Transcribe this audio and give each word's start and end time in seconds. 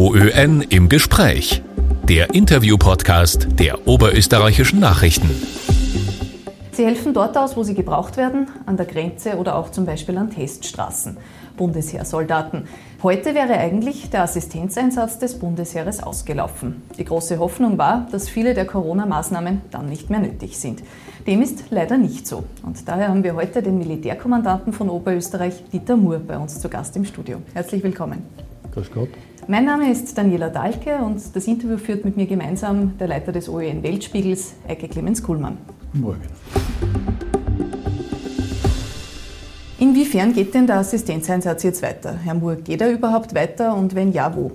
OÖN 0.00 0.62
im 0.62 0.88
Gespräch. 0.88 1.62
Der 2.08 2.34
Interview-Podcast 2.34 3.48
der 3.58 3.86
Oberösterreichischen 3.86 4.80
Nachrichten. 4.80 5.28
Sie 6.72 6.86
helfen 6.86 7.12
dort 7.12 7.36
aus, 7.36 7.54
wo 7.54 7.64
sie 7.64 7.74
gebraucht 7.74 8.16
werden, 8.16 8.48
an 8.64 8.78
der 8.78 8.86
Grenze 8.86 9.36
oder 9.36 9.56
auch 9.56 9.70
zum 9.70 9.84
Beispiel 9.84 10.16
an 10.16 10.30
Teststraßen. 10.30 11.18
Bundesheersoldaten. 11.58 12.66
Heute 13.02 13.34
wäre 13.34 13.58
eigentlich 13.58 14.08
der 14.08 14.22
Assistenzeinsatz 14.22 15.18
des 15.18 15.38
Bundesheeres 15.38 16.02
ausgelaufen. 16.02 16.82
Die 16.96 17.04
große 17.04 17.38
Hoffnung 17.38 17.76
war, 17.76 18.08
dass 18.10 18.26
viele 18.26 18.54
der 18.54 18.64
Corona-Maßnahmen 18.64 19.60
dann 19.70 19.90
nicht 19.90 20.08
mehr 20.08 20.20
nötig 20.20 20.56
sind. 20.56 20.82
Dem 21.26 21.42
ist 21.42 21.64
leider 21.68 21.98
nicht 21.98 22.26
so. 22.26 22.44
Und 22.62 22.88
daher 22.88 23.08
haben 23.08 23.22
wir 23.22 23.34
heute 23.34 23.62
den 23.62 23.76
Militärkommandanten 23.76 24.72
von 24.72 24.88
Oberösterreich, 24.88 25.62
Dieter 25.70 25.98
Muhr, 25.98 26.22
bei 26.26 26.38
uns 26.38 26.58
zu 26.58 26.70
Gast 26.70 26.96
im 26.96 27.04
Studio. 27.04 27.42
Herzlich 27.52 27.82
willkommen. 27.82 28.22
Grüß 28.72 28.90
Gott. 28.94 29.10
Mein 29.50 29.64
Name 29.64 29.90
ist 29.90 30.16
Daniela 30.16 30.48
Dahlke 30.48 30.98
und 30.98 31.34
das 31.34 31.48
Interview 31.48 31.76
führt 31.76 32.04
mit 32.04 32.16
mir 32.16 32.26
gemeinsam 32.26 32.96
der 32.98 33.08
Leiter 33.08 33.32
des 33.32 33.48
OEN 33.48 33.82
Weltspiegels, 33.82 34.54
Eike 34.68 34.86
Clemens 34.86 35.20
Kuhlmann. 35.20 35.58
Morgen. 35.92 36.20
Inwiefern 39.80 40.32
geht 40.32 40.54
denn 40.54 40.68
der 40.68 40.76
Assistenzeinsatz 40.76 41.64
jetzt 41.64 41.82
weiter? 41.82 42.14
Herr 42.22 42.34
Moore, 42.34 42.58
geht 42.58 42.80
er 42.80 42.92
überhaupt 42.92 43.34
weiter 43.34 43.74
und 43.74 43.96
wenn 43.96 44.12
ja, 44.12 44.32
wo? 44.36 44.52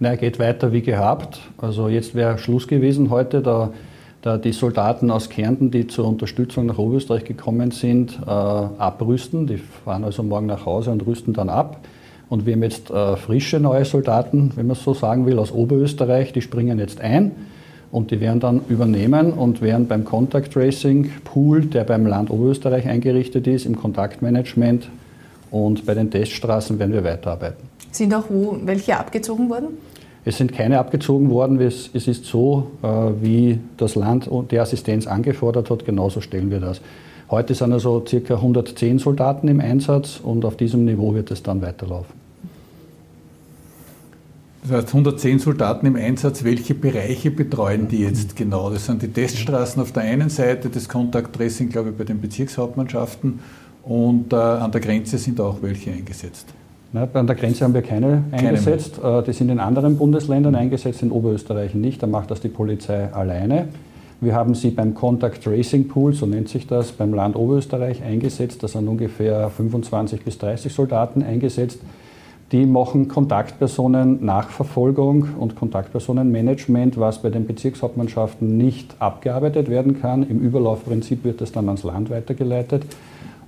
Na, 0.00 0.10
er 0.10 0.16
geht 0.18 0.38
weiter 0.38 0.70
wie 0.70 0.82
gehabt. 0.82 1.40
Also 1.56 1.88
jetzt 1.88 2.14
wäre 2.14 2.36
Schluss 2.36 2.68
gewesen 2.68 3.08
heute, 3.08 3.40
da, 3.40 3.72
da, 4.20 4.36
die 4.36 4.52
Soldaten 4.52 5.10
aus 5.10 5.30
Kärnten, 5.30 5.70
die 5.70 5.86
zur 5.86 6.06
Unterstützung 6.06 6.66
nach 6.66 6.76
Oberösterreich 6.76 7.24
gekommen 7.24 7.70
sind, 7.70 8.20
äh, 8.26 8.28
abrüsten. 8.28 9.46
Die 9.46 9.56
fahren 9.56 10.04
also 10.04 10.22
morgen 10.22 10.44
nach 10.44 10.66
Hause 10.66 10.90
und 10.90 11.06
rüsten 11.06 11.32
dann 11.32 11.48
ab. 11.48 11.80
Und 12.28 12.46
wir 12.46 12.54
haben 12.54 12.62
jetzt 12.62 12.90
äh, 12.90 13.16
frische 13.16 13.60
neue 13.60 13.84
Soldaten, 13.84 14.52
wenn 14.56 14.66
man 14.66 14.76
es 14.76 14.82
so 14.82 14.94
sagen 14.94 15.26
will, 15.26 15.38
aus 15.38 15.52
Oberösterreich, 15.52 16.32
die 16.32 16.42
springen 16.42 16.78
jetzt 16.78 17.00
ein 17.00 17.32
und 17.92 18.10
die 18.10 18.20
werden 18.20 18.40
dann 18.40 18.60
übernehmen 18.68 19.32
und 19.32 19.62
werden 19.62 19.86
beim 19.86 20.04
Contact 20.04 20.52
Tracing 20.52 21.10
Pool, 21.24 21.66
der 21.66 21.84
beim 21.84 22.06
Land 22.06 22.30
Oberösterreich 22.30 22.88
eingerichtet 22.88 23.46
ist, 23.46 23.64
im 23.64 23.76
Kontaktmanagement 23.76 24.88
und 25.50 25.86
bei 25.86 25.94
den 25.94 26.10
Teststraßen 26.10 26.78
werden 26.78 26.92
wir 26.92 27.04
weiterarbeiten. 27.04 27.62
Sind 27.92 28.12
auch 28.12 28.24
wo 28.28 28.58
welche 28.64 28.98
abgezogen 28.98 29.48
worden? 29.48 29.68
Es 30.24 30.38
sind 30.38 30.52
keine 30.52 30.80
abgezogen 30.80 31.30
worden. 31.30 31.60
Es 31.60 31.88
ist 31.94 32.24
so, 32.24 32.72
äh, 32.82 32.86
wie 33.22 33.60
das 33.76 33.94
Land 33.94 34.28
die 34.50 34.58
Assistenz 34.58 35.06
angefordert 35.06 35.70
hat, 35.70 35.86
genauso 35.86 36.20
stellen 36.20 36.50
wir 36.50 36.58
das. 36.58 36.80
Heute 37.30 37.54
sind 37.54 37.72
also 37.72 38.04
ca. 38.08 38.34
110 38.34 38.98
Soldaten 38.98 39.48
im 39.48 39.60
Einsatz 39.60 40.20
und 40.22 40.44
auf 40.44 40.56
diesem 40.56 40.84
Niveau 40.84 41.14
wird 41.14 41.30
es 41.30 41.42
dann 41.42 41.60
weiterlaufen. 41.60 42.14
Das 44.62 44.78
heißt 44.78 44.88
110 44.88 45.38
Soldaten 45.38 45.86
im 45.86 45.96
Einsatz. 45.96 46.42
Welche 46.42 46.74
Bereiche 46.74 47.30
betreuen 47.30 47.88
die 47.88 48.00
jetzt 48.00 48.34
genau? 48.34 48.70
Das 48.70 48.86
sind 48.86 49.02
die 49.02 49.08
Teststraßen 49.08 49.80
auf 49.80 49.92
der 49.92 50.02
einen 50.02 50.28
Seite, 50.28 50.68
das 50.68 50.88
Contact 50.88 51.34
Tracing, 51.34 51.68
glaube 51.68 51.90
ich, 51.90 51.96
bei 51.96 52.04
den 52.04 52.20
Bezirkshauptmannschaften 52.20 53.40
und 53.84 54.32
äh, 54.32 54.36
an 54.36 54.72
der 54.72 54.80
Grenze 54.80 55.18
sind 55.18 55.40
auch 55.40 55.62
welche 55.62 55.92
eingesetzt. 55.92 56.48
Na, 56.92 57.08
an 57.12 57.26
der 57.26 57.36
Grenze 57.36 57.64
haben 57.64 57.74
wir 57.74 57.82
keine, 57.82 58.24
keine 58.30 58.48
eingesetzt. 58.48 59.00
Mehr. 59.00 59.18
Äh, 59.18 59.22
die 59.24 59.32
sind 59.32 59.50
in 59.50 59.60
anderen 59.60 59.96
Bundesländern 59.98 60.54
eingesetzt, 60.56 61.02
in 61.02 61.12
Oberösterreich 61.12 61.74
nicht. 61.74 62.02
Da 62.02 62.06
macht 62.08 62.30
das 62.30 62.40
die 62.40 62.48
Polizei 62.48 63.12
alleine. 63.12 63.68
Wir 64.18 64.34
haben 64.34 64.54
sie 64.54 64.70
beim 64.70 64.94
Contact 64.94 65.44
Tracing 65.44 65.88
Pool, 65.88 66.14
so 66.14 66.24
nennt 66.24 66.48
sich 66.48 66.66
das, 66.66 66.92
beim 66.92 67.12
Land 67.12 67.36
Oberösterreich 67.36 68.02
eingesetzt. 68.02 68.62
Da 68.62 68.68
sind 68.68 68.88
ungefähr 68.88 69.50
25 69.50 70.22
bis 70.22 70.38
30 70.38 70.72
Soldaten 70.72 71.22
eingesetzt. 71.22 71.80
Die 72.50 72.64
machen 72.64 73.08
Kontaktpersonen 73.08 74.24
Nachverfolgung 74.24 75.28
und 75.38 75.56
Kontaktpersonenmanagement, 75.56 76.98
was 76.98 77.20
bei 77.20 77.28
den 77.28 77.46
Bezirkshauptmannschaften 77.46 78.56
nicht 78.56 78.94
abgearbeitet 79.00 79.68
werden 79.68 80.00
kann. 80.00 80.22
Im 80.22 80.40
Überlaufprinzip 80.40 81.24
wird 81.24 81.42
das 81.42 81.52
dann 81.52 81.66
ans 81.66 81.82
Land 81.82 82.08
weitergeleitet. 82.08 82.84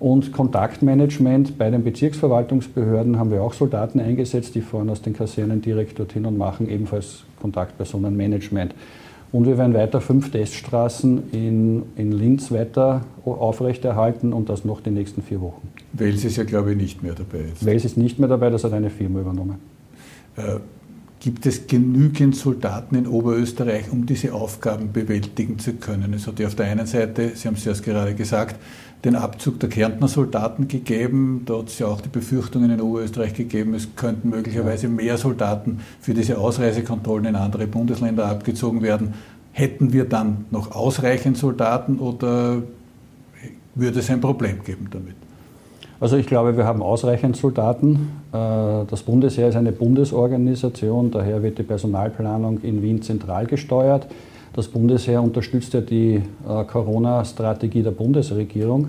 Und 0.01 0.33
Kontaktmanagement 0.33 1.57
bei 1.57 1.71
den 1.71 1.83
Bezirksverwaltungsbehörden 1.83 3.19
haben 3.19 3.31
wir 3.31 3.43
auch 3.43 3.55
Soldaten 3.55 4.01
eingesetzt, 4.01 4.55
die 4.55 4.61
fahren 4.61 4.91
aus 4.91 5.01
den 5.01 5.15
Kasernen 5.15 5.63
direkt 5.63 5.99
dorthin 5.99 6.27
und 6.27 6.37
machen 6.37 6.69
ebenfalls 6.69 7.25
Kontaktpersonenmanagement. 7.41 8.75
Und 9.31 9.47
wir 9.47 9.59
werden 9.59 9.75
weiter 9.75 10.01
fünf 10.01 10.31
Teststraßen 10.31 11.31
in, 11.33 11.83
in 11.97 12.13
Linz 12.13 12.51
weiter 12.51 13.03
aufrechterhalten 13.25 14.33
und 14.33 14.49
das 14.49 14.65
noch 14.65 14.81
die 14.81 14.91
nächsten 14.91 15.23
vier 15.23 15.41
Wochen. 15.41 15.69
Wales 15.93 16.25
ist 16.25 16.37
ja, 16.37 16.45
glaube 16.45 16.73
ich, 16.73 16.77
nicht 16.79 17.03
mehr 17.03 17.15
dabei. 17.15 17.45
Jetzt. 17.49 17.67
Wales 17.67 17.85
ist 17.85 17.97
nicht 17.99 18.19
mehr 18.19 18.29
dabei, 18.29 18.49
das 18.49 18.65
hat 18.65 18.73
eine 18.73 18.89
Firma 18.91 19.21
übernommen. 19.21 19.57
Äh, 20.37 20.61
gibt 21.21 21.47
es 21.47 21.67
genügend 21.67 22.37
Soldaten 22.37 22.95
in 22.95 23.07
Oberösterreich, 23.07 23.91
um 23.91 24.07
diese 24.07 24.33
Aufgaben 24.33 24.93
bewältigen 24.93 25.59
zu 25.59 25.75
können? 25.75 26.15
Es 26.15 26.27
hat 26.27 26.39
ja 26.39 26.47
auf 26.47 26.55
der 26.55 26.67
einen 26.67 26.87
Seite, 26.87 27.33
Sie 27.35 27.49
haben 27.49 27.55
es 27.55 27.67
erst 27.67 27.83
gerade 27.83 28.15
gesagt, 28.15 28.57
den 29.05 29.15
Abzug 29.15 29.61
der 29.61 29.69
Kärntner 29.69 30.09
Soldaten 30.09 30.69
gegeben. 30.69 31.43
Da 31.47 31.59
hat 31.59 31.69
es 31.69 31.79
ja 31.79 31.87
auch 31.87 32.01
die 32.01 32.09
Befürchtungen 32.09 32.71
in 32.71 32.81
Oberösterreich 32.81 33.35
gegeben, 33.35 33.75
es 33.75 33.95
könnten 33.95 34.31
möglicherweise 34.31 34.89
mehr 34.89 35.17
Soldaten 35.19 35.81
für 36.01 36.15
diese 36.15 36.39
Ausreisekontrollen 36.39 37.27
in 37.27 37.37
andere 37.37 37.67
Bundesländer 37.67 38.27
abgezogen 38.27 38.83
werden. 38.83 39.15
Hätten 39.53 39.93
wir 39.93 40.05
dann 40.05 40.47
noch 40.51 40.73
ausreichend 40.73 41.37
Soldaten 41.37 41.99
oder 41.99 42.63
würde 43.75 44.01
es 44.01 44.11
ein 44.11 44.21
Problem 44.21 44.63
geben 44.65 44.89
damit? 44.91 45.15
Also 46.01 46.17
ich 46.17 46.27
glaube, 46.27 46.57
wir 46.57 46.65
haben 46.65 46.81
ausreichend 46.81 47.37
Soldaten. 47.37 48.11
Äh, 48.33 48.87
das 48.89 49.03
Bundesheer 49.03 49.49
ist 49.49 49.57
eine 49.57 49.73
Bundesorganisation, 49.73 51.11
daher 51.11 51.43
wird 51.43 51.59
die 51.59 51.65
Personalplanung 51.65 52.61
in 52.63 52.83
Wien 52.83 53.03
zentral 53.03 53.47
gesteuert. 53.47 54.07
Das 54.59 54.67
Bundesheer 54.67 55.23
unterstützt 55.23 55.73
ja 55.73 55.81
die 55.81 56.17
äh, 56.17 56.65
Corona-Strategie 56.65 57.85
der 57.85 57.93
Bundesregierung. 57.93 58.89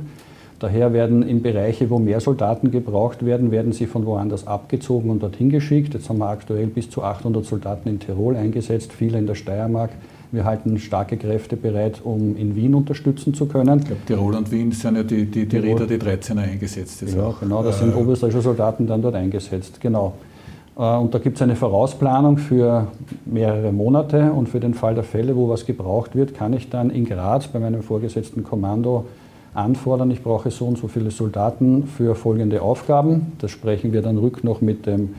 Daher 0.57 0.93
werden 0.93 1.21
in 1.21 1.43
Bereiche, 1.43 1.91
wo 1.91 1.99
mehr 1.99 2.19
Soldaten 2.21 2.71
gebraucht 2.71 3.23
werden, 3.23 3.51
werden 3.51 3.71
sie 3.71 3.85
von 3.85 4.03
woanders 4.07 4.47
abgezogen 4.47 5.11
und 5.11 5.21
dorthin 5.21 5.51
geschickt. 5.51 5.93
Jetzt 5.93 6.09
haben 6.09 6.17
wir 6.17 6.29
aktuell 6.29 6.65
bis 6.65 6.89
zu 6.89 7.03
800 7.03 7.45
Soldaten 7.45 7.87
in 7.87 7.99
Tirol 7.99 8.35
eingesetzt, 8.35 8.93
viele 8.93 9.19
in 9.19 9.27
der 9.27 9.35
Steiermark. 9.35 9.91
Wir 10.31 10.43
halten 10.43 10.79
starke 10.79 11.17
Kräfte 11.17 11.55
bereit, 11.55 12.01
um 12.03 12.35
in 12.35 12.55
Wien 12.55 12.73
unterstützen 12.73 13.35
zu 13.35 13.45
können. 13.45 13.77
Ich 13.77 13.85
glaube, 13.85 14.01
Tirol 14.07 14.33
und 14.37 14.51
Wien 14.51 14.71
sind 14.71 14.95
ja 14.95 15.03
die, 15.03 15.25
die, 15.25 15.45
die 15.45 15.57
Räder, 15.57 15.85
die 15.85 15.97
13er 15.97 16.39
eingesetzt. 16.39 17.03
Ja, 17.15 17.31
genau, 17.39 17.61
da 17.61 17.71
sind 17.71 17.93
äh, 17.93 17.95
oberösterreichische 17.95 18.41
Soldaten 18.41 18.87
dann 18.87 19.03
dort 19.03 19.13
eingesetzt. 19.13 19.79
Genau. 19.79 20.15
Äh, 20.79 20.97
und 20.97 21.13
da 21.13 21.19
gibt 21.19 21.35
es 21.35 21.41
eine 21.41 21.55
Vorausplanung 21.55 22.37
für 22.37 22.87
mehrere 23.25 23.71
Monate 23.71 24.31
und 24.31 24.49
für 24.49 24.59
den 24.59 24.73
Fall 24.73 24.95
der 24.95 25.03
Fälle, 25.03 25.35
wo 25.35 25.49
was 25.49 25.65
gebraucht 25.65 26.15
wird, 26.15 26.33
kann 26.33 26.53
ich 26.53 26.69
dann 26.69 26.89
in 26.89 27.05
Graz 27.05 27.47
bei 27.47 27.59
meinem 27.59 27.83
vorgesetzten 27.83 28.43
Kommando 28.43 29.05
anfordern, 29.53 30.09
ich 30.11 30.23
brauche 30.23 30.51
so 30.51 30.65
und 30.65 30.77
so 30.77 30.87
viele 30.87 31.11
Soldaten 31.11 31.83
für 31.83 32.15
folgende 32.15 32.61
Aufgaben. 32.61 33.33
Das 33.39 33.51
sprechen 33.51 33.91
wir 33.93 34.01
dann 34.01 34.17
rück 34.17 34.43
noch 34.43 34.61
mit 34.61 34.85
dem 34.85 35.15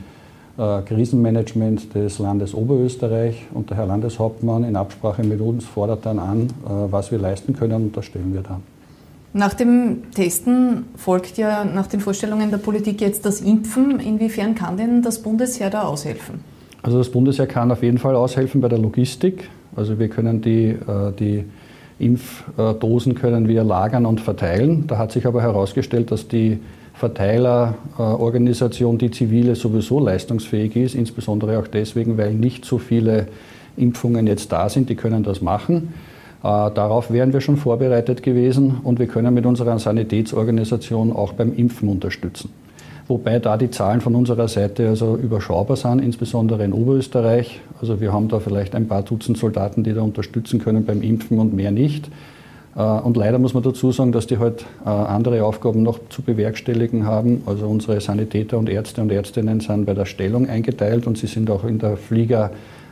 äh, 0.57 0.81
Krisenmanagement 0.81 1.93
des 1.93 2.17
Landes 2.17 2.55
Oberösterreich 2.55 3.47
und 3.53 3.69
der 3.69 3.77
Herr 3.77 3.85
Landeshauptmann 3.85 4.63
in 4.63 4.75
Absprache 4.75 5.23
mit 5.23 5.41
uns 5.41 5.65
fordert 5.65 6.05
dann 6.05 6.17
an, 6.17 6.43
äh, 6.43 6.69
was 6.89 7.11
wir 7.11 7.19
leisten 7.19 7.53
können 7.53 7.83
und 7.83 7.97
das 7.97 8.05
stellen 8.05 8.33
wir 8.33 8.41
dann. 8.41 8.70
Nach 9.33 9.53
dem 9.53 10.11
Testen 10.13 10.85
folgt 10.97 11.37
ja 11.37 11.63
nach 11.63 11.87
den 11.87 12.01
Vorstellungen 12.01 12.51
der 12.51 12.57
Politik 12.57 12.99
jetzt 12.99 13.25
das 13.25 13.39
Impfen. 13.39 14.01
Inwiefern 14.01 14.55
kann 14.55 14.75
denn 14.75 15.01
das 15.01 15.21
Bundesheer 15.21 15.69
da 15.69 15.83
aushelfen? 15.83 16.41
Also 16.83 16.97
das 16.97 17.09
Bundesheer 17.09 17.47
kann 17.47 17.71
auf 17.71 17.81
jeden 17.81 17.97
Fall 17.97 18.15
aushelfen 18.15 18.59
bei 18.59 18.67
der 18.67 18.79
Logistik. 18.79 19.49
Also 19.75 19.99
wir 19.99 20.09
können 20.09 20.41
die, 20.41 20.69
äh, 20.69 21.13
die 21.17 21.45
Impfdosen 21.99 23.15
können 23.15 23.47
wir 23.47 23.63
lagern 23.63 24.05
und 24.05 24.19
verteilen. 24.19 24.85
Da 24.87 24.97
hat 24.97 25.13
sich 25.13 25.25
aber 25.25 25.41
herausgestellt, 25.41 26.11
dass 26.11 26.27
die 26.27 26.59
Verteilerorganisation, 26.93 28.97
die 28.97 29.11
zivile, 29.11 29.55
sowieso 29.55 29.99
leistungsfähig 29.99 30.75
ist, 30.75 30.95
insbesondere 30.95 31.57
auch 31.59 31.67
deswegen, 31.67 32.17
weil 32.17 32.33
nicht 32.33 32.65
so 32.65 32.79
viele 32.79 33.27
Impfungen 33.77 34.27
jetzt 34.27 34.51
da 34.51 34.67
sind, 34.67 34.89
die 34.89 34.95
können 34.95 35.23
das 35.23 35.41
machen. 35.41 35.93
Äh, 36.43 36.71
darauf 36.71 37.11
wären 37.11 37.33
wir 37.33 37.41
schon 37.41 37.57
vorbereitet 37.57 38.23
gewesen 38.23 38.77
und 38.83 38.99
wir 38.99 39.07
können 39.07 39.33
mit 39.33 39.45
unserer 39.45 39.77
Sanitätsorganisation 39.77 41.11
auch 41.11 41.33
beim 41.33 41.53
Impfen 41.53 41.87
unterstützen. 41.89 42.49
Wobei 43.07 43.39
da 43.39 43.57
die 43.57 43.69
Zahlen 43.69 44.01
von 44.01 44.15
unserer 44.15 44.47
Seite 44.47 44.87
also 44.87 45.17
überschaubar 45.17 45.75
sind, 45.75 45.99
insbesondere 45.99 46.63
in 46.63 46.71
Oberösterreich. 46.71 47.59
Also 47.79 47.99
wir 47.99 48.13
haben 48.13 48.29
da 48.29 48.39
vielleicht 48.39 48.73
ein 48.73 48.87
paar 48.87 49.03
Dutzend 49.03 49.37
Soldaten, 49.37 49.83
die 49.83 49.93
da 49.93 50.01
unterstützen 50.01 50.59
können 50.59 50.85
beim 50.85 51.01
Impfen 51.01 51.37
und 51.37 51.53
mehr 51.53 51.71
nicht. 51.71 52.09
Äh, 52.75 52.81
und 52.81 53.17
leider 53.17 53.37
muss 53.37 53.53
man 53.53 53.63
dazu 53.63 53.91
sagen, 53.91 54.11
dass 54.11 54.27
die 54.27 54.37
halt 54.37 54.65
äh, 54.85 54.89
andere 54.89 55.43
Aufgaben 55.43 55.83
noch 55.83 55.99
zu 56.09 56.21
bewerkstelligen 56.21 57.05
haben. 57.05 57.43
Also 57.45 57.67
unsere 57.67 57.99
Sanitäter 58.01 58.57
und 58.57 58.69
Ärzte 58.69 59.01
und 59.01 59.11
Ärztinnen 59.11 59.59
sind 59.59 59.85
bei 59.85 59.93
der 59.93 60.05
Stellung 60.05 60.49
eingeteilt 60.49 61.05
und 61.05 61.17
sie 61.17 61.27
sind 61.27 61.51
auch 61.51 61.65
in 61.65 61.79
der 61.79 61.97
Flieger 61.97 62.51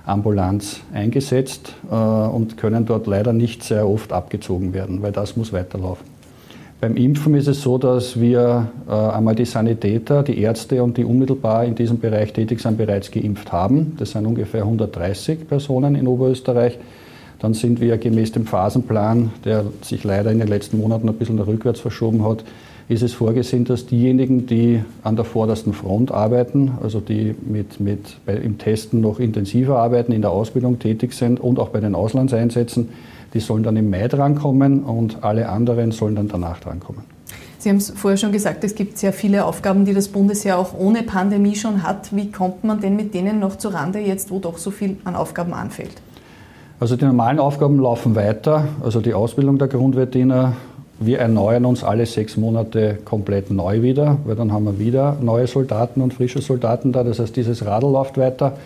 Ambulanz 0.09 0.81
eingesetzt 0.93 1.73
äh, 1.89 1.95
und 1.95 2.57
können 2.57 2.85
dort 2.85 3.07
leider 3.07 3.33
nicht 3.33 3.63
sehr 3.63 3.87
oft 3.87 4.11
abgezogen 4.11 4.73
werden, 4.73 5.01
weil 5.01 5.11
das 5.11 5.37
muss 5.37 5.53
weiterlaufen. 5.53 6.05
Beim 6.81 6.95
Impfen 6.95 7.35
ist 7.35 7.47
es 7.47 7.61
so, 7.61 7.77
dass 7.77 8.21
wir 8.21 8.71
äh, 8.87 8.91
einmal 8.91 9.35
die 9.35 9.43
Sanitäter, 9.43 10.23
die 10.23 10.39
Ärzte 10.39 10.81
und 10.81 10.95
die 10.95 11.03
unmittelbar 11.03 11.65
in 11.65 11.75
diesem 11.75 11.99
Bereich 11.99 12.31
tätig 12.31 12.61
sind, 12.61 12.77
bereits 12.77 13.11
geimpft 13.11 13.51
haben. 13.51 13.97
Das 13.97 14.11
sind 14.11 14.25
ungefähr 14.25 14.61
130 14.61 15.47
Personen 15.47 15.95
in 15.95 16.07
Oberösterreich. 16.07 16.79
Dann 17.39 17.53
sind 17.53 17.81
wir 17.81 17.97
gemäß 17.97 18.31
dem 18.31 18.45
Phasenplan, 18.45 19.31
der 19.43 19.65
sich 19.81 20.05
leider 20.05 20.31
in 20.31 20.39
den 20.39 20.47
letzten 20.47 20.77
Monaten 20.77 21.09
ein 21.09 21.15
bisschen 21.15 21.39
rückwärts 21.39 21.81
verschoben 21.81 22.23
hat, 22.23 22.45
ist 22.89 23.03
es 23.03 23.13
vorgesehen, 23.13 23.65
dass 23.65 23.85
diejenigen, 23.85 24.47
die 24.47 24.83
an 25.03 25.15
der 25.15 25.23
vordersten 25.23 25.73
Front 25.73 26.11
arbeiten, 26.11 26.71
also 26.81 26.99
die 26.99 27.35
mit, 27.39 27.79
mit 27.79 28.17
bei, 28.25 28.33
im 28.33 28.57
Testen 28.57 28.99
noch 28.99 29.19
intensiver 29.19 29.77
arbeiten, 29.77 30.11
in 30.11 30.21
der 30.21 30.31
Ausbildung 30.31 30.79
tätig 30.79 31.13
sind 31.13 31.39
und 31.39 31.59
auch 31.59 31.69
bei 31.69 31.79
den 31.79 31.93
Auslandseinsätzen, 31.93 32.89
die 33.35 33.39
sollen 33.41 33.61
dann 33.61 33.77
im 33.77 33.91
Mai 33.91 34.07
drankommen 34.07 34.83
und 34.83 35.23
alle 35.23 35.49
anderen 35.49 35.91
sollen 35.91 36.15
dann 36.15 36.29
danach 36.29 36.59
drankommen. 36.59 37.03
Sie 37.59 37.69
haben 37.69 37.77
es 37.77 37.91
vorher 37.91 38.17
schon 38.17 38.31
gesagt, 38.31 38.63
es 38.63 38.73
gibt 38.73 38.97
sehr 38.97 39.13
viele 39.13 39.45
Aufgaben, 39.45 39.85
die 39.85 39.93
das 39.93 40.07
Bundesheer 40.07 40.57
auch 40.57 40.73
ohne 40.73 41.03
Pandemie 41.03 41.55
schon 41.55 41.83
hat. 41.83 42.15
Wie 42.15 42.31
kommt 42.31 42.63
man 42.63 42.81
denn 42.81 42.95
mit 42.95 43.13
denen 43.13 43.39
noch 43.39 43.57
zurande, 43.57 43.99
jetzt 43.99 44.31
wo 44.31 44.39
doch 44.39 44.57
so 44.57 44.71
viel 44.71 44.97
an 45.03 45.15
Aufgaben 45.15 45.53
anfällt? 45.53 46.01
Also 46.79 46.95
die 46.95 47.05
normalen 47.05 47.39
Aufgaben 47.39 47.77
laufen 47.77 48.15
weiter, 48.15 48.69
also 48.81 49.01
die 49.01 49.13
Ausbildung 49.13 49.57
der 49.59 49.67
Grundwehrdiener. 49.67 50.53
Wir 51.01 51.19
erneuern 51.19 51.63
uns 51.63 51.83
alle 51.83 52.05
sechs 52.05 52.35
Monate 52.35 52.97
komplett 53.05 53.51
neu 53.51 53.81
wieder, 53.81 54.17
weil 54.25 54.35
dann 54.35 54.51
haben 54.51 54.65
wir 54.65 54.79
wieder 54.79 55.17
neue 55.21 55.47
Soldaten 55.47 56.01
und 56.01 56.13
frische 56.13 56.41
Soldaten 56.41 56.91
da. 56.91 57.05
Das 57.05 57.19
heißt, 57.19 57.37
dieses 57.37 57.65
Radl 57.65 57.89
läuft 57.89 58.17
weiter. 58.17 58.57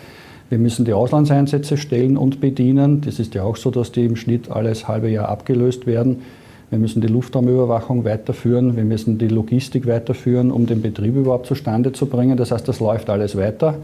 Wir 0.50 0.58
müssen 0.58 0.84
die 0.84 0.92
Auslandseinsätze 0.92 1.76
stellen 1.76 2.16
und 2.16 2.40
bedienen. 2.40 3.02
Das 3.02 3.20
ist 3.20 3.34
ja 3.34 3.44
auch 3.44 3.56
so, 3.56 3.70
dass 3.70 3.92
die 3.92 4.04
im 4.04 4.16
Schnitt 4.16 4.50
alles 4.50 4.88
halbe 4.88 5.08
Jahr 5.08 5.28
abgelöst 5.28 5.86
werden. 5.86 6.22
Wir 6.70 6.80
müssen 6.80 7.00
die 7.00 7.06
Luftraumüberwachung 7.06 8.04
weiterführen. 8.04 8.76
Wir 8.76 8.84
müssen 8.84 9.16
die 9.16 9.28
Logistik 9.28 9.86
weiterführen, 9.86 10.50
um 10.50 10.66
den 10.66 10.82
Betrieb 10.82 11.14
überhaupt 11.14 11.46
zustande 11.46 11.92
zu 11.92 12.06
bringen. 12.06 12.36
Das 12.36 12.50
heißt, 12.50 12.66
das 12.66 12.80
läuft 12.80 13.10
alles 13.10 13.36
weiter. 13.36 13.76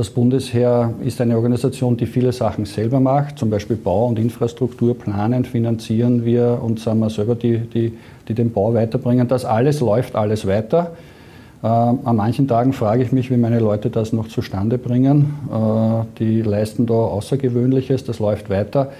Das 0.00 0.08
Bundesheer 0.08 0.94
ist 1.04 1.20
eine 1.20 1.36
Organisation, 1.36 1.94
die 1.94 2.06
viele 2.06 2.32
Sachen 2.32 2.64
selber 2.64 3.00
macht, 3.00 3.38
zum 3.38 3.50
Beispiel 3.50 3.76
Bau 3.76 4.06
und 4.06 4.18
Infrastruktur 4.18 4.96
planen, 4.96 5.44
finanzieren 5.44 6.24
wir 6.24 6.58
und 6.62 6.80
sind 6.80 7.00
wir 7.00 7.10
selber 7.10 7.34
die, 7.34 7.58
die, 7.58 7.92
die 8.26 8.32
den 8.32 8.50
Bau 8.50 8.72
weiterbringen. 8.72 9.28
Das 9.28 9.44
alles 9.44 9.80
läuft 9.80 10.16
alles 10.16 10.46
weiter. 10.46 10.92
Äh, 11.62 11.66
an 11.66 12.16
manchen 12.16 12.48
Tagen 12.48 12.72
frage 12.72 13.02
ich 13.02 13.12
mich, 13.12 13.30
wie 13.30 13.36
meine 13.36 13.58
Leute 13.58 13.90
das 13.90 14.14
noch 14.14 14.28
zustande 14.28 14.78
bringen. 14.78 15.34
Äh, 15.52 16.06
die 16.18 16.40
leisten 16.40 16.86
da 16.86 16.94
Außergewöhnliches, 16.94 18.02
das 18.02 18.20
läuft 18.20 18.48
weiter. 18.48 18.92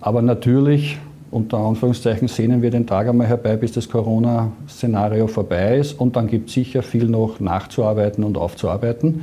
Aber 0.00 0.20
natürlich, 0.20 0.98
unter 1.30 1.58
Anführungszeichen, 1.58 2.26
sehnen 2.26 2.60
wir 2.60 2.72
den 2.72 2.88
Tag 2.88 3.06
einmal 3.06 3.28
herbei, 3.28 3.54
bis 3.54 3.70
das 3.70 3.88
Corona-Szenario 3.88 5.28
vorbei 5.28 5.76
ist. 5.76 5.92
Und 5.92 6.16
dann 6.16 6.26
gibt 6.26 6.48
es 6.48 6.54
sicher 6.54 6.82
viel 6.82 7.04
noch 7.04 7.38
nachzuarbeiten 7.38 8.24
und 8.24 8.36
aufzuarbeiten. 8.36 9.20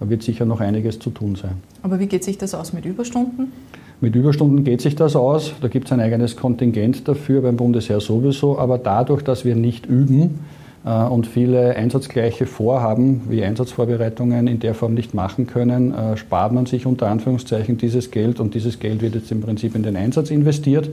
Da 0.00 0.08
wird 0.08 0.22
sicher 0.22 0.44
noch 0.44 0.60
einiges 0.60 0.98
zu 0.98 1.10
tun 1.10 1.34
sein. 1.34 1.62
Aber 1.82 1.98
wie 1.98 2.06
geht 2.06 2.24
sich 2.24 2.38
das 2.38 2.54
aus 2.54 2.72
mit 2.72 2.84
Überstunden? 2.84 3.52
Mit 4.00 4.14
Überstunden 4.14 4.62
geht 4.62 4.80
sich 4.80 4.94
das 4.94 5.16
aus. 5.16 5.52
Da 5.60 5.68
gibt 5.68 5.86
es 5.86 5.92
ein 5.92 6.00
eigenes 6.00 6.36
Kontingent 6.36 7.08
dafür 7.08 7.42
beim 7.42 7.56
Bundesheer 7.56 8.00
sowieso. 8.00 8.58
Aber 8.58 8.78
dadurch, 8.78 9.22
dass 9.22 9.44
wir 9.44 9.56
nicht 9.56 9.86
üben, 9.86 10.38
äh, 10.84 11.04
und 11.04 11.26
viele 11.26 11.76
einsatzgleiche 11.76 12.46
Vorhaben 12.46 13.22
wie 13.28 13.42
Einsatzvorbereitungen 13.42 14.46
in 14.46 14.60
der 14.60 14.74
Form 14.74 14.94
nicht 14.94 15.14
machen 15.14 15.46
können, 15.46 15.92
äh, 15.92 16.16
spart 16.16 16.52
man 16.52 16.66
sich 16.66 16.86
unter 16.86 17.08
Anführungszeichen 17.08 17.76
dieses 17.76 18.10
Geld 18.10 18.40
und 18.40 18.54
dieses 18.54 18.78
Geld 18.78 19.02
wird 19.02 19.14
jetzt 19.14 19.30
im 19.30 19.40
Prinzip 19.40 19.74
in 19.74 19.82
den 19.82 19.96
Einsatz 19.96 20.30
investiert. 20.30 20.88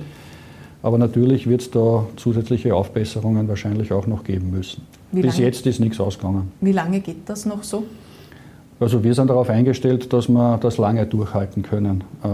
Aber 0.82 0.98
natürlich 0.98 1.48
wird 1.48 1.62
es 1.62 1.72
da 1.72 2.06
zusätzliche 2.16 2.76
Aufbesserungen 2.76 3.48
wahrscheinlich 3.48 3.92
auch 3.92 4.06
noch 4.06 4.24
geben 4.24 4.52
müssen. 4.52 4.84
Bis 5.12 5.38
jetzt 5.38 5.66
ist 5.66 5.80
nichts 5.80 6.00
ausgegangen. 6.00 6.52
Wie 6.62 6.74
lange 6.74 7.00
geht 7.00 7.28
das 7.28 7.46
noch 7.46 7.64
so? 7.64 7.86
Also 8.78 9.06
wir 9.06 9.14
sind 9.14 9.30
darauf 9.30 9.50
eingestellt, 9.50 10.12
dass 10.12 10.28
wir 10.28 10.58
das 10.58 10.78
lange 10.78 11.06
durchhalten 11.06 11.64
können. 11.64 12.04
Äh, 12.24 12.28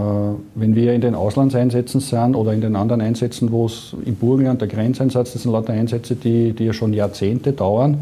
wenn 0.56 0.74
wir 0.74 0.92
in 0.92 1.00
den 1.00 1.14
Auslandseinsätzen 1.14 2.00
sind 2.00 2.34
oder 2.34 2.52
in 2.52 2.60
den 2.60 2.74
anderen 2.74 3.00
Einsätzen, 3.00 3.52
wo 3.52 3.66
es 3.66 3.94
im 4.04 4.16
Burgenland 4.16 4.60
der 4.60 4.66
Grenzeinsatz, 4.66 5.34
das 5.34 5.42
sind 5.42 5.52
lauter 5.52 5.72
Einsätze, 5.72 6.16
die, 6.16 6.52
die 6.52 6.64
ja 6.64 6.72
schon 6.72 6.94
Jahrzehnte 6.94 7.52
dauern. 7.52 7.98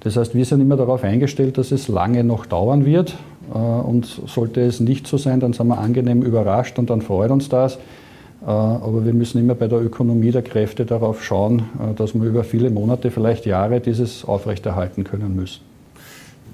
Das 0.00 0.16
heißt, 0.16 0.34
wir 0.34 0.44
sind 0.44 0.60
immer 0.60 0.76
darauf 0.76 1.02
eingestellt, 1.02 1.56
dass 1.56 1.72
es 1.72 1.88
lange 1.88 2.24
noch 2.24 2.44
dauern 2.44 2.84
wird. 2.84 3.16
Äh, 3.54 3.56
und 3.56 4.04
sollte 4.04 4.60
es 4.60 4.80
nicht 4.80 5.06
so 5.06 5.16
sein, 5.16 5.40
dann 5.40 5.54
sind 5.54 5.68
wir 5.68 5.78
angenehm 5.78 6.20
überrascht 6.20 6.78
und 6.78 6.90
dann 6.90 7.00
freut 7.00 7.30
uns 7.30 7.48
das. 7.48 7.76
Äh, 7.76 8.50
aber 8.50 9.06
wir 9.06 9.14
müssen 9.14 9.38
immer 9.40 9.54
bei 9.54 9.68
der 9.68 9.80
Ökonomie 9.80 10.30
der 10.30 10.42
Kräfte 10.42 10.84
darauf 10.84 11.24
schauen, 11.24 11.62
dass 11.96 12.12
wir 12.12 12.22
über 12.22 12.44
viele 12.44 12.68
Monate, 12.68 13.10
vielleicht 13.10 13.46
Jahre 13.46 13.80
dieses 13.80 14.26
aufrechterhalten 14.26 15.04
können 15.04 15.34
müssen. 15.34 15.71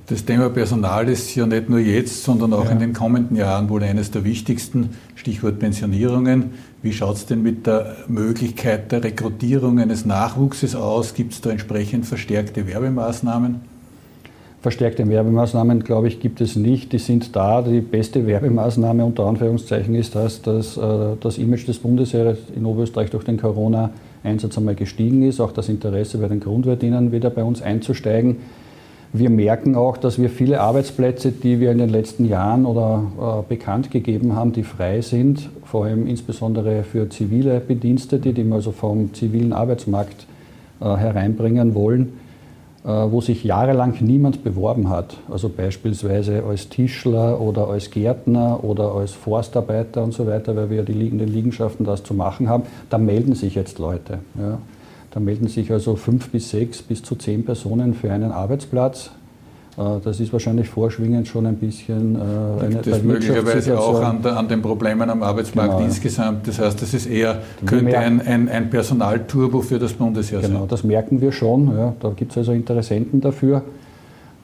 Das 0.08 0.24
Thema 0.24 0.48
Personal 0.48 1.06
ist 1.10 1.34
ja 1.34 1.44
nicht 1.44 1.68
nur 1.68 1.80
jetzt, 1.80 2.24
sondern 2.24 2.54
auch 2.54 2.64
ja. 2.64 2.70
in 2.70 2.78
den 2.78 2.94
kommenden 2.94 3.36
Jahren 3.36 3.68
wohl 3.68 3.82
eines 3.82 4.10
der 4.10 4.24
wichtigsten. 4.24 4.88
Stichwort 5.16 5.58
Pensionierungen. 5.58 6.52
Wie 6.80 6.94
schaut 6.94 7.16
es 7.16 7.26
denn 7.26 7.42
mit 7.42 7.66
der 7.66 7.94
Möglichkeit 8.08 8.90
der 8.90 9.04
Rekrutierung 9.04 9.78
eines 9.78 10.06
Nachwuchses 10.06 10.74
aus? 10.74 11.12
Gibt 11.12 11.34
es 11.34 11.42
da 11.42 11.50
entsprechend 11.50 12.06
verstärkte 12.06 12.66
Werbemaßnahmen? 12.66 13.60
Verstärkte 14.62 15.06
Werbemaßnahmen, 15.06 15.84
glaube 15.84 16.08
ich, 16.08 16.20
gibt 16.20 16.40
es 16.40 16.56
nicht. 16.56 16.94
Die 16.94 16.98
sind 16.98 17.36
da. 17.36 17.60
Die 17.60 17.82
beste 17.82 18.26
Werbemaßnahme 18.26 19.04
unter 19.04 19.26
Anführungszeichen 19.26 19.94
ist 19.94 20.14
das, 20.14 20.40
dass 20.40 20.78
äh, 20.78 21.16
das 21.20 21.36
Image 21.36 21.68
des 21.68 21.80
Bundesheeres 21.80 22.38
in 22.56 22.64
Oberösterreich 22.64 23.10
durch 23.10 23.24
den 23.24 23.36
Corona-Einsatz 23.36 24.56
einmal 24.56 24.74
gestiegen 24.74 25.22
ist. 25.22 25.38
Auch 25.38 25.52
das 25.52 25.68
Interesse 25.68 26.16
bei 26.16 26.28
den 26.28 26.40
Grundwehrdienern 26.40 27.12
wieder 27.12 27.28
bei 27.28 27.44
uns 27.44 27.60
einzusteigen. 27.60 28.36
Wir 29.12 29.30
merken 29.30 29.74
auch, 29.74 29.96
dass 29.96 30.20
wir 30.20 30.28
viele 30.28 30.60
Arbeitsplätze, 30.60 31.32
die 31.32 31.60
wir 31.60 31.72
in 31.72 31.78
den 31.78 31.88
letzten 31.88 32.26
Jahren 32.26 32.66
oder 32.66 33.04
äh, 33.18 33.48
bekannt 33.48 33.90
gegeben 33.90 34.36
haben, 34.36 34.52
die 34.52 34.64
frei 34.64 35.00
sind, 35.00 35.48
vor 35.64 35.86
allem 35.86 36.06
insbesondere 36.06 36.82
für 36.82 37.08
zivile 37.08 37.58
Bedienstete, 37.60 38.34
die 38.34 38.44
wir 38.44 38.54
also 38.54 38.70
vom 38.70 39.14
zivilen 39.14 39.54
Arbeitsmarkt 39.54 40.26
äh, 40.80 40.84
hereinbringen 40.84 41.74
wollen, 41.74 42.18
äh, 42.84 42.88
wo 42.88 43.22
sich 43.22 43.44
jahrelang 43.44 43.94
niemand 44.00 44.44
beworben 44.44 44.90
hat. 44.90 45.16
Also 45.30 45.48
beispielsweise 45.48 46.44
als 46.44 46.68
Tischler 46.68 47.40
oder 47.40 47.68
als 47.68 47.90
Gärtner 47.90 48.62
oder 48.62 48.92
als 48.92 49.12
Forstarbeiter 49.12 50.04
und 50.04 50.12
so 50.12 50.26
weiter, 50.26 50.54
weil 50.54 50.68
wir 50.68 50.82
die 50.82 50.92
liegenden 50.92 51.28
Liegenschaften 51.28 51.86
das 51.86 52.04
zu 52.04 52.12
machen 52.12 52.50
haben. 52.50 52.64
Da 52.90 52.98
melden 52.98 53.34
sich 53.34 53.54
jetzt 53.54 53.78
Leute. 53.78 54.18
Ja. 54.38 54.58
Da 55.10 55.20
melden 55.20 55.48
sich 55.48 55.72
also 55.72 55.96
fünf 55.96 56.28
bis 56.30 56.50
sechs 56.50 56.82
bis 56.82 57.02
zu 57.02 57.16
zehn 57.16 57.44
Personen 57.44 57.94
für 57.94 58.12
einen 58.12 58.30
Arbeitsplatz. 58.30 59.10
Äh, 59.78 59.82
das 60.04 60.20
ist 60.20 60.32
wahrscheinlich 60.32 60.68
vorschwingend 60.68 61.28
schon 61.28 61.46
ein 61.46 61.56
bisschen 61.56 62.16
äh, 62.16 62.64
eine 62.64 62.76
Das 62.82 63.02
möglicherweise 63.02 63.78
auch 63.78 64.02
an, 64.02 64.22
der, 64.22 64.36
an, 64.36 64.48
den 64.48 64.60
Problemen 64.60 65.08
am 65.08 65.22
Arbeitsmarkt 65.22 65.76
genau. 65.76 65.84
insgesamt. 65.84 66.46
Das 66.48 66.58
heißt, 66.58 66.82
das 66.82 66.92
ist 66.94 67.06
eher, 67.06 67.38
könnte 67.64 67.96
ein, 67.98 68.20
ein, 68.20 68.48
ein 68.48 68.70
Personalturbo 68.70 69.62
für 69.62 69.78
das 69.78 69.92
Bundesheer 69.92 70.40
genau, 70.40 70.48
sein. 70.48 70.56
Genau, 70.56 70.66
das 70.66 70.84
merken 70.84 71.20
wir 71.20 71.32
schon. 71.32 71.76
Ja. 71.76 71.94
Da 72.00 72.10
gibt 72.10 72.32
es 72.32 72.38
also 72.38 72.52
Interessenten 72.52 73.20
dafür. 73.20 73.62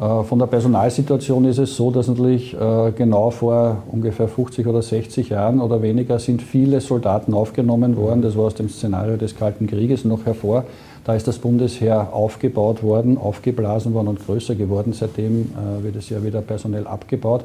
Äh, 0.00 0.22
von 0.24 0.38
der 0.38 0.46
Personalsituation 0.46 1.44
ist 1.44 1.58
es 1.58 1.76
so, 1.76 1.90
dass 1.90 2.08
natürlich 2.08 2.54
äh, 2.54 2.92
genau 2.92 3.30
vor 3.30 3.82
ungefähr 3.90 4.28
50 4.28 4.66
oder 4.66 4.82
60 4.82 5.28
Jahren 5.28 5.60
oder 5.60 5.82
weniger 5.82 6.18
sind 6.18 6.42
viele 6.42 6.80
Soldaten 6.80 7.34
aufgenommen 7.34 7.96
worden. 7.96 8.22
Das 8.22 8.36
war 8.36 8.44
aus 8.44 8.54
dem 8.54 8.68
Szenario 8.68 9.16
des 9.16 9.36
Kalten 9.36 9.66
Krieges 9.66 10.04
noch 10.04 10.26
hervor. 10.26 10.64
Da 11.04 11.14
ist 11.14 11.28
das 11.28 11.38
Bundesheer 11.38 12.08
aufgebaut 12.12 12.82
worden, 12.82 13.18
aufgeblasen 13.18 13.92
worden 13.94 14.08
und 14.08 14.24
größer 14.24 14.54
geworden. 14.54 14.92
Seitdem 14.92 15.52
äh, 15.52 15.84
wird 15.84 15.96
es 15.96 16.08
ja 16.08 16.22
wieder 16.24 16.40
personell 16.40 16.86
abgebaut. 16.86 17.44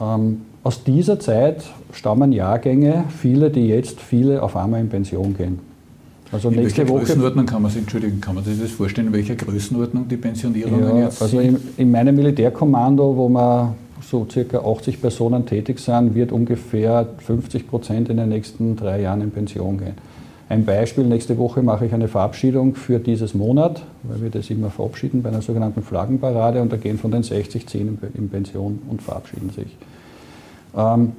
Ähm, 0.00 0.42
aus 0.64 0.82
dieser 0.82 1.20
Zeit 1.20 1.62
stammen 1.92 2.32
Jahrgänge, 2.32 3.04
viele, 3.08 3.50
die 3.50 3.68
jetzt 3.68 4.00
viele 4.00 4.42
auf 4.42 4.56
einmal 4.56 4.80
in 4.80 4.88
Pension 4.88 5.36
gehen. 5.36 5.73
Also 6.34 6.48
in 6.48 6.56
nächste 6.56 6.78
welcher 6.78 6.92
Woche. 6.92 7.04
Größenordnung 7.04 7.46
kann 7.46 7.62
man 7.62 7.70
sich, 7.70 7.80
Entschuldigen, 7.82 8.20
kann 8.20 8.34
man 8.34 8.44
sich 8.44 8.60
das 8.60 8.72
vorstellen, 8.72 9.06
in 9.06 9.12
welcher 9.12 9.36
Größenordnung 9.36 10.08
die 10.08 10.16
Pensionierungen 10.16 10.96
ja, 10.96 11.04
jetzt 11.04 11.22
Also 11.22 11.38
in, 11.38 11.56
in 11.76 11.90
meinem 11.92 12.16
Militärkommando, 12.16 13.16
wo 13.16 13.28
wir 13.28 13.74
so 14.02 14.26
circa 14.30 14.58
80 14.58 15.00
Personen 15.00 15.46
tätig 15.46 15.78
sind, 15.78 16.14
wird 16.14 16.32
ungefähr 16.32 17.06
50 17.18 17.68
Prozent 17.68 18.08
in 18.08 18.16
den 18.16 18.28
nächsten 18.28 18.76
drei 18.76 19.00
Jahren 19.00 19.22
in 19.22 19.30
Pension 19.30 19.78
gehen. 19.78 19.94
Ein 20.48 20.64
Beispiel, 20.64 21.04
nächste 21.04 21.38
Woche 21.38 21.62
mache 21.62 21.86
ich 21.86 21.94
eine 21.94 22.08
Verabschiedung 22.08 22.74
für 22.74 22.98
dieses 22.98 23.32
Monat, 23.34 23.82
weil 24.02 24.20
wir 24.20 24.30
das 24.30 24.50
immer 24.50 24.70
verabschieden 24.70 25.22
bei 25.22 25.30
einer 25.30 25.40
sogenannten 25.40 25.82
Flaggenparade 25.82 26.60
und 26.60 26.72
da 26.72 26.76
gehen 26.76 26.98
von 26.98 27.12
den 27.12 27.22
60 27.22 27.66
10 27.66 27.98
in 28.14 28.28
Pension 28.28 28.80
und 28.90 29.00
verabschieden 29.00 29.50
sich. 29.50 29.76
Ähm, 30.76 31.12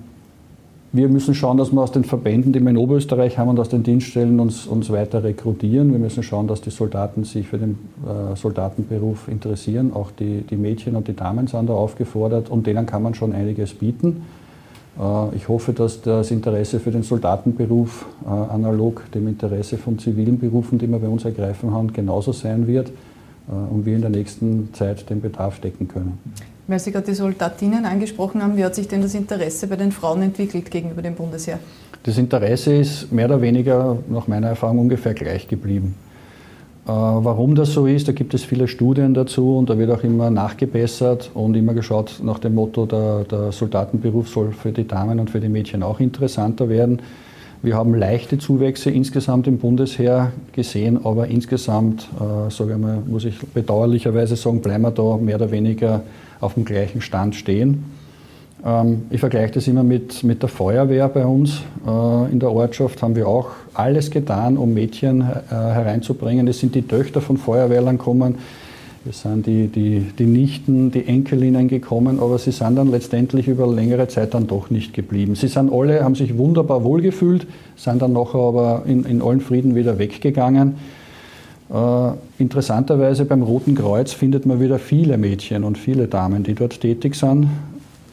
wir 0.95 1.09
müssen 1.09 1.35
schauen, 1.35 1.57
dass 1.57 1.71
wir 1.73 1.81
aus 1.81 1.91
den 1.91 2.05
Verbänden, 2.05 2.53
die 2.53 2.61
wir 2.61 2.69
in 2.69 2.77
Oberösterreich 2.77 3.37
haben 3.37 3.49
und 3.49 3.59
aus 3.59 3.67
den 3.67 3.83
Dienststellen 3.83 4.39
uns, 4.39 4.65
uns 4.65 4.89
weiter 4.89 5.23
rekrutieren. 5.23 5.91
Wir 5.91 5.99
müssen 5.99 6.23
schauen, 6.23 6.47
dass 6.47 6.61
die 6.61 6.69
Soldaten 6.69 7.25
sich 7.25 7.47
für 7.47 7.57
den 7.57 7.77
äh, 8.05 8.35
Soldatenberuf 8.35 9.27
interessieren. 9.27 9.91
Auch 9.93 10.11
die, 10.11 10.41
die 10.41 10.55
Mädchen 10.55 10.95
und 10.95 11.07
die 11.09 11.15
Damen 11.15 11.47
sind 11.47 11.69
da 11.69 11.73
aufgefordert 11.73 12.49
und 12.49 12.65
denen 12.65 12.85
kann 12.85 13.03
man 13.03 13.13
schon 13.13 13.33
einiges 13.33 13.73
bieten. 13.73 14.23
Äh, 14.97 15.35
ich 15.35 15.49
hoffe, 15.49 15.73
dass 15.73 16.01
das 16.01 16.31
Interesse 16.31 16.79
für 16.79 16.91
den 16.91 17.03
Soldatenberuf 17.03 18.05
äh, 18.25 18.29
analog 18.29 19.03
dem 19.13 19.27
Interesse 19.27 19.77
von 19.77 19.99
zivilen 19.99 20.39
Berufen, 20.39 20.79
die 20.79 20.87
wir 20.87 20.99
bei 20.99 21.07
uns 21.09 21.25
ergreifen 21.25 21.71
haben, 21.71 21.91
genauso 21.91 22.31
sein 22.31 22.67
wird 22.67 22.89
äh, 23.49 23.73
und 23.73 23.85
wir 23.85 23.95
in 23.95 24.01
der 24.01 24.11
nächsten 24.11 24.73
Zeit 24.73 25.09
den 25.09 25.19
Bedarf 25.19 25.59
decken 25.59 25.89
können. 25.89 26.19
Weil 26.67 26.79
Sie 26.79 26.91
gerade 26.91 27.05
die 27.05 27.13
Soldatinnen 27.13 27.85
angesprochen 27.85 28.41
haben, 28.41 28.57
wie 28.57 28.65
hat 28.65 28.73
sich 28.73 28.87
denn 28.87 29.01
das 29.01 29.13
Interesse 29.13 29.67
bei 29.67 29.75
den 29.75 29.91
Frauen 29.91 30.23
entwickelt 30.23 30.71
gegenüber 30.71 31.01
dem 31.01 31.13
Bundesheer? 31.13 31.59
Das 32.03 32.17
Interesse 32.17 32.75
ist 32.75 33.11
mehr 33.11 33.25
oder 33.25 33.41
weniger 33.41 33.97
nach 34.09 34.27
meiner 34.27 34.47
Erfahrung 34.47 34.79
ungefähr 34.79 35.13
gleich 35.13 35.47
geblieben. 35.47 35.95
Äh, 36.85 36.89
warum 36.89 37.55
das 37.55 37.73
so 37.73 37.87
ist, 37.87 38.07
da 38.07 38.11
gibt 38.11 38.33
es 38.35 38.43
viele 38.43 38.67
Studien 38.67 39.15
dazu 39.15 39.57
und 39.57 39.69
da 39.69 39.77
wird 39.77 39.89
auch 39.89 40.03
immer 40.03 40.29
nachgebessert 40.29 41.31
und 41.33 41.55
immer 41.55 41.73
geschaut 41.73 42.19
nach 42.23 42.37
dem 42.37 42.53
Motto, 42.55 42.85
der, 42.85 43.23
der 43.23 43.51
Soldatenberuf 43.51 44.29
soll 44.29 44.51
für 44.51 44.71
die 44.71 44.87
Damen 44.87 45.19
und 45.19 45.31
für 45.31 45.39
die 45.39 45.49
Mädchen 45.49 45.81
auch 45.81 45.99
interessanter 45.99 46.69
werden. 46.69 47.01
Wir 47.63 47.75
haben 47.75 47.95
leichte 47.95 48.37
Zuwächse 48.37 48.91
insgesamt 48.91 49.47
im 49.47 49.57
Bundesheer 49.57 50.31
gesehen, 50.51 51.03
aber 51.03 51.27
insgesamt, 51.27 52.07
äh, 52.19 52.51
sage 52.51 52.73
ich 52.73 52.77
mal, 52.77 52.99
muss 53.07 53.25
ich 53.25 53.39
bedauerlicherweise 53.39 54.35
sagen, 54.35 54.61
bleiben 54.61 54.83
wir 54.83 54.91
da 54.91 55.17
mehr 55.17 55.37
oder 55.37 55.49
weniger 55.49 56.03
auf 56.39 56.55
dem 56.55 56.65
gleichen 56.65 57.01
Stand 57.01 57.35
stehen. 57.35 57.85
Ähm, 58.65 59.03
ich 59.09 59.19
vergleiche 59.19 59.53
das 59.53 59.67
immer 59.67 59.83
mit, 59.83 60.23
mit 60.23 60.41
der 60.41 60.49
Feuerwehr 60.49 61.07
bei 61.09 61.25
uns. 61.25 61.61
Äh, 61.85 62.31
in 62.31 62.39
der 62.39 62.51
Ortschaft 62.51 63.01
haben 63.01 63.15
wir 63.15 63.27
auch 63.27 63.49
alles 63.73 64.11
getan, 64.11 64.57
um 64.57 64.73
Mädchen 64.73 65.21
äh, 65.21 65.53
hereinzubringen. 65.53 66.47
Es 66.47 66.59
sind 66.59 66.75
die 66.75 66.81
Töchter 66.81 67.21
von 67.21 67.37
Feuerwehrlern 67.37 67.97
gekommen, 67.97 68.35
es 69.07 69.21
sind 69.21 69.45
die, 69.45 69.67
die, 69.67 69.99
die 70.17 70.25
Nichten, 70.25 70.89
die 70.89 71.07
Enkelinnen 71.07 71.67
gekommen, 71.67 72.19
aber 72.19 72.39
sie 72.39 72.51
sind 72.51 72.75
dann 72.75 72.89
letztendlich 72.89 73.47
über 73.47 73.67
längere 73.67 74.07
Zeit 74.07 74.33
dann 74.33 74.47
doch 74.47 74.71
nicht 74.71 74.95
geblieben. 74.95 75.35
Sie 75.35 75.47
sind 75.47 75.71
alle, 75.71 76.03
haben 76.03 76.15
sich 76.15 76.39
wunderbar 76.39 76.83
wohlgefühlt, 76.83 77.45
sind 77.75 78.01
dann 78.01 78.13
nachher 78.13 78.39
aber 78.39 78.83
in, 78.87 79.03
in 79.05 79.21
allen 79.21 79.41
Frieden 79.41 79.75
wieder 79.75 79.99
weggegangen. 79.99 80.77
Äh, 81.73 82.11
interessanterweise 82.37 83.25
beim 83.25 83.41
Roten 83.41 83.75
Kreuz 83.75 84.13
findet 84.13 84.45
man 84.45 84.59
wieder 84.59 84.79
viele 84.79 85.17
Mädchen 85.17 85.63
und 85.63 85.77
viele 85.77 86.07
Damen, 86.07 86.43
die 86.43 86.53
dort 86.53 86.79
tätig 86.81 87.15
sind 87.15 87.49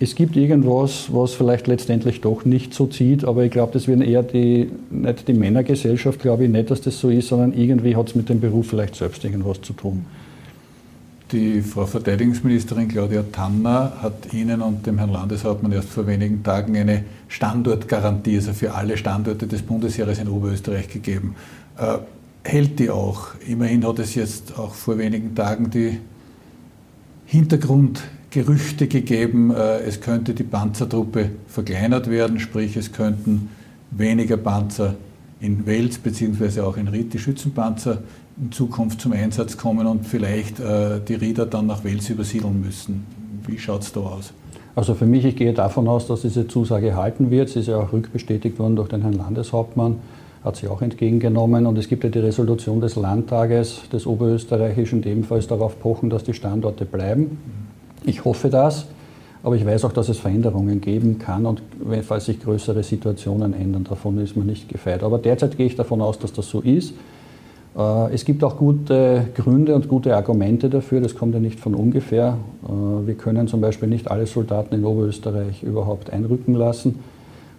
es 0.03 0.17
gibt 0.17 0.37
irgendwas, 0.37 1.11
was 1.13 1.33
vielleicht 1.33 1.69
letztendlich 1.69 2.21
doch 2.21 2.45
nicht 2.45 2.75
so 2.75 2.89
zieht, 2.89 3.25
aber 3.25 3.45
ich 3.45 3.53
glaube, 3.53 3.73
das 3.73 3.87
werden 3.87 4.03
eher 4.03 4.25
die, 4.25 4.69
nicht 4.91 5.29
die 5.29 5.33
Männergesellschaft, 5.33 6.19
glaube 6.19 6.45
ich 6.45 6.51
nicht, 6.51 6.73
dass 6.73 6.81
das 6.81 6.99
so 6.99 7.09
ist, 7.09 7.29
sondern 7.29 7.53
irgendwie 7.53 7.95
hat 7.95 8.09
es 8.09 8.17
mit 8.17 8.29
dem 8.29 8.41
Beruf 8.41 8.67
vielleicht 8.67 8.97
selbst 8.97 9.25
irgendwas 9.25 9.63
zu 9.63 9.75
tun. 9.75 10.05
Die 11.31 11.63
Frau 11.63 11.87
Verteidigungsministerin 11.87 12.89
Claudia 12.89 13.23
Tanner 13.31 13.93
hat 14.03 14.35
Ihnen 14.35 14.61
und 14.61 14.85
dem 14.85 14.99
Herrn 14.99 15.13
Landeshauptmann 15.13 15.71
erst 15.71 15.91
vor 15.91 16.09
wenigen 16.09 16.43
Tagen 16.43 16.77
eine 16.77 17.05
Standortgarantie, 17.29 18.37
also 18.37 18.55
für 18.55 18.75
alle 18.75 18.97
Standorte 18.97 19.47
des 19.47 19.63
Bundesheeres 19.63 20.19
in 20.19 20.29
Oberösterreich 20.29 20.89
gegeben. 20.89 21.37
Hält 22.45 22.79
die 22.79 22.91
auch? 22.91 23.29
Immerhin 23.47 23.87
hat 23.87 23.99
es 23.99 24.15
jetzt 24.15 24.59
auch 24.59 24.75
vor 24.75 24.99
wenigen 24.99 25.35
Tagen 25.35 25.71
die 25.71 25.99
Hintergrund 27.27 28.03
Gerüchte 28.33 28.89
gegeben, 28.89 29.51
äh, 29.51 29.81
es 29.81 30.01
könnte 30.01 30.33
die 30.33 30.43
Panzertruppe 30.43 31.31
verkleinert 31.49 32.09
werden, 32.09 32.41
sprich 32.41 32.79
es 32.79 32.91
könnten 32.91 33.51
weniger 33.91 34.39
Panzer 34.39 34.95
in 35.39 35.67
Wels 35.67 35.99
bzw. 35.99 36.63
auch 36.63 36.79
in 36.79 36.89
Ried, 36.89 37.13
die 37.13 37.19
Schützenpanzer, 37.19 37.99
in 38.41 38.51
Zukunft 38.51 39.03
zum 39.03 39.13
Einsatz 39.13 39.59
kommen 39.59 39.87
und 39.87 40.07
vielleicht 40.07 40.61
äh, 40.61 41.01
die 41.07 41.15
Rieder 41.15 41.45
dann 41.45 41.67
nach 41.67 41.85
Wels 41.85 42.09
übersiedeln 42.09 42.63
müssen. 42.63 43.05
Wie 43.47 43.59
schaut 43.59 43.83
es 43.83 43.93
da 43.93 44.01
aus? 44.01 44.33
Also 44.75 44.95
für 44.95 45.05
mich, 45.05 45.27
ich 45.27 45.37
gehe 45.37 45.53
davon 45.53 45.87
aus, 45.87 46.07
dass 46.07 46.23
diese 46.23 46.49
Zusage 46.49 46.97
halten 46.97 47.31
wird. 47.31 47.51
Sie 47.51 47.61
ist 47.61 47.69
ja 47.69 47.77
auch 47.77 47.93
rückbestätigt 47.93 48.59
worden 48.59 48.77
durch 48.77 48.89
den 48.89 49.03
Herrn 49.03 49.13
Landeshauptmann, 49.13 49.97
hat 50.45 50.57
sie 50.57 50.69
auch 50.69 50.83
entgegengenommen. 50.83 51.67
Und 51.67 51.79
es 51.79 51.89
gibt 51.89 52.05
ja 52.05 52.11
die 52.11 52.19
Resolution 52.19 52.81
des 52.81 52.97
Landtages 52.97 53.89
des 53.93 54.07
Oberösterreichischen, 54.07 55.03
die 55.03 55.11
ebenfalls 55.11 55.47
darauf 55.47 55.79
pochen, 55.79 56.11
dass 56.11 56.25
die 56.25 56.35
Standorte 56.35 56.85
bleiben. 56.85 57.39
Ich 58.05 58.25
hoffe 58.25 58.51
das, 58.51 58.87
aber 59.45 59.57
ich 59.57 59.65
weiß 59.65 59.85
auch, 59.85 59.93
dass 59.93 60.09
es 60.09 60.19
Veränderungen 60.19 60.81
geben 60.81 61.19
kann 61.19 61.47
und 61.47 61.63
falls 62.03 62.27
sich 62.27 62.41
größere 62.41 62.83
Situationen 62.83 63.55
ändern, 63.55 63.85
davon 63.85 64.19
ist 64.19 64.37
man 64.37 64.47
nicht 64.47 64.69
gefeit. 64.69 65.03
Aber 65.03 65.19
derzeit 65.19 65.57
gehe 65.57 65.67
ich 65.67 65.77
davon 65.77 66.01
aus, 66.01 66.19
dass 66.19 66.33
das 66.33 66.49
so 66.49 66.61
ist. 66.61 66.95
Äh, 67.77 68.13
es 68.15 68.25
gibt 68.25 68.45
auch 68.45 68.57
gute 68.57 69.29
Gründe 69.35 69.75
und 69.75 69.89
gute 69.89 70.17
Argumente 70.17 70.69
dafür, 70.69 71.01
das 71.01 71.17
kommt 71.17 71.35
ja 71.35 71.41
nicht 71.41 71.61
von 71.61 71.75
ungefähr. 71.75 72.37
Äh, 72.65 73.07
wir 73.07 73.15
können 73.15 73.49
zum 73.49 73.61
Beispiel 73.61 73.89
nicht 73.89 74.11
alle 74.11 74.27
Soldaten 74.27 74.75
in 74.75 74.85
Oberösterreich 74.85 75.63
überhaupt 75.63 76.11
einrücken 76.11 76.55
lassen. 76.55 77.01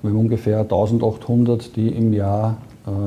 Wir 0.01 0.11
haben 0.11 0.19
ungefähr 0.19 0.59
1800, 0.59 1.75
die 1.75 1.87
im 1.87 2.13
Jahr 2.13 2.57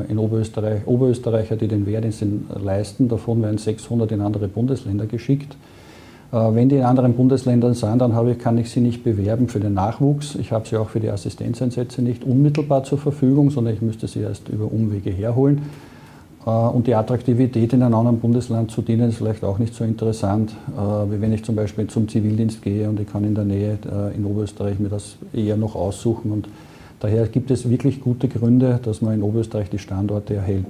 in 0.09 0.19
Oberösterreich, 0.19 0.87
Oberösterreicher, 0.87 1.57
die 1.57 1.69
den 1.69 1.85
Wehrdienst 1.85 2.25
leisten. 2.63 3.09
Davon 3.09 3.43
werden 3.43 3.59
600 3.59 4.11
in 4.13 4.23
andere 4.23 4.49
Bundesländer 4.49 5.07
geschickt. 5.07 5.55
Äh, 6.33 6.55
wenn 6.55 6.69
die 6.69 6.77
in 6.77 6.83
anderen 6.83 7.15
Bundesländern 7.15 7.75
sind, 7.75 8.01
dann 8.01 8.29
ich, 8.29 8.39
kann 8.39 8.59
ich 8.59 8.71
sie 8.71 8.81
nicht 8.81 9.05
bewerben 9.05 9.49
für 9.49 9.61
den 9.61 9.75
Nachwuchs. 9.75 10.35
Ich 10.35 10.53
habe 10.53 10.67
sie 10.67 10.77
auch 10.77 10.89
für 10.89 11.01
die 11.01 11.11
Assistenzeinsätze 11.11 12.03
nicht 12.03 12.25
unmittelbar 12.25 12.85
zur 12.85 12.99
Verfügung, 12.99 13.51
sondern 13.51 13.75
ich 13.75 13.83
müsste 13.83 14.09
sie 14.09 14.21
erst 14.21 14.49
über 14.49 14.71
Umwege 14.71 15.11
herholen. 15.11 15.63
Äh, 16.45 16.51
und 16.51 16.87
die 16.87 16.95
Attraktivität 16.95 17.73
in 17.73 17.83
einem 17.83 17.95
anderen 17.95 18.19
Bundesland 18.19 18.71
zu 18.71 18.83
dienen 18.83 19.11
ist 19.11 19.19
vielleicht 19.19 19.45
auch 19.45 19.59
nicht 19.59 19.75
so 19.75 19.85
interessant, 19.85 20.53
äh, 20.77 20.81
wie 21.13 21.21
wenn 21.21 21.33
ich 21.33 21.45
zum 21.45 21.55
Beispiel 21.55 21.87
zum 21.87 22.09
Zivildienst 22.09 22.63
gehe 22.63 22.89
und 22.89 22.99
ich 22.99 23.11
kann 23.11 23.25
in 23.25 23.35
der 23.35 23.45
Nähe 23.45 23.79
in 24.15 24.25
Oberösterreich 24.25 24.79
mir 24.79 24.89
das 24.89 25.17
eher 25.33 25.57
noch 25.57 25.77
aussuchen. 25.77 26.33
Und 26.33 26.49
daher 27.01 27.27
gibt 27.29 27.51
es 27.51 27.69
wirklich 27.69 28.01
gute 28.01 28.29
Gründe, 28.29 28.81
dass 28.83 29.03
man 29.03 29.15
in 29.15 29.23
Oberösterreich 29.23 29.71
die 29.71 29.79
Standorte 29.79 30.35
erhält. 30.35 30.67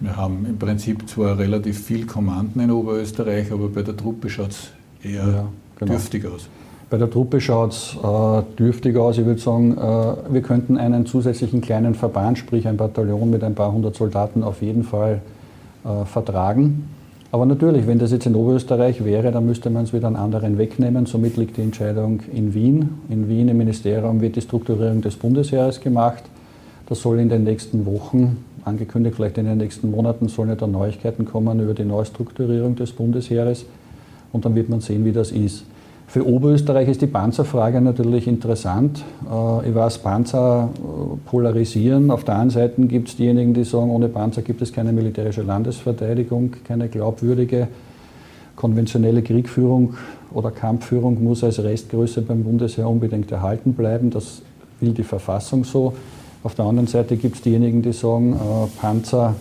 Wir 0.00 0.16
haben 0.16 0.46
im 0.46 0.58
Prinzip 0.58 1.08
zwar 1.08 1.38
relativ 1.38 1.84
viel 1.84 2.06
Kommanden 2.06 2.60
in 2.60 2.70
Oberösterreich, 2.70 3.50
aber 3.50 3.68
bei 3.68 3.82
der 3.82 3.96
Truppe 3.96 4.28
schaut 4.28 4.50
es 4.50 4.70
eher 5.02 5.26
ja, 5.26 5.48
genau. 5.78 5.92
dürftig 5.92 6.24
aus. 6.26 6.48
Bei 6.90 6.98
der 6.98 7.10
Truppe 7.10 7.40
schaut 7.40 7.72
es 7.72 7.96
äh, 8.02 8.42
dürftig 8.56 8.96
aus. 8.96 9.18
Ich 9.18 9.24
würde 9.24 9.40
sagen, 9.40 9.76
äh, 9.76 10.32
wir 10.32 10.42
könnten 10.42 10.76
einen 10.76 11.06
zusätzlichen 11.06 11.60
kleinen 11.60 11.94
Verband, 11.94 12.38
sprich 12.38 12.68
ein 12.68 12.76
Bataillon 12.76 13.30
mit 13.30 13.42
ein 13.42 13.54
paar 13.54 13.72
hundert 13.72 13.96
Soldaten, 13.96 14.44
auf 14.44 14.62
jeden 14.62 14.84
Fall 14.84 15.22
äh, 15.84 16.04
vertragen. 16.04 16.88
Aber 17.34 17.46
natürlich, 17.46 17.88
wenn 17.88 17.98
das 17.98 18.12
jetzt 18.12 18.26
in 18.26 18.36
Oberösterreich 18.36 19.04
wäre, 19.04 19.32
dann 19.32 19.44
müsste 19.44 19.68
man 19.68 19.82
es 19.82 19.92
wieder 19.92 20.06
an 20.06 20.14
anderen 20.14 20.56
wegnehmen. 20.56 21.04
Somit 21.04 21.36
liegt 21.36 21.56
die 21.56 21.62
Entscheidung 21.62 22.20
in 22.32 22.54
Wien. 22.54 22.90
In 23.08 23.28
Wien 23.28 23.48
im 23.48 23.58
Ministerium 23.58 24.20
wird 24.20 24.36
die 24.36 24.40
Strukturierung 24.40 25.00
des 25.00 25.16
Bundesheeres 25.16 25.80
gemacht. 25.80 26.22
Das 26.86 27.02
soll 27.02 27.18
in 27.18 27.28
den 27.28 27.42
nächsten 27.42 27.86
Wochen 27.86 28.44
angekündigt, 28.64 29.16
vielleicht 29.16 29.36
in 29.38 29.46
den 29.46 29.58
nächsten 29.58 29.90
Monaten 29.90 30.28
sollen 30.28 30.50
ja 30.50 30.54
dann 30.54 30.70
Neuigkeiten 30.70 31.24
kommen 31.24 31.58
über 31.58 31.74
die 31.74 31.84
Neustrukturierung 31.84 32.76
des 32.76 32.92
Bundesheeres 32.92 33.66
und 34.32 34.44
dann 34.44 34.54
wird 34.54 34.68
man 34.68 34.80
sehen, 34.80 35.04
wie 35.04 35.10
das 35.10 35.32
ist. 35.32 35.64
Für 36.06 36.26
Oberösterreich 36.26 36.88
ist 36.88 37.02
die 37.02 37.06
Panzerfrage 37.06 37.80
natürlich 37.80 38.28
interessant. 38.28 39.02
Äh, 39.24 39.68
ich 39.68 39.74
weiß, 39.74 39.98
Panzer 39.98 40.68
äh, 40.74 41.28
polarisieren. 41.28 42.10
Auf 42.10 42.24
der 42.24 42.38
einen 42.38 42.50
Seite 42.50 42.82
gibt 42.82 43.08
es 43.08 43.16
diejenigen, 43.16 43.54
die 43.54 43.64
sagen, 43.64 43.90
ohne 43.90 44.08
Panzer 44.08 44.42
gibt 44.42 44.62
es 44.62 44.72
keine 44.72 44.92
militärische 44.92 45.42
Landesverteidigung, 45.42 46.52
keine 46.64 46.88
glaubwürdige 46.88 47.68
konventionelle 48.56 49.22
Kriegführung 49.22 49.94
oder 50.32 50.50
Kampfführung 50.50 51.22
muss 51.22 51.42
als 51.42 51.62
Restgröße 51.62 52.22
beim 52.22 52.44
Bundesheer 52.44 52.88
unbedingt 52.88 53.32
erhalten 53.32 53.74
bleiben. 53.74 54.10
Das 54.10 54.42
will 54.80 54.92
die 54.92 55.02
Verfassung 55.02 55.64
so. 55.64 55.94
Auf 56.42 56.54
der 56.54 56.66
anderen 56.66 56.86
Seite 56.86 57.16
gibt 57.16 57.36
es 57.36 57.42
diejenigen, 57.42 57.82
die 57.82 57.92
sagen, 57.92 58.34
äh, 58.34 58.80
Panzer 58.80 59.34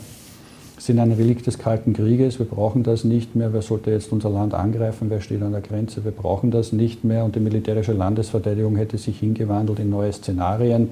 sind 0.86 1.00
ein 1.00 1.14
Relikt 1.14 1.48
des 1.48 1.60
Kalten 1.60 1.94
Krieges, 1.94 2.40
wir 2.40 2.46
brauchen 2.46 2.84
das 2.84 3.06
nicht 3.06 3.36
mehr, 3.36 3.54
wer 3.54 3.62
sollte 3.62 3.92
jetzt 3.92 4.12
unser 4.12 4.30
Land 4.30 4.54
angreifen, 4.54 5.10
wer 5.10 5.22
steht 5.22 5.42
an 5.42 5.54
der 5.54 5.62
Grenze, 5.62 6.04
wir 6.04 6.12
brauchen 6.12 6.52
das 6.52 6.74
nicht 6.74 7.06
mehr 7.06 7.24
und 7.24 7.38
die 7.38 7.40
militärische 7.40 7.94
Landesverteidigung 7.94 8.76
hätte 8.76 8.98
sich 8.98 9.20
hingewandelt 9.20 9.80
in 9.80 9.90
neue 9.90 10.12
Szenarien. 10.12 10.90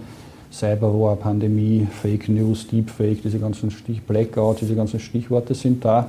Cyberwar, 0.50 1.18
Pandemie, 1.18 1.88
Fake 1.92 2.30
News, 2.30 2.68
Deepfake, 2.68 3.22
diese 3.22 3.40
ganzen 3.40 3.70
Stich 3.70 4.02
Blackout, 4.04 4.62
diese 4.62 4.76
ganzen 4.76 5.02
Stichworte 5.02 5.56
sind 5.56 5.84
da. 5.84 6.08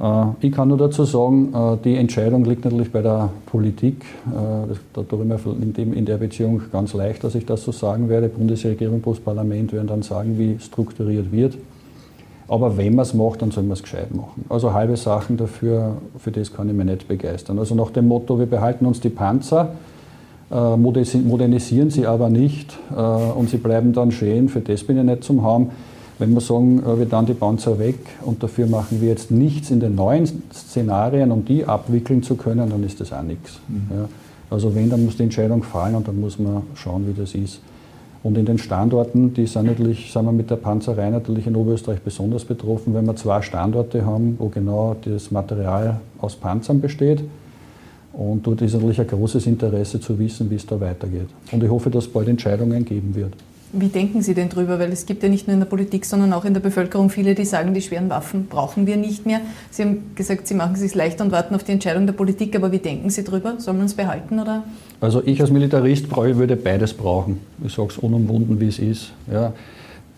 Äh, 0.00 0.46
ich 0.46 0.52
kann 0.52 0.68
nur 0.68 0.78
dazu 0.78 1.04
sagen, 1.04 1.52
äh, 1.52 1.76
die 1.84 1.96
Entscheidung 1.96 2.44
liegt 2.44 2.64
natürlich 2.64 2.92
bei 2.92 3.02
der 3.02 3.30
Politik. 3.46 4.04
Äh, 4.26 4.74
da 4.92 5.02
tue 5.02 5.22
ich 5.22 5.26
mir 5.26 5.96
in 5.96 6.04
der 6.04 6.18
Beziehung 6.18 6.62
ganz 6.70 6.94
leicht, 6.94 7.24
dass 7.24 7.34
ich 7.34 7.44
das 7.44 7.64
so 7.64 7.72
sagen 7.72 8.08
werde. 8.08 8.28
Bundesregierung 8.28 9.02
plus 9.02 9.24
werden 9.24 9.86
dann 9.86 10.02
sagen, 10.02 10.38
wie 10.38 10.58
strukturiert 10.60 11.32
wird. 11.32 11.54
Aber 12.46 12.76
wenn 12.76 12.94
man 12.94 13.04
es 13.04 13.14
macht, 13.14 13.42
dann 13.42 13.50
soll 13.50 13.64
man 13.64 13.72
es 13.72 13.82
gescheit 13.82 14.14
machen. 14.14 14.44
Also 14.48 14.72
halbe 14.72 14.96
Sachen 14.96 15.36
dafür, 15.36 15.96
für 16.18 16.30
das 16.30 16.52
kann 16.52 16.68
ich 16.68 16.74
mich 16.74 16.86
nicht 16.86 17.08
begeistern. 17.08 17.58
Also 17.58 17.74
nach 17.74 17.90
dem 17.90 18.08
Motto, 18.08 18.38
wir 18.38 18.46
behalten 18.46 18.84
uns 18.84 19.00
die 19.00 19.08
Panzer, 19.08 19.70
modernisieren 20.50 21.90
sie 21.90 22.06
aber 22.06 22.28
nicht 22.28 22.78
und 22.90 23.48
sie 23.48 23.56
bleiben 23.56 23.94
dann 23.94 24.12
schön, 24.12 24.50
für 24.50 24.60
das 24.60 24.84
bin 24.84 24.98
ich 24.98 25.04
nicht 25.04 25.24
zum 25.24 25.42
Haben 25.42 25.70
wenn 26.18 26.32
wir 26.32 26.40
sagen, 26.40 26.80
äh, 26.80 26.98
wir 26.98 27.06
dann 27.06 27.26
die 27.26 27.34
Panzer 27.34 27.78
weg 27.78 27.98
und 28.22 28.42
dafür 28.42 28.66
machen 28.66 29.00
wir 29.00 29.08
jetzt 29.08 29.30
nichts 29.30 29.70
in 29.70 29.80
den 29.80 29.94
neuen 29.94 30.26
Szenarien, 30.52 31.30
um 31.32 31.44
die 31.44 31.64
abwickeln 31.64 32.22
zu 32.22 32.36
können, 32.36 32.70
dann 32.70 32.84
ist 32.84 33.00
das 33.00 33.12
auch 33.12 33.22
nichts. 33.22 33.58
Mhm. 33.68 33.96
Ja. 33.96 34.08
Also 34.50 34.74
wenn, 34.74 34.90
dann 34.90 35.04
muss 35.04 35.16
die 35.16 35.24
Entscheidung 35.24 35.62
fallen 35.62 35.96
und 35.96 36.06
dann 36.06 36.20
muss 36.20 36.38
man 36.38 36.62
schauen, 36.74 37.06
wie 37.08 37.20
das 37.20 37.34
ist. 37.34 37.60
Und 38.24 38.38
in 38.38 38.46
den 38.46 38.56
Standorten, 38.56 39.34
die 39.34 39.46
sind 39.46 39.66
natürlich, 39.66 40.10
sind 40.10 40.24
wir 40.24 40.32
mit 40.32 40.50
der 40.50 40.56
Panzerei 40.56 41.10
natürlich 41.10 41.46
in 41.46 41.54
Oberösterreich 41.54 42.00
besonders 42.00 42.46
betroffen, 42.46 42.94
wenn 42.94 43.04
wir 43.04 43.14
zwei 43.16 43.42
Standorte 43.42 44.06
haben, 44.06 44.36
wo 44.38 44.48
genau 44.48 44.96
das 45.04 45.30
Material 45.30 46.00
aus 46.18 46.34
Panzern 46.34 46.80
besteht. 46.80 47.22
Und 48.14 48.46
dort 48.46 48.62
ist 48.62 48.72
natürlich 48.72 48.98
ein 48.98 49.06
großes 49.06 49.46
Interesse 49.46 50.00
zu 50.00 50.18
wissen, 50.18 50.50
wie 50.50 50.54
es 50.54 50.64
da 50.64 50.80
weitergeht. 50.80 51.28
Und 51.52 51.62
ich 51.62 51.68
hoffe, 51.68 51.90
dass 51.90 52.06
es 52.06 52.12
bald 52.12 52.28
Entscheidungen 52.28 52.82
geben 52.86 53.14
wird. 53.14 53.34
Wie 53.76 53.88
denken 53.88 54.22
Sie 54.22 54.34
denn 54.34 54.48
drüber? 54.48 54.78
Weil 54.78 54.92
es 54.92 55.06
gibt 55.06 55.22
ja 55.22 55.28
nicht 55.28 55.46
nur 55.46 55.54
in 55.54 55.60
der 55.60 55.66
Politik, 55.66 56.04
sondern 56.04 56.32
auch 56.32 56.44
in 56.44 56.54
der 56.54 56.60
Bevölkerung 56.60 57.10
viele, 57.10 57.34
die 57.34 57.44
sagen, 57.44 57.74
die 57.74 57.82
schweren 57.82 58.08
Waffen 58.10 58.46
brauchen 58.46 58.86
wir 58.86 58.96
nicht 58.96 59.26
mehr. 59.26 59.40
Sie 59.70 59.82
haben 59.82 60.14
gesagt, 60.14 60.46
Sie 60.46 60.54
machen 60.54 60.74
es 60.74 60.80
sich 60.80 60.94
leichter 60.94 61.24
und 61.24 61.32
warten 61.32 61.54
auf 61.54 61.64
die 61.64 61.72
Entscheidung 61.72 62.06
der 62.06 62.14
Politik. 62.14 62.54
Aber 62.56 62.72
wie 62.72 62.78
denken 62.78 63.10
Sie 63.10 63.24
drüber? 63.24 63.54
Soll 63.58 63.74
man 63.74 63.86
es 63.86 63.94
behalten 63.94 64.38
oder? 64.38 64.64
Also 65.00 65.22
ich 65.24 65.40
als 65.40 65.50
Militarist 65.50 66.14
würde 66.16 66.56
beides 66.56 66.94
brauchen. 66.94 67.40
Ich 67.64 67.74
sage 67.74 67.88
es 67.90 67.98
unumwunden, 67.98 68.60
wie 68.60 68.68
es 68.68 68.78
ist. 68.78 69.12
Ja. 69.30 69.52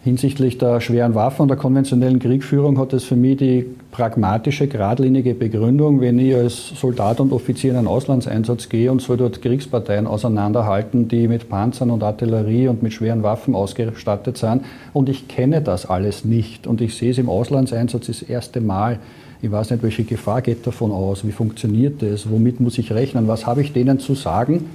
Hinsichtlich 0.07 0.57
der 0.57 0.81
schweren 0.81 1.17
Waffen 1.17 1.43
und 1.43 1.49
der 1.49 1.57
konventionellen 1.57 2.21
Kriegführung 2.21 2.79
hat 2.79 2.93
es 2.93 3.03
für 3.03 3.17
mich 3.17 3.39
die 3.39 3.67
pragmatische, 3.91 4.69
geradlinige 4.69 5.35
Begründung, 5.35 6.01
wenn 6.01 6.21
ich 6.21 6.33
als 6.37 6.69
Soldat 6.81 7.19
und 7.19 7.33
Offizier 7.33 7.73
in 7.73 7.79
einen 7.79 7.89
Auslandseinsatz 7.89 8.69
gehe 8.69 8.93
und 8.93 9.03
soll 9.03 9.17
dort 9.17 9.43
Kriegsparteien 9.43 10.07
auseinanderhalten, 10.07 11.09
die 11.09 11.27
mit 11.27 11.49
Panzern 11.49 11.91
und 11.91 12.05
Artillerie 12.05 12.69
und 12.69 12.85
mit 12.85 12.93
schweren 12.93 13.25
Waffen 13.25 13.57
ausgestattet 13.57 14.39
sind. 14.39 14.65
Und 14.93 15.09
ich 15.09 15.27
kenne 15.27 15.61
das 15.61 15.87
alles 15.87 16.25
nicht. 16.25 16.69
Und 16.69 16.81
ich 16.81 16.95
sehe 16.95 17.11
es 17.11 17.19
im 17.19 17.29
Auslandseinsatz 17.29 18.07
das 18.07 18.23
erste 18.23 18.61
Mal. 18.61 19.01
Ich 19.43 19.51
weiß 19.51 19.73
nicht, 19.73 19.83
welche 19.83 20.05
Gefahr 20.05 20.41
geht 20.41 20.65
davon 20.69 20.93
aus, 20.93 21.27
wie 21.27 21.33
funktioniert 21.33 22.01
das, 22.01 22.31
womit 22.31 22.61
muss 22.61 22.79
ich 22.79 22.93
rechnen, 22.93 23.27
was 23.27 23.45
habe 23.45 23.61
ich 23.61 23.73
denen 23.73 23.99
zu 23.99 24.15
sagen 24.15 24.67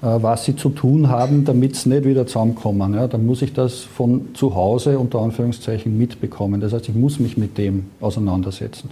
was 0.00 0.44
sie 0.44 0.54
zu 0.54 0.68
tun 0.68 1.08
haben, 1.08 1.44
damit 1.44 1.74
sie 1.76 1.88
nicht 1.88 2.04
wieder 2.04 2.26
zusammenkommen. 2.26 2.94
Ja, 2.94 3.08
dann 3.08 3.24
muss 3.24 3.42
ich 3.42 3.52
das 3.52 3.80
von 3.80 4.28
zu 4.34 4.54
Hause 4.54 4.98
unter 4.98 5.20
Anführungszeichen 5.20 5.96
mitbekommen. 5.96 6.60
Das 6.60 6.72
heißt, 6.72 6.88
ich 6.88 6.94
muss 6.94 7.18
mich 7.18 7.36
mit 7.36 7.56
dem 7.58 7.86
auseinandersetzen. 8.00 8.90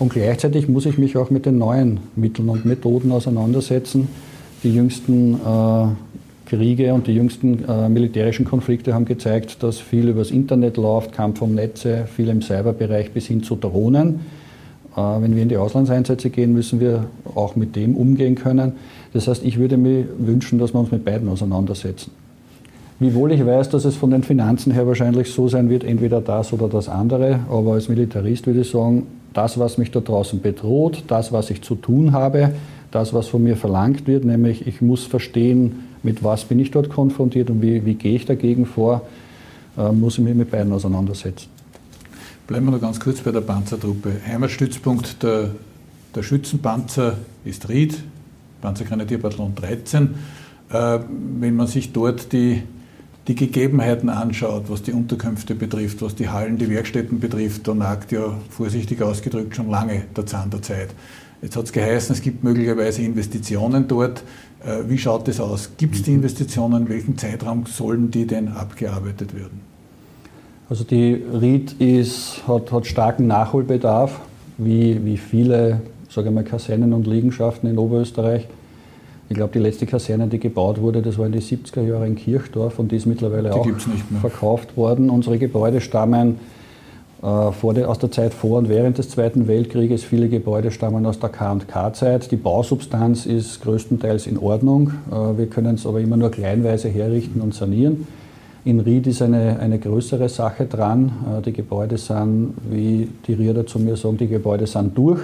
Und 0.00 0.12
gleichzeitig 0.12 0.66
muss 0.68 0.86
ich 0.86 0.98
mich 0.98 1.16
auch 1.16 1.30
mit 1.30 1.46
den 1.46 1.58
neuen 1.58 2.00
Mitteln 2.16 2.48
und 2.48 2.64
Methoden 2.64 3.12
auseinandersetzen. 3.12 4.08
Die 4.62 4.74
jüngsten 4.74 5.34
äh, 5.34 5.86
Kriege 6.46 6.94
und 6.94 7.06
die 7.06 7.12
jüngsten 7.12 7.64
äh, 7.68 7.88
militärischen 7.88 8.44
Konflikte 8.44 8.92
haben 8.92 9.04
gezeigt, 9.04 9.62
dass 9.62 9.78
viel 9.78 10.08
übers 10.08 10.30
Internet 10.30 10.78
läuft, 10.78 11.12
Kampf 11.12 11.42
um 11.42 11.54
Netze, 11.54 12.06
viel 12.06 12.28
im 12.28 12.42
Cyberbereich 12.42 13.12
bis 13.12 13.26
hin 13.26 13.42
zu 13.42 13.56
Drohnen. 13.56 14.20
Äh, 14.96 15.00
wenn 15.20 15.34
wir 15.34 15.42
in 15.42 15.48
die 15.48 15.56
Auslandseinsätze 15.56 16.30
gehen, 16.30 16.52
müssen 16.52 16.80
wir 16.80 17.06
auch 17.34 17.56
mit 17.56 17.76
dem 17.76 17.96
umgehen 17.96 18.34
können. 18.34 18.72
Das 19.12 19.28
heißt, 19.28 19.44
ich 19.44 19.58
würde 19.58 19.76
mir 19.76 20.06
wünschen, 20.18 20.58
dass 20.58 20.74
wir 20.74 20.80
uns 20.80 20.90
mit 20.90 21.04
beiden 21.04 21.28
auseinandersetzen. 21.28 22.12
Wiewohl 22.98 23.32
ich 23.32 23.44
weiß, 23.44 23.70
dass 23.70 23.86
es 23.86 23.96
von 23.96 24.10
den 24.10 24.22
Finanzen 24.22 24.72
her 24.72 24.86
wahrscheinlich 24.86 25.32
so 25.32 25.48
sein 25.48 25.70
wird, 25.70 25.84
entweder 25.84 26.20
das 26.20 26.52
oder 26.52 26.68
das 26.68 26.88
andere, 26.88 27.40
aber 27.50 27.72
als 27.72 27.88
Militarist 27.88 28.46
würde 28.46 28.60
ich 28.60 28.70
sagen, 28.70 29.06
das, 29.32 29.58
was 29.58 29.78
mich 29.78 29.90
da 29.90 30.00
draußen 30.00 30.42
bedroht, 30.42 31.04
das, 31.06 31.32
was 31.32 31.48
ich 31.50 31.62
zu 31.62 31.76
tun 31.76 32.12
habe, 32.12 32.52
das, 32.90 33.14
was 33.14 33.28
von 33.28 33.42
mir 33.42 33.56
verlangt 33.56 34.06
wird, 34.06 34.24
nämlich 34.24 34.66
ich 34.66 34.82
muss 34.82 35.04
verstehen, 35.04 35.86
mit 36.02 36.22
was 36.22 36.44
bin 36.44 36.58
ich 36.58 36.72
dort 36.72 36.90
konfrontiert 36.90 37.48
und 37.48 37.62
wie, 37.62 37.86
wie 37.86 37.94
gehe 37.94 38.16
ich 38.16 38.26
dagegen 38.26 38.66
vor, 38.66 39.02
äh, 39.78 39.92
muss 39.92 40.18
ich 40.18 40.24
mich 40.24 40.34
mit 40.34 40.50
beiden 40.50 40.72
auseinandersetzen. 40.72 41.48
Bleiben 42.50 42.66
wir 42.66 42.72
noch 42.72 42.80
ganz 42.80 42.98
kurz 42.98 43.20
bei 43.20 43.30
der 43.30 43.42
Panzertruppe. 43.42 44.10
Heimatstützpunkt 44.26 45.22
der, 45.22 45.52
der 46.16 46.22
Schützenpanzer 46.24 47.16
ist 47.44 47.68
Ried, 47.68 48.02
Panzergrenadierbataillon 48.60 49.54
13. 49.54 50.16
Äh, 50.68 50.98
wenn 51.38 51.54
man 51.54 51.68
sich 51.68 51.92
dort 51.92 52.32
die, 52.32 52.64
die 53.28 53.36
Gegebenheiten 53.36 54.08
anschaut, 54.08 54.64
was 54.66 54.82
die 54.82 54.90
Unterkünfte 54.90 55.54
betrifft, 55.54 56.02
was 56.02 56.16
die 56.16 56.28
Hallen, 56.28 56.58
die 56.58 56.68
Werkstätten 56.68 57.20
betrifft, 57.20 57.68
da 57.68 57.74
nagt 57.74 58.10
ja 58.10 58.36
vorsichtig 58.48 59.00
ausgedrückt 59.00 59.54
schon 59.54 59.70
lange 59.70 60.02
der 60.16 60.26
Zahn 60.26 60.50
der 60.50 60.60
Zeit. 60.60 60.88
Jetzt 61.42 61.54
hat 61.54 61.66
es 61.66 61.72
geheißen, 61.72 62.16
es 62.16 62.20
gibt 62.20 62.42
möglicherweise 62.42 63.02
Investitionen 63.02 63.86
dort. 63.86 64.24
Äh, 64.66 64.88
wie 64.88 64.98
schaut 64.98 65.28
das 65.28 65.38
aus? 65.38 65.70
Gibt 65.76 65.94
es 65.94 66.02
die 66.02 66.14
Investitionen? 66.14 66.82
In 66.82 66.88
welchem 66.88 67.16
Zeitraum 67.16 67.66
sollen 67.66 68.10
die 68.10 68.26
denn 68.26 68.48
abgearbeitet 68.48 69.36
werden? 69.36 69.69
Also 70.70 70.84
die 70.84 71.14
Ried 71.14 71.72
ist, 71.80 72.42
hat, 72.46 72.72
hat 72.72 72.86
starken 72.86 73.26
Nachholbedarf, 73.26 74.20
wie, 74.56 75.04
wie 75.04 75.16
viele 75.16 75.80
sage 76.10 76.30
mal, 76.30 76.44
Kasernen 76.44 76.92
und 76.92 77.06
Liegenschaften 77.06 77.68
in 77.68 77.78
Oberösterreich. 77.78 78.46
Ich 79.28 79.36
glaube, 79.36 79.52
die 79.52 79.60
letzte 79.60 79.86
Kaserne, 79.86 80.26
die 80.26 80.40
gebaut 80.40 80.80
wurde, 80.80 81.02
das 81.02 81.16
war 81.16 81.26
in 81.26 81.32
den 81.32 81.40
70er 81.40 81.82
Jahren 81.82 82.08
in 82.08 82.16
Kirchdorf 82.16 82.78
und 82.80 82.90
die 82.90 82.96
ist 82.96 83.06
mittlerweile 83.06 83.50
die 83.50 83.56
auch 83.56 83.66
verkauft 84.20 84.76
worden. 84.76 85.08
Unsere 85.08 85.38
Gebäude 85.38 85.80
stammen 85.80 86.40
äh, 87.22 87.72
der, 87.74 87.88
aus 87.88 87.98
der 88.00 88.10
Zeit 88.10 88.34
vor 88.34 88.58
und 88.58 88.68
während 88.68 88.98
des 88.98 89.08
Zweiten 89.08 89.46
Weltkrieges. 89.46 90.02
Viele 90.02 90.28
Gebäude 90.28 90.72
stammen 90.72 91.06
aus 91.06 91.20
der 91.20 91.28
K&K-Zeit. 91.28 92.32
Die 92.32 92.36
Bausubstanz 92.36 93.24
ist 93.24 93.62
größtenteils 93.62 94.26
in 94.26 94.36
Ordnung. 94.36 94.92
Äh, 95.10 95.38
wir 95.38 95.46
können 95.46 95.76
es 95.76 95.86
aber 95.86 96.00
immer 96.00 96.16
nur 96.16 96.32
kleinweise 96.32 96.88
herrichten 96.88 97.40
und 97.40 97.54
sanieren. 97.54 98.08
In 98.64 98.80
Ried 98.80 99.06
ist 99.06 99.22
eine, 99.22 99.58
eine 99.58 99.78
größere 99.78 100.28
Sache 100.28 100.66
dran. 100.66 101.12
Äh, 101.38 101.42
die 101.42 101.52
Gebäude 101.52 101.96
sind, 101.96 102.54
wie 102.70 103.08
die 103.26 103.34
Rieder 103.34 103.66
zu 103.66 103.78
mir 103.78 103.96
sagen, 103.96 104.18
die 104.18 104.28
Gebäude 104.28 104.66
sind 104.66 104.96
durch. 104.96 105.20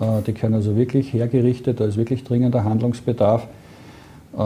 Äh, 0.00 0.22
die 0.26 0.32
können 0.32 0.54
also 0.54 0.76
wirklich 0.76 1.12
hergerichtet, 1.12 1.80
da 1.80 1.86
ist 1.86 1.96
wirklich 1.96 2.24
dringender 2.24 2.64
Handlungsbedarf. 2.64 3.46
Äh, 4.38 4.42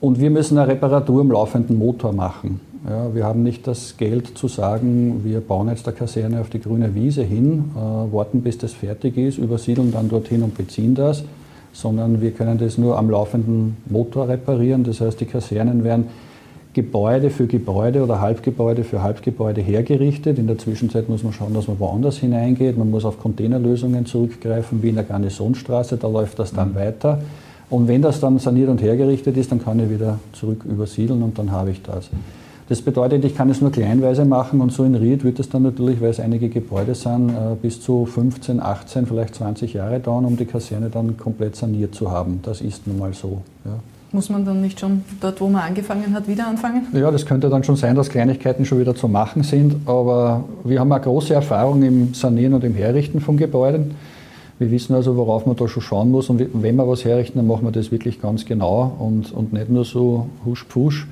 und 0.00 0.20
wir 0.20 0.30
müssen 0.30 0.58
eine 0.58 0.68
Reparatur 0.68 1.22
im 1.22 1.30
laufenden 1.30 1.78
Motor 1.78 2.12
machen. 2.12 2.60
Ja, 2.88 3.12
wir 3.14 3.24
haben 3.24 3.42
nicht 3.42 3.66
das 3.66 3.96
Geld 3.96 4.38
zu 4.38 4.46
sagen, 4.46 5.22
wir 5.24 5.40
bauen 5.40 5.68
jetzt 5.68 5.86
der 5.86 5.92
Kaserne 5.94 6.40
auf 6.40 6.50
die 6.50 6.60
grüne 6.60 6.94
Wiese 6.94 7.22
hin, 7.22 7.72
äh, 7.74 8.14
warten 8.14 8.42
bis 8.42 8.58
das 8.58 8.74
fertig 8.74 9.16
ist, 9.16 9.38
übersiedeln 9.38 9.90
dann 9.90 10.08
dorthin 10.08 10.42
und 10.42 10.56
beziehen 10.56 10.94
das, 10.94 11.24
sondern 11.72 12.20
wir 12.20 12.30
können 12.30 12.58
das 12.58 12.78
nur 12.78 12.96
am 12.98 13.10
laufenden 13.10 13.78
Motor 13.88 14.28
reparieren. 14.28 14.84
Das 14.84 15.00
heißt, 15.00 15.20
die 15.20 15.24
Kasernen 15.24 15.82
werden 15.82 16.06
Gebäude 16.76 17.30
für 17.30 17.46
Gebäude 17.46 18.02
oder 18.02 18.20
Halbgebäude 18.20 18.84
für 18.84 19.02
Halbgebäude 19.02 19.62
hergerichtet. 19.62 20.38
In 20.38 20.46
der 20.46 20.58
Zwischenzeit 20.58 21.08
muss 21.08 21.22
man 21.22 21.32
schauen, 21.32 21.54
dass 21.54 21.68
man 21.68 21.80
woanders 21.80 22.18
hineingeht. 22.18 22.76
Man 22.76 22.90
muss 22.90 23.06
auf 23.06 23.18
Containerlösungen 23.18 24.04
zurückgreifen, 24.04 24.82
wie 24.82 24.90
in 24.90 24.96
der 24.96 25.04
Garnisonstraße, 25.04 25.96
da 25.96 26.06
läuft 26.06 26.38
das 26.38 26.52
dann 26.52 26.72
mhm. 26.72 26.74
weiter. 26.74 27.22
Und 27.70 27.88
wenn 27.88 28.02
das 28.02 28.20
dann 28.20 28.38
saniert 28.38 28.68
und 28.68 28.82
hergerichtet 28.82 29.38
ist, 29.38 29.50
dann 29.52 29.64
kann 29.64 29.80
ich 29.80 29.88
wieder 29.88 30.18
zurück 30.34 30.66
übersiedeln 30.66 31.22
und 31.22 31.38
dann 31.38 31.50
habe 31.50 31.70
ich 31.70 31.80
das. 31.80 32.10
Das 32.68 32.82
bedeutet, 32.82 33.24
ich 33.24 33.34
kann 33.34 33.48
es 33.48 33.62
nur 33.62 33.72
kleinweise 33.72 34.26
machen 34.26 34.60
und 34.60 34.70
so 34.70 34.84
in 34.84 34.96
Ried 34.96 35.24
wird 35.24 35.40
es 35.40 35.48
dann 35.48 35.62
natürlich, 35.62 36.02
weil 36.02 36.10
es 36.10 36.20
einige 36.20 36.50
Gebäude 36.50 36.94
sind, 36.94 37.30
äh, 37.30 37.54
bis 37.62 37.80
zu 37.80 38.04
15, 38.04 38.60
18, 38.60 39.06
vielleicht 39.06 39.34
20 39.34 39.72
Jahre 39.72 39.98
dauern, 39.98 40.26
um 40.26 40.36
die 40.36 40.44
Kaserne 40.44 40.90
dann 40.90 41.16
komplett 41.16 41.56
saniert 41.56 41.94
zu 41.94 42.10
haben. 42.10 42.40
Das 42.42 42.60
ist 42.60 42.86
nun 42.86 42.98
mal 42.98 43.14
so. 43.14 43.40
Ja. 43.64 43.78
Muss 44.12 44.30
man 44.30 44.44
dann 44.44 44.60
nicht 44.60 44.78
schon 44.78 45.04
dort, 45.20 45.40
wo 45.40 45.48
man 45.48 45.62
angefangen 45.62 46.14
hat, 46.14 46.28
wieder 46.28 46.46
anfangen? 46.46 46.86
Ja, 46.92 47.10
das 47.10 47.26
könnte 47.26 47.50
dann 47.50 47.64
schon 47.64 47.76
sein, 47.76 47.96
dass 47.96 48.08
Kleinigkeiten 48.08 48.64
schon 48.64 48.78
wieder 48.78 48.94
zu 48.94 49.08
machen 49.08 49.42
sind. 49.42 49.76
Aber 49.86 50.44
wir 50.64 50.80
haben 50.80 50.92
eine 50.92 51.02
große 51.02 51.34
Erfahrung 51.34 51.82
im 51.82 52.14
Sanieren 52.14 52.54
und 52.54 52.64
im 52.64 52.74
Herrichten 52.74 53.20
von 53.20 53.36
Gebäuden. 53.36 53.94
Wir 54.58 54.70
wissen 54.70 54.94
also, 54.94 55.16
worauf 55.16 55.44
man 55.44 55.56
da 55.56 55.68
schon 55.68 55.82
schauen 55.82 56.10
muss. 56.10 56.30
Und 56.30 56.40
wenn 56.52 56.76
wir 56.76 56.88
was 56.88 57.04
herrichten, 57.04 57.38
dann 57.38 57.46
machen 57.46 57.64
wir 57.64 57.72
das 57.72 57.90
wirklich 57.90 58.22
ganz 58.22 58.46
genau 58.46 58.96
und, 58.98 59.32
und 59.32 59.52
nicht 59.52 59.68
nur 59.68 59.84
so 59.84 60.28
husch-pfusch. 60.46 61.06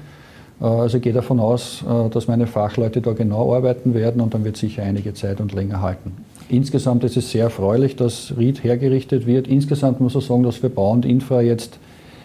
Äh, 0.61 0.65
also 0.65 0.97
ich 0.97 1.03
gehe 1.03 1.13
davon 1.13 1.41
aus, 1.41 1.83
äh, 1.83 2.09
dass 2.11 2.29
meine 2.29 2.47
Fachleute 2.47 3.01
da 3.01 3.13
genau 3.13 3.55
arbeiten 3.55 3.93
werden 3.93 4.21
und 4.21 4.35
dann 4.35 4.45
wird 4.45 4.57
sicher 4.57 4.83
einige 4.83 5.15
Zeit 5.15 5.41
und 5.41 5.53
länger 5.53 5.83
halten. 5.83 6.13
Insgesamt 6.49 7.05
ist 7.05 7.17
es 7.17 7.31
sehr 7.31 7.45
erfreulich, 7.45 7.97
dass 7.97 8.35
Ried 8.39 8.63
hergerichtet 8.65 9.27
wird. 9.27 9.49
Insgesamt 9.49 10.01
muss 10.01 10.15
ich 10.15 10.25
sagen, 10.25 10.43
dass 10.43 10.57
für 10.57 10.71
Bau 10.71 10.93
und 10.93 11.05
Infra 11.05 11.41
jetzt 11.41 11.79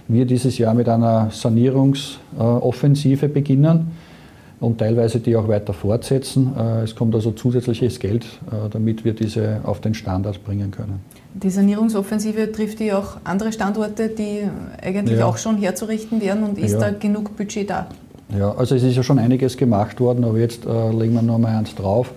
wir 0.10 0.26
dieses 0.26 0.58
Jahr 0.58 0.74
mit 0.74 0.90
einer 0.90 1.30
Sanierungsoffensive 1.32 3.30
beginnen 3.30 3.92
und 4.60 4.78
teilweise 4.80 5.20
die 5.20 5.36
auch 5.36 5.48
weiter 5.48 5.72
fortsetzen. 5.72 6.52
Äh, 6.58 6.82
es 6.84 6.96
kommt 6.96 7.16
also 7.16 7.32
zusätzliches 7.32 8.00
Geld, 8.00 8.26
äh, 8.26 8.70
damit 8.70 9.06
wir 9.06 9.14
diese 9.14 9.62
auf 9.64 9.80
den 9.80 9.94
Standard 9.94 10.44
bringen 10.44 10.72
können. 10.72 11.00
Die 11.34 11.50
Sanierungsoffensive 11.50 12.52
trifft 12.52 12.80
die 12.80 12.92
auch 12.92 13.18
andere 13.24 13.54
Standorte, 13.54 14.10
die 14.10 14.42
eigentlich 14.82 15.20
ja. 15.20 15.26
auch 15.26 15.38
schon 15.38 15.58
herzurichten 15.58 16.20
wären 16.22 16.44
und 16.44 16.58
ist 16.58 16.74
ja. 16.74 16.80
da 16.80 16.90
genug 16.92 17.38
Budget 17.38 17.70
da? 17.70 17.88
Ja, 18.38 18.52
also 18.52 18.76
es 18.76 18.84
ist 18.84 18.96
ja 18.96 19.04
schon 19.04 19.20
einiges 19.20 19.58
gemacht 19.58 20.00
worden, 20.00 20.24
aber 20.24 20.38
jetzt 20.40 20.66
äh, 20.66 20.92
legen 20.92 21.14
wir 21.14 21.22
noch 21.22 21.38
mal 21.38 21.56
eins 21.56 21.74
drauf. 21.76 22.12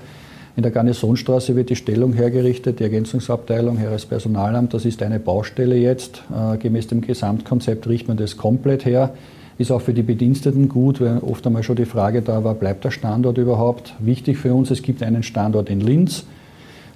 In 0.55 0.63
der 0.63 0.71
Garnisonstraße 0.71 1.57
wird 1.57 1.71
die 1.71 1.77
Stellung 1.77 2.13
hergerichtet, 2.13 2.79
die 2.79 2.85
Ergänzungsabteilung, 2.85 3.79
Heerespersonalamt, 3.79 4.75
das 4.75 4.85
ist 4.85 5.03
eine 5.03 5.19
Baustelle 5.19 5.77
jetzt. 5.77 6.23
Äh, 6.31 6.59
gemäß 6.59 6.89
dem 6.89 7.01
Gesamtkonzept 7.01 7.89
richtet 7.89 8.09
man 8.09 8.17
das 8.19 8.37
komplett 8.37 8.85
her. 8.85 9.15
Ist 9.57 9.71
auch 9.71 9.81
für 9.81 9.95
die 9.95 10.03
Bediensteten 10.03 10.69
gut, 10.69 11.01
weil 11.01 11.19
oft 11.21 11.47
einmal 11.47 11.63
schon 11.63 11.77
die 11.77 11.87
Frage 11.87 12.21
da 12.21 12.45
war, 12.45 12.55
bleibt 12.55 12.85
der 12.85 12.91
Standort 12.91 13.39
überhaupt? 13.39 13.95
Wichtig 13.99 14.37
für 14.37 14.53
uns, 14.53 14.71
es 14.71 14.83
gibt 14.83 15.03
einen 15.03 15.23
Standort 15.23 15.71
in 15.71 15.81
Linz. 15.81 16.25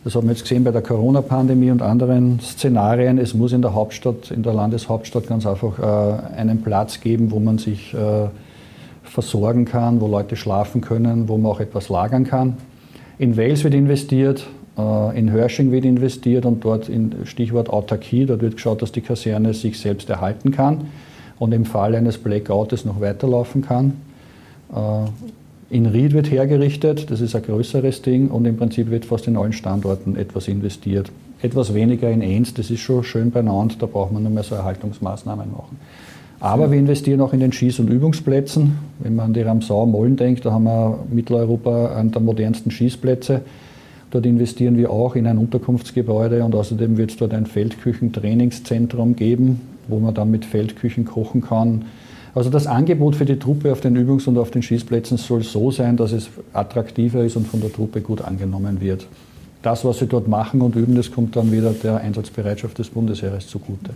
Das 0.04 0.14
haben 0.14 0.26
wir 0.26 0.32
jetzt 0.32 0.42
gesehen 0.42 0.62
bei 0.62 0.70
der 0.70 0.82
Corona-Pandemie 0.82 1.70
und 1.70 1.80
anderen 1.80 2.40
Szenarien. 2.40 3.18
Es 3.18 3.34
muss 3.34 3.52
in 3.52 3.62
der 3.62 3.74
Hauptstadt, 3.74 4.30
in 4.30 4.42
der 4.42 4.52
Landeshauptstadt 4.52 5.26
ganz 5.26 5.46
einfach 5.46 5.78
äh, 5.78 6.36
einen 6.36 6.60
Platz 6.60 7.00
geben, 7.00 7.30
wo 7.30 7.40
man 7.40 7.56
sich 7.56 7.94
äh, 7.94 8.28
versorgen 9.02 9.64
kann, 9.64 10.00
wo 10.00 10.06
Leute 10.06 10.36
schlafen 10.36 10.82
können, 10.82 11.28
wo 11.28 11.38
man 11.38 11.50
auch 11.50 11.60
etwas 11.60 11.88
lagern 11.88 12.24
kann. 12.24 12.58
In 13.18 13.36
Wales 13.36 13.64
wird 13.64 13.72
investiert, 13.72 14.46
äh, 14.76 15.18
in 15.18 15.30
Hörsching 15.30 15.72
wird 15.72 15.86
investiert 15.86 16.44
und 16.44 16.62
dort 16.64 16.88
in 16.88 17.14
Stichwort 17.24 17.70
Autarkie, 17.70 18.26
dort 18.26 18.42
wird 18.42 18.56
geschaut, 18.56 18.82
dass 18.82 18.92
die 18.92 19.00
Kaserne 19.00 19.54
sich 19.54 19.78
selbst 19.78 20.10
erhalten 20.10 20.50
kann 20.50 20.88
und 21.38 21.52
im 21.52 21.64
Fall 21.64 21.94
eines 21.94 22.18
Blackouts 22.18 22.84
noch 22.84 23.00
weiterlaufen 23.00 23.62
kann. 23.62 23.94
Äh, 24.74 25.08
in 25.68 25.86
Ried 25.86 26.12
wird 26.12 26.30
hergerichtet, 26.30 27.10
das 27.10 27.20
ist 27.20 27.34
ein 27.34 27.42
größeres 27.42 28.02
Ding 28.02 28.28
und 28.28 28.44
im 28.44 28.56
Prinzip 28.56 28.90
wird 28.90 29.06
fast 29.06 29.26
in 29.26 29.36
allen 29.36 29.52
Standorten 29.52 30.16
etwas 30.16 30.46
investiert. 30.46 31.10
Etwas 31.42 31.74
weniger 31.74 32.10
in 32.10 32.22
Enns, 32.22 32.54
das 32.54 32.70
ist 32.70 32.80
schon 32.80 33.02
schön 33.02 33.30
benannt, 33.30 33.78
da 33.80 33.86
braucht 33.86 34.12
man 34.12 34.22
nur 34.22 34.32
mehr 34.32 34.42
so 34.42 34.54
Erhaltungsmaßnahmen 34.54 35.50
machen. 35.50 35.78
Aber 36.38 36.70
wir 36.70 36.78
investieren 36.78 37.20
auch 37.20 37.32
in 37.32 37.40
den 37.40 37.52
Schieß- 37.52 37.80
und 37.80 37.88
Übungsplätzen. 37.88 38.78
Wenn 38.98 39.16
man 39.16 39.26
an 39.26 39.32
die 39.32 39.42
Ramsau-Mollen 39.42 40.16
denkt, 40.16 40.44
da 40.44 40.52
haben 40.52 40.64
wir 40.64 40.98
Mitteleuropa 41.10 41.96
einen 41.96 42.12
der 42.12 42.20
modernsten 42.20 42.70
Schießplätze. 42.70 43.40
Dort 44.10 44.26
investieren 44.26 44.76
wir 44.76 44.90
auch 44.90 45.16
in 45.16 45.26
ein 45.26 45.38
Unterkunftsgebäude 45.38 46.44
und 46.44 46.54
außerdem 46.54 46.96
wird 46.96 47.10
es 47.10 47.16
dort 47.16 47.34
ein 47.34 47.46
Feldküchen-Trainingszentrum 47.46 49.16
geben, 49.16 49.60
wo 49.88 49.98
man 49.98 50.14
dann 50.14 50.30
mit 50.30 50.44
Feldküchen 50.44 51.04
kochen 51.04 51.40
kann 51.40 51.84
also 52.36 52.50
das 52.50 52.66
Angebot 52.66 53.16
für 53.16 53.24
die 53.24 53.38
Truppe 53.38 53.72
auf 53.72 53.80
den 53.80 53.96
Übungs- 53.96 54.28
und 54.28 54.36
auf 54.36 54.50
den 54.50 54.62
Schießplätzen 54.62 55.16
soll 55.16 55.42
so 55.42 55.70
sein, 55.70 55.96
dass 55.96 56.12
es 56.12 56.28
attraktiver 56.52 57.24
ist 57.24 57.34
und 57.36 57.46
von 57.48 57.62
der 57.62 57.72
Truppe 57.72 58.02
gut 58.02 58.20
angenommen 58.20 58.82
wird. 58.82 59.06
Das, 59.62 59.86
was 59.86 60.00
sie 60.00 60.06
dort 60.06 60.28
machen 60.28 60.60
und 60.60 60.76
üben, 60.76 60.94
das 60.94 61.10
kommt 61.10 61.34
dann 61.34 61.50
wieder 61.50 61.72
der 61.72 61.96
Einsatzbereitschaft 61.96 62.78
des 62.78 62.90
Bundesheeres 62.90 63.48
zugute. 63.48 63.92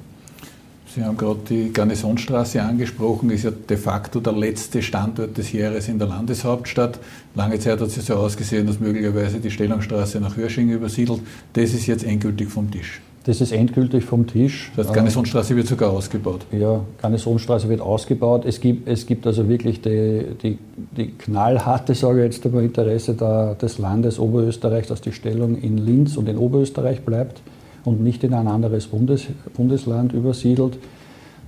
Sie 0.95 1.05
haben 1.05 1.17
gerade 1.17 1.39
die 1.49 1.73
Garnisonstraße 1.73 2.61
angesprochen, 2.61 3.31
ist 3.31 3.45
ja 3.45 3.53
de 3.53 3.77
facto 3.77 4.19
der 4.19 4.33
letzte 4.33 4.83
Standort 4.83 5.39
des 5.39 5.53
Heeres 5.53 5.89
in 5.89 6.01
der 6.01 6.09
Landeshauptstadt. 6.09 6.99
Lange 7.37 7.61
Zeit 7.61 7.81
hat 7.81 7.87
es 7.87 7.97
ja 7.97 8.03
so 8.03 8.15
ausgesehen, 8.15 8.67
dass 8.67 8.81
möglicherweise 8.81 9.39
die 9.39 9.53
Stellungsstraße 9.53 10.19
nach 10.19 10.37
Hörsching 10.37 10.69
übersiedelt. 10.69 11.21
Das 11.53 11.75
ist 11.75 11.87
jetzt 11.87 12.03
endgültig 12.03 12.49
vom 12.49 12.73
Tisch. 12.73 13.01
Das 13.23 13.41
ist 13.41 13.53
endgültig 13.53 14.05
vom 14.05 14.27
Tisch. 14.27 14.73
Das 14.75 14.87
heißt, 14.87 14.95
Garnisonstraße 14.97 15.55
wird 15.55 15.69
sogar 15.69 15.91
ausgebaut. 15.91 16.41
Ja, 16.51 16.81
Garnisonstraße 17.01 17.69
wird 17.69 17.83
ausgebaut. 17.83 18.45
Es 18.45 18.61
gibt, 18.61 18.89
es 18.89 19.07
gibt 19.07 19.29
also 19.29 19.49
wirklich 19.49 19.83
die, 19.83 20.25
die, 20.43 20.59
die 20.97 21.13
knallharte, 21.13 21.95
sage 21.95 22.21
ich 22.21 22.33
jetzt 22.33 22.45
einmal, 22.45 22.65
Interesse 22.65 23.15
der, 23.15 23.55
des 23.55 23.79
Landes 23.79 24.19
Oberösterreich, 24.19 24.89
dass 24.89 25.03
die 25.03 25.13
Stellung 25.13 25.57
in 25.61 25.79
Linz 25.79 26.17
und 26.17 26.29
in 26.29 26.37
Oberösterreich 26.37 27.03
bleibt 27.03 27.43
und 27.85 28.03
nicht 28.03 28.25
in 28.25 28.35
ein 28.35 28.49
anderes 28.49 28.87
Bundes, 28.87 29.27
Bundesland 29.55 30.13
übersiedelt. 30.13 30.79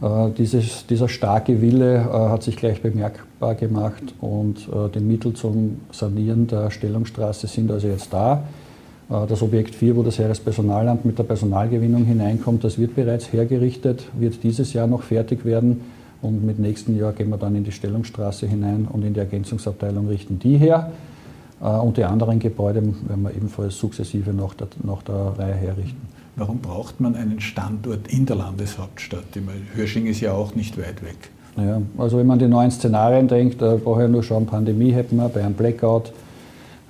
Äh, 0.03 0.31
dieses, 0.37 0.87
dieser 0.87 1.09
starke 1.09 1.63
Wille 1.63 1.97
äh, 1.97 2.03
hat 2.03 2.43
sich 2.43 2.57
gleich 2.57 2.83
bemerkbar 2.83 3.55
gemacht 3.55 4.03
und 4.21 4.69
äh, 4.69 4.89
die 4.93 5.01
Mittel 5.01 5.33
zum 5.35 5.81
Sanieren 5.93 6.49
der 6.49 6.71
Stellungsstraße 6.71 7.47
sind 7.47 7.71
also 7.71 7.89
jetzt 7.89 8.13
da. 8.13 8.45
Das 9.29 9.43
Objekt 9.43 9.75
4, 9.75 9.97
wo 9.97 10.03
das 10.03 10.19
Heerespersonalamt 10.19 11.05
mit 11.05 11.19
der 11.19 11.25
Personalgewinnung 11.25 12.05
hineinkommt, 12.05 12.65
das 12.65 12.79
wird 12.79 12.95
bereits 12.95 13.31
hergerichtet, 13.31 14.05
wird 14.19 14.43
dieses 14.43 14.73
Jahr 14.73 14.87
noch 14.87 15.03
fertig 15.03 15.45
werden 15.45 15.83
und 16.23 16.47
mit 16.47 16.59
nächsten 16.59 16.97
Jahr 16.97 17.13
gehen 17.13 17.29
wir 17.29 17.37
dann 17.37 17.55
in 17.55 17.63
die 17.63 17.73
Stellungsstraße 17.73 18.47
hinein 18.47 18.89
und 18.91 19.05
in 19.05 19.13
die 19.13 19.21
Ergänzungsabteilung 19.21 20.09
richten 20.09 20.39
die 20.39 20.57
her. 20.57 20.93
Und 21.61 21.99
die 21.99 22.05
anderen 22.05 22.39
Gebäude 22.39 22.83
werden 22.83 23.23
wir 23.23 23.37
ebenfalls 23.37 23.77
sukzessive 23.77 24.33
nach 24.33 24.55
der, 24.55 24.69
nach 24.83 25.03
der 25.03 25.35
Reihe 25.37 25.55
herrichten. 25.57 26.12
Warum 26.37 26.61
braucht 26.61 27.01
man 27.01 27.15
einen 27.15 27.41
Standort 27.41 28.09
in 28.09 28.25
der 28.25 28.37
Landeshauptstadt? 28.37 29.25
Hörsching 29.75 30.07
ist 30.07 30.21
ja 30.21 30.33
auch 30.33 30.55
nicht 30.55 30.79
weit 30.79 31.03
weg. 31.03 31.31
Ja, 31.57 31.83
also 31.99 32.17
wenn 32.17 32.27
man 32.27 32.39
die 32.39 32.49
neuen 32.49 32.71
Szenarien 32.71 33.29
denkt, 33.29 33.61
da 33.61 33.77
brauche 33.77 34.05
ich 34.05 34.11
nur 34.11 34.23
schauen, 34.23 34.47
Pandemie 34.47 34.93
hätten 34.93 35.17
wir, 35.17 35.29
bei 35.29 35.45
einem 35.45 35.53
Blackout, 35.53 36.13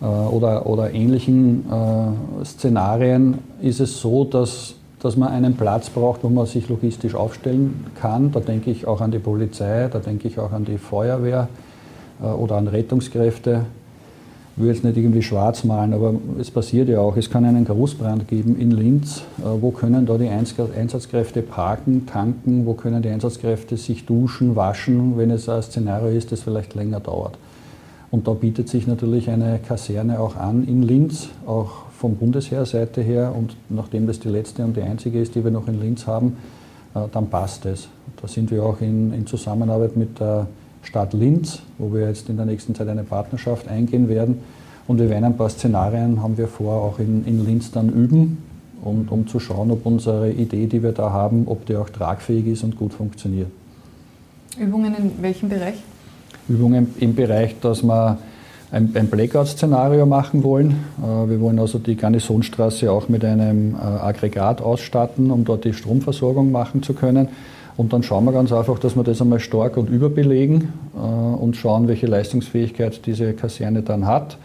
äh, 0.01 0.05
oder, 0.05 0.67
oder 0.67 0.93
ähnlichen 0.93 1.65
äh, 1.71 2.45
Szenarien 2.45 3.39
ist 3.61 3.81
es 3.81 4.01
so, 4.01 4.25
dass, 4.25 4.75
dass 5.01 5.17
man 5.17 5.33
einen 5.33 5.57
Platz 5.57 5.91
braucht, 5.91 6.23
wo 6.23 6.29
man 6.29 6.47
sich 6.47 6.69
logistisch 6.69 7.15
aufstellen 7.15 7.87
kann. 8.01 8.31
Da 8.31 8.39
denke 8.41 8.71
ich 8.71 8.87
auch 8.87 9.01
an 9.01 9.11
die 9.11 9.19
Polizei, 9.19 9.89
da 9.89 9.99
denke 9.99 10.29
ich 10.29 10.39
auch 10.39 10.53
an 10.53 10.65
die 10.65 10.79
Feuerwehr 10.79 11.49
äh, 12.23 12.27
oder 12.27 12.57
an 12.57 12.69
Rettungskräfte. 12.69 13.67
Ich 14.55 14.63
will 14.63 14.69
jetzt 14.69 14.85
nicht 14.85 14.99
irgendwie 14.99 15.23
schwarz 15.23 15.65
malen, 15.65 15.95
aber 15.95 16.15
es 16.39 16.51
passiert 16.51 16.91
ja 16.91 17.01
auch. 17.01 17.17
Es 17.17 17.31
kann 17.31 17.47
einen 17.47 17.65
Großbrand 17.65 18.29
geben 18.29 18.61
in 18.61 18.71
Linz. 18.71 19.23
Wo 19.39 19.71
können 19.71 20.05
da 20.05 20.19
die 20.19 20.29
Einsatzkräfte 20.29 21.41
parken, 21.41 22.05
tanken? 22.05 22.67
Wo 22.67 22.75
können 22.75 23.01
die 23.01 23.09
Einsatzkräfte 23.09 23.79
sich 23.79 24.05
duschen, 24.05 24.55
waschen, 24.55 25.17
wenn 25.17 25.31
es 25.31 25.49
ein 25.49 25.63
Szenario 25.63 26.09
ist, 26.09 26.33
das 26.33 26.43
vielleicht 26.43 26.75
länger 26.75 27.01
dauert? 27.01 27.39
Und 28.11 28.29
da 28.29 28.35
bietet 28.35 28.69
sich 28.69 28.87
natürlich 28.87 29.31
eine 29.31 29.59
Kaserne 29.67 30.21
auch 30.21 30.37
an 30.37 30.69
in 30.69 30.83
Linz, 30.83 31.31
auch 31.47 31.87
vom 31.97 32.17
Bundesheerseite 32.17 33.01
her. 33.01 33.35
Und 33.35 33.57
nachdem 33.71 34.07
das 34.07 34.21
die 34.21 34.29
letzte 34.29 34.65
und 34.65 34.77
die 34.77 34.83
einzige 34.83 35.19
ist, 35.19 35.35
die 35.35 35.43
wir 35.43 35.51
noch 35.51 35.67
in 35.67 35.81
Linz 35.81 36.07
haben, 36.07 36.37
äh, 36.95 37.01
dann 37.11 37.29
passt 37.31 37.65
es. 37.65 37.89
Da 38.21 38.29
sind 38.29 38.51
wir 38.51 38.65
auch 38.65 38.83
in, 38.83 39.15
in 39.15 39.27
Zusammenarbeit 39.27 39.97
mit 39.97 40.21
der 40.21 40.47
Stadt 40.83 41.13
Linz, 41.13 41.61
wo 41.79 41.93
wir 41.93 42.09
jetzt 42.09 42.29
in 42.29 42.37
der 42.37 42.47
nächsten 42.47 42.75
Zeit 42.75 42.89
eine 42.89 43.05
Partnerschaft 43.05 43.69
eingehen 43.69 44.09
werden. 44.09 44.39
Und 44.89 44.99
wir 44.99 45.09
werden 45.09 45.25
ein 45.25 45.37
paar 45.37 45.49
Szenarien, 45.49 46.23
haben 46.23 46.37
wir 46.37 46.49
vor, 46.49 46.83
auch 46.83 46.99
in, 46.99 47.25
in 47.25 47.45
Linz 47.45 47.71
dann 47.71 47.89
üben, 47.89 48.39
und, 48.83 49.11
um 49.13 49.27
zu 49.29 49.39
schauen, 49.39 49.71
ob 49.71 49.87
unsere 49.87 50.31
Idee, 50.31 50.67
die 50.67 50.83
wir 50.83 50.93
da 50.93 51.11
haben, 51.11 51.45
ob 51.47 51.67
die 51.67 51.77
auch 51.77 51.89
tragfähig 51.89 52.49
ist 52.49 52.65
und 52.65 52.77
gut 52.77 52.93
funktioniert. 52.93 53.49
Übungen 54.59 54.95
in 54.95 55.23
welchem 55.23 55.49
Bereich? 55.49 55.77
Übungen 56.49 56.95
im 56.99 57.15
Bereich, 57.15 57.55
dass 57.61 57.83
wir 57.85 58.19
ein, 58.73 58.91
ein 58.95 59.07
Blackout-Szenario 59.09 60.05
machen 60.07 60.43
wollen. 60.43 60.71
Äh, 61.01 61.31
wir 61.31 61.41
wollen 61.41 61.59
also 61.59 61.79
die 61.79 61.95
Garnisonstraße 61.95 62.91
auch 62.91 63.09
mit 63.09 63.25
einem 63.25 63.75
äh, 63.75 63.79
Aggregat 63.79 64.61
ausstatten, 64.61 65.31
um 65.31 65.45
dort 65.45 65.65
die 65.65 65.75
Stromversorgung 65.75 66.51
machen 66.51 66.83
zu 66.83 66.95
können. 66.95 67.29
Und 67.77 67.93
dann 67.93 68.03
schauen 68.03 68.25
wir 68.25 68.33
ganz 68.33 68.53
einfach, 68.53 68.79
dass 68.79 68.97
wir 68.97 69.03
das 69.03 69.21
einmal 69.23 69.41
stark 69.41 69.77
und 69.77 69.89
überbelegen 69.89 70.73
äh, 70.95 70.99
und 70.99 71.57
schauen, 71.57 71.89
welche 71.89 72.07
Leistungsfähigkeit 72.07 73.07
diese 73.07 73.33
Kaserne 73.33 73.83
dann 73.83 74.07
hat. 74.07 74.37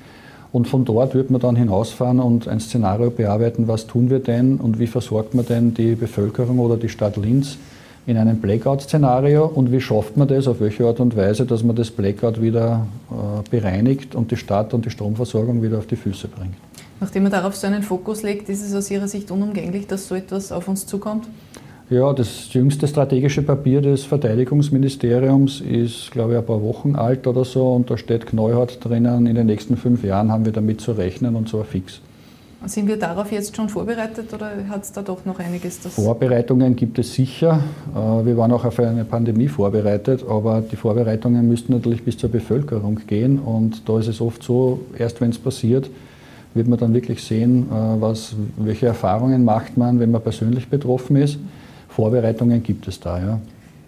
Und 0.54 0.68
von 0.68 0.86
dort 0.86 1.14
wird 1.14 1.30
man 1.30 1.42
dann 1.42 1.56
hinausfahren 1.56 2.20
und 2.20 2.48
ein 2.48 2.60
Szenario 2.60 3.10
bearbeiten, 3.12 3.68
was 3.68 3.86
tun 3.86 4.10
wir 4.10 4.20
denn 4.20 4.58
und 4.58 4.80
wie 4.80 4.88
versorgt 4.88 5.36
man 5.36 5.46
denn 5.46 5.74
die 5.74 5.96
Bevölkerung 5.96 6.60
oder 6.60 6.78
die 6.78 6.90
Stadt 6.90 7.18
Linz 7.18 7.58
in 8.06 8.16
einem 8.16 8.40
Blackout-Szenario 8.40 9.46
und 9.46 9.74
wie 9.74 9.82
schafft 9.82 10.16
man 10.16 10.30
das, 10.30 10.48
auf 10.48 10.62
welche 10.62 10.86
Art 10.86 11.02
und 11.02 11.18
Weise, 11.18 11.46
dass 11.46 11.64
man 11.64 11.76
das 11.76 11.92
Blackout 11.92 12.42
wieder 12.42 12.88
äh, 13.12 13.50
bereinigt 13.50 14.16
und 14.16 14.32
die 14.32 14.38
Stadt 14.38 14.74
und 14.74 14.86
die 14.86 14.90
Stromversorgung 14.90 15.62
wieder 15.62 15.78
auf 15.78 15.88
die 15.88 15.98
Füße 15.98 16.30
bringt. 16.30 16.56
Nachdem 17.02 17.24
man 17.24 17.32
darauf 17.34 17.56
so 17.58 17.68
einen 17.68 17.84
Fokus 17.84 18.24
legt, 18.24 18.48
ist 18.48 18.66
es 18.66 18.74
aus 18.74 18.90
Ihrer 18.90 19.10
Sicht 19.10 19.30
unumgänglich, 19.30 19.88
dass 19.88 20.08
so 20.08 20.16
etwas 20.16 20.54
auf 20.54 20.70
uns 20.70 20.88
zukommt? 20.88 21.28
Ja, 21.90 22.12
das 22.12 22.54
jüngste 22.54 22.86
strategische 22.86 23.42
Papier 23.44 23.80
des 23.80 24.04
Verteidigungsministeriums 24.04 25.62
ist, 25.62 26.12
glaube 26.12 26.34
ich, 26.34 26.38
ein 26.38 26.46
paar 26.46 26.62
Wochen 26.62 26.98
alt 26.98 27.26
oder 27.28 27.46
so 27.46 27.72
und 27.72 27.90
da 27.90 27.98
steht 27.98 28.26
knallhart 28.26 28.84
drinnen, 28.84 29.26
in 29.26 29.36
den 29.36 29.46
nächsten 29.46 29.78
fünf 29.78 30.04
Jahren 30.04 30.30
haben 30.30 30.44
wir 30.44 30.52
damit 30.52 30.82
zu 30.82 30.92
rechnen 30.92 31.38
und 31.38 31.48
zwar 31.48 31.64
fix. 31.64 32.02
Sind 32.66 32.90
wir 32.90 32.98
darauf 32.98 33.32
jetzt 33.32 33.56
schon 33.56 33.70
vorbereitet 33.70 34.34
oder 34.34 34.52
hat 34.68 34.84
es 34.84 34.92
da 34.92 35.02
doch 35.02 35.24
noch 35.24 35.40
einiges? 35.40 35.80
Das 35.80 35.94
Vorbereitungen 35.94 36.76
gibt 36.76 37.00
es 37.00 37.14
sicher. 37.14 37.62
Äh, 37.96 38.26
wir 38.26 38.36
waren 38.36 38.52
auch 38.52 38.66
auf 38.66 38.80
eine 38.80 39.06
Pandemie 39.06 39.48
vorbereitet, 39.48 40.26
aber 40.28 40.60
die 40.60 40.76
Vorbereitungen 40.76 41.48
müssten 41.48 41.72
natürlich 41.72 42.04
bis 42.04 42.18
zur 42.18 42.30
Bevölkerung 42.30 43.00
gehen. 43.08 43.40
Und 43.40 43.88
da 43.88 43.98
ist 43.98 44.08
es 44.08 44.20
oft 44.20 44.44
so, 44.44 44.82
erst 44.98 45.22
wenn 45.22 45.30
es 45.30 45.38
passiert, 45.38 45.90
wird 46.54 46.68
man 46.68 46.78
dann 46.78 46.94
wirklich 46.94 47.24
sehen, 47.24 47.68
äh, 47.72 48.02
was, 48.02 48.36
welche 48.58 48.88
Erfahrungen 48.88 49.46
macht 49.46 49.78
man, 49.78 50.02
wenn 50.02 50.12
man 50.12 50.22
persönlich 50.22 50.68
betroffen 50.68 51.16
ist. 51.16 51.40
Vorbereitungen 51.98 52.62
gibt 52.62 52.88
es 52.88 53.00
da, 53.00 53.20
ja. 53.20 53.40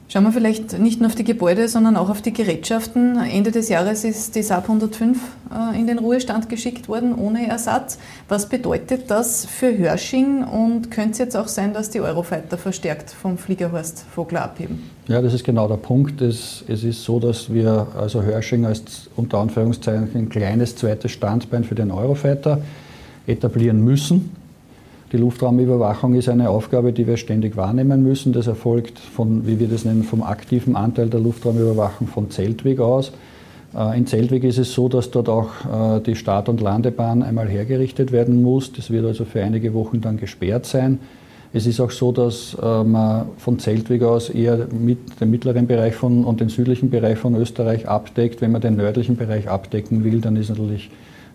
Schauen 0.08 0.24
wir 0.24 0.32
vielleicht 0.32 0.80
nicht 0.80 1.00
nur 1.00 1.10
auf 1.10 1.13
die 1.13 1.24
Gebäude, 1.24 1.67
sondern 1.67 1.95
auch 1.95 2.10
auf 2.10 2.24
die 2.24 2.34
Gerätschaften. 2.34 3.19
Ende 3.19 3.52
des 3.52 3.69
Jahres 3.69 4.04
ist 4.04 4.34
die 4.36 4.41
Saab 4.41 4.63
105 4.63 5.19
äh, 5.54 5.80
in 5.80 5.86
den 5.86 6.00
Ruhestand 6.00 6.50
geschickt 6.50 6.89
worden, 6.89 7.13
ohne 7.13 7.48
Ersatz. 7.48 8.00
Was 8.28 8.50
bedeutet 8.50 9.12
das 9.12 9.45
für 9.45 9.78
Hörsching 9.78 10.43
und 10.43 10.89
könnte 10.89 11.12
es 11.12 11.17
jetzt 11.19 11.38
auch 11.38 11.48
sein, 11.48 11.76
dass 11.76 11.91
die 11.91 12.02
Eurofighter 12.02 12.58
verstärkt 12.58 13.12
vom 13.12 13.38
Fliegerhorst 13.38 14.04
Vogler 14.12 14.41
abheben? 14.41 14.82
Ja, 15.08 15.22
das 15.22 15.36
ist 15.36 15.43
genau 15.43 15.67
der 15.67 15.78
Punkt. 15.78 16.19
Es, 16.22 16.63
es 16.67 16.84
ist 16.84 17.04
so, 17.04 17.19
dass 17.19 17.54
wir 17.54 17.89
also 17.95 18.24
Hörsching 18.24 18.65
als 18.65 19.12
unter 19.15 19.38
Anführungszeichen 19.38 20.10
ein 20.15 20.30
kleines 20.30 20.76
zweites 20.76 21.12
Standbein 21.12 21.63
für 21.63 21.76
den 21.76 21.91
Eurofighter 21.91 22.63
etablieren 23.28 23.84
müssen. 23.84 24.32
Die 25.12 25.17
Luftraumüberwachung 25.17 26.13
ist 26.13 26.30
eine 26.30 26.52
Aufgabe, 26.52 26.93
die 26.93 27.08
wir 27.08 27.17
ständig 27.17 27.58
wahrnehmen 27.58 28.04
müssen. 28.04 28.32
Das 28.32 28.45
erfolgt 28.45 29.00
von, 29.00 29.48
wie 29.48 29.60
wir 29.60 29.67
das 29.67 29.84
nennen, 29.84 30.04
vom 30.04 30.22
aktiven 30.22 30.76
Anteil 30.76 31.10
der 31.10 31.19
Luftraumüberwachung 31.19 32.08
von 32.08 32.30
Zeltweg 32.30 32.80
aus. 32.80 33.12
Äh, 33.76 33.98
in 33.98 34.06
Zeltweg 34.06 34.43
ist 34.43 34.60
es 34.60 34.72
so, 34.74 34.88
dass 34.88 35.10
dort 35.10 35.28
auch 35.28 35.50
äh, 35.65 36.00
die 36.02 36.15
Start- 36.15 36.48
und 36.48 36.62
Landebahn 36.62 37.24
einmal 37.24 37.48
hergerichtet 37.48 38.12
werden 38.12 38.43
muss. 38.43 38.72
Das 38.72 38.91
wird 38.91 39.04
also 39.04 39.26
für 39.26 39.43
einige 39.43 39.74
Wochen 39.74 40.00
dann 40.00 40.17
gesperrt 40.17 40.67
sein. 40.67 41.00
Es 41.54 41.65
ist 41.65 41.80
auch 41.80 41.89
so, 41.89 42.12
dass 42.12 42.56
äh, 42.62 42.84
man 42.84 43.30
von 43.39 43.58
Zeltweg 43.58 44.04
aus 44.04 44.30
eher 44.30 44.67
mit 44.72 45.19
den 45.19 45.32
mittleren 45.32 45.65
Bereich 45.65 45.95
von, 45.95 46.24
und 46.24 46.39
den 46.39 46.50
südlichen 46.50 46.91
Bereich 46.91 47.17
von 47.17 47.34
Österreich 47.34 47.88
abdeckt. 47.88 48.41
Wenn 48.41 48.52
man 48.52 48.62
den 48.62 48.76
nördlichen 48.76 49.17
Bereich 49.17 49.50
abdecken 49.50 50.04
will, 50.04 50.22
dann 50.22 50.36
ist 50.36 50.50
natürlich 50.50 50.91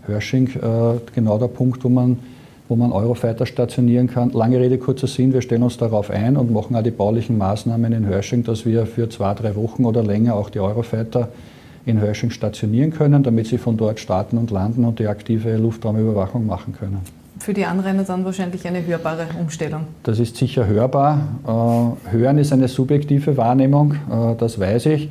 Hörsching 0.06 0.50
genau 1.14 1.38
der 1.38 1.48
Punkt, 1.48 1.82
wo 1.82 1.88
man, 1.88 2.18
wo 2.68 2.76
man 2.76 2.92
Eurofighter 2.92 3.46
stationieren 3.46 4.08
kann. 4.08 4.30
Lange 4.30 4.58
Rede, 4.58 4.78
kurzer 4.78 5.06
Sinn, 5.06 5.32
wir 5.32 5.42
stellen 5.42 5.62
uns 5.62 5.76
darauf 5.76 6.10
ein 6.10 6.36
und 6.36 6.52
machen 6.52 6.74
auch 6.76 6.82
die 6.82 6.90
baulichen 6.90 7.36
Maßnahmen 7.36 7.92
in 7.92 8.06
Hörsching, 8.06 8.42
dass 8.42 8.64
wir 8.64 8.86
für 8.86 9.08
zwei, 9.08 9.34
drei 9.34 9.54
Wochen 9.54 9.84
oder 9.84 10.02
länger 10.02 10.34
auch 10.34 10.50
die 10.50 10.60
Eurofighter 10.60 11.28
in 11.86 12.00
Hörsching 12.00 12.30
stationieren 12.30 12.90
können, 12.90 13.22
damit 13.22 13.46
sie 13.46 13.58
von 13.58 13.76
dort 13.76 14.00
starten 14.00 14.38
und 14.38 14.50
landen 14.50 14.84
und 14.84 14.98
die 14.98 15.06
aktive 15.06 15.56
Luftraumüberwachung 15.56 16.46
machen 16.46 16.72
können. 16.72 17.00
Für 17.38 17.52
die 17.52 17.66
Anrainer 17.66 18.04
dann 18.04 18.24
wahrscheinlich 18.24 18.66
eine 18.66 18.86
hörbare 18.86 19.26
Umstellung. 19.38 19.82
Das 20.02 20.18
ist 20.18 20.36
sicher 20.36 20.66
hörbar. 20.66 21.18
Äh, 21.46 22.12
hören 22.12 22.38
ist 22.38 22.52
eine 22.52 22.68
subjektive 22.68 23.36
Wahrnehmung, 23.36 23.92
äh, 23.92 24.34
das 24.38 24.58
weiß 24.58 24.86
ich. 24.86 25.10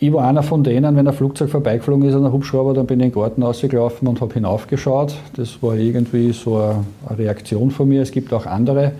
Ich 0.00 0.12
war 0.12 0.26
einer 0.26 0.42
von 0.42 0.64
denen, 0.64 0.96
wenn 0.96 1.06
ein 1.06 1.14
Flugzeug 1.14 1.50
vorbeigeflogen 1.50 2.08
ist 2.08 2.14
an 2.14 2.24
einem 2.24 2.32
Hubschrauber, 2.32 2.74
dann 2.74 2.86
bin 2.86 2.98
ich 3.00 3.06
in 3.06 3.12
den 3.12 3.20
Garten 3.20 3.42
rausgelaufen 3.42 4.08
und 4.08 4.20
habe 4.20 4.34
hinaufgeschaut. 4.34 5.14
Das 5.36 5.62
war 5.62 5.76
irgendwie 5.76 6.32
so 6.32 6.56
eine 6.56 6.84
Reaktion 7.18 7.70
von 7.70 7.88
mir. 7.88 8.02
Es 8.02 8.10
gibt 8.10 8.32
auch 8.32 8.46
andere. 8.46 8.92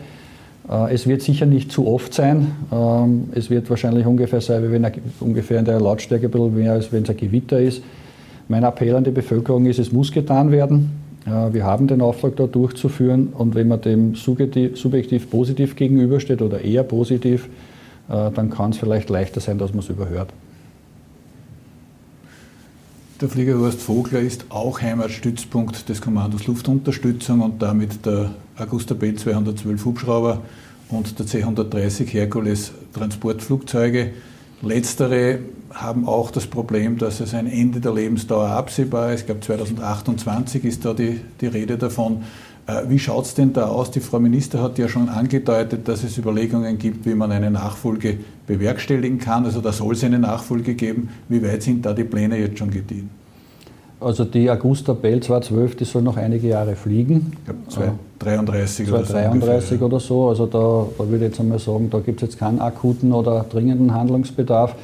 Äh, 0.70 0.94
es 0.94 1.06
wird 1.06 1.22
sicher 1.22 1.46
nicht 1.46 1.72
zu 1.72 1.86
oft 1.86 2.14
sein. 2.14 2.52
Ähm, 2.72 3.28
es 3.34 3.50
wird 3.50 3.68
wahrscheinlich 3.70 4.06
ungefähr 4.06 4.40
sein, 4.40 4.62
wie 4.62 4.70
wenn 4.70 4.86
ungefähr 5.20 5.58
in 5.58 5.64
der 5.64 5.80
Lautstärke 5.80 6.26
ein 6.26 6.30
bisschen 6.30 6.54
mehr, 6.54 6.72
als 6.72 6.92
wenn 6.92 7.02
es 7.02 7.10
ein 7.10 7.16
Gewitter 7.16 7.60
ist. 7.60 7.82
Mein 8.48 8.62
Appell 8.62 8.94
an 8.94 9.04
die 9.04 9.10
Bevölkerung 9.10 9.66
ist, 9.66 9.78
es 9.78 9.90
muss 9.90 10.12
getan 10.12 10.50
werden. 10.50 10.92
Wir 11.52 11.64
haben 11.64 11.86
den 11.86 12.02
Auftrag, 12.02 12.36
da 12.36 12.46
durchzuführen 12.46 13.28
und 13.28 13.54
wenn 13.54 13.68
man 13.68 13.80
dem 13.80 14.14
subjektiv 14.14 15.30
positiv 15.30 15.74
gegenübersteht 15.74 16.42
oder 16.42 16.60
eher 16.60 16.82
positiv, 16.82 17.48
äh, 18.08 18.30
dann 18.34 18.50
kann 18.50 18.72
es 18.72 18.78
vielleicht 18.78 19.08
leichter 19.08 19.40
sein, 19.40 19.56
dass 19.56 19.72
man 19.72 19.80
es 19.80 19.88
überhört. 19.88 20.28
Der 23.20 23.28
Flieger 23.28 23.60
Horst 23.60 23.80
Vogler 23.80 24.18
ist 24.18 24.46
auch 24.48 24.80
Heimatstützpunkt 24.80 25.88
des 25.88 26.00
Kommandos 26.00 26.48
Luftunterstützung 26.48 27.42
und 27.42 27.62
damit 27.62 28.04
der 28.04 28.34
Augusta 28.58 28.94
B 28.94 29.14
212 29.14 29.84
Hubschrauber 29.84 30.42
und 30.88 31.16
der 31.16 31.24
C-130 31.24 32.08
Herkules 32.08 32.72
Transportflugzeuge. 32.92 34.10
Letztere 34.62 35.38
haben 35.72 36.08
auch 36.08 36.32
das 36.32 36.48
Problem, 36.48 36.98
dass 36.98 37.20
es 37.20 37.34
ein 37.34 37.46
Ende 37.46 37.80
der 37.80 37.94
Lebensdauer 37.94 38.48
absehbar 38.48 39.12
ist. 39.12 39.20
Ich 39.20 39.26
glaube, 39.26 39.42
2028 39.42 40.64
ist 40.64 40.84
da 40.84 40.92
die, 40.92 41.20
die 41.40 41.46
Rede 41.46 41.78
davon. 41.78 42.24
Äh, 42.66 42.88
wie 42.88 42.98
schaut 42.98 43.26
es 43.26 43.34
denn 43.34 43.52
da 43.52 43.66
aus? 43.66 43.90
Die 43.90 44.00
Frau 44.00 44.18
Minister 44.18 44.62
hat 44.62 44.78
ja 44.78 44.88
schon 44.88 45.08
angedeutet, 45.08 45.86
dass 45.86 46.02
es 46.02 46.16
Überlegungen 46.16 46.78
gibt, 46.78 47.04
wie 47.04 47.14
man 47.14 47.30
eine 47.30 47.50
Nachfolge 47.50 48.18
bewerkstelligen 48.46 49.18
kann. 49.18 49.44
Also 49.44 49.60
da 49.60 49.72
soll 49.72 49.94
es 49.94 50.04
eine 50.04 50.18
Nachfolge 50.18 50.74
geben. 50.74 51.10
Wie 51.28 51.42
weit 51.42 51.62
sind 51.62 51.84
da 51.84 51.92
die 51.92 52.04
Pläne 52.04 52.38
jetzt 52.38 52.58
schon 52.58 52.70
gediehen? 52.70 53.10
Also 54.00 54.24
die 54.24 54.50
Augusta 54.50 54.92
Bell 54.92 55.20
212, 55.20 55.76
die 55.76 55.84
soll 55.84 56.02
noch 56.02 56.16
einige 56.16 56.48
Jahre 56.48 56.74
fliegen. 56.74 57.32
Ich 57.38 57.44
glaube 57.44 57.94
233 58.18 58.88
oder 58.88 59.04
233 59.04 59.78
so 59.78 59.84
oder 59.86 60.00
so. 60.00 60.28
Also 60.28 60.46
da, 60.46 60.86
da 60.98 61.08
würde 61.08 61.24
ich 61.24 61.30
jetzt 61.30 61.40
einmal 61.40 61.58
sagen, 61.58 61.88
da 61.90 62.00
gibt 62.00 62.22
es 62.22 62.28
jetzt 62.28 62.38
keinen 62.38 62.60
akuten 62.60 63.12
oder 63.12 63.44
dringenden 63.48 63.94
Handlungsbedarf. 63.94 64.74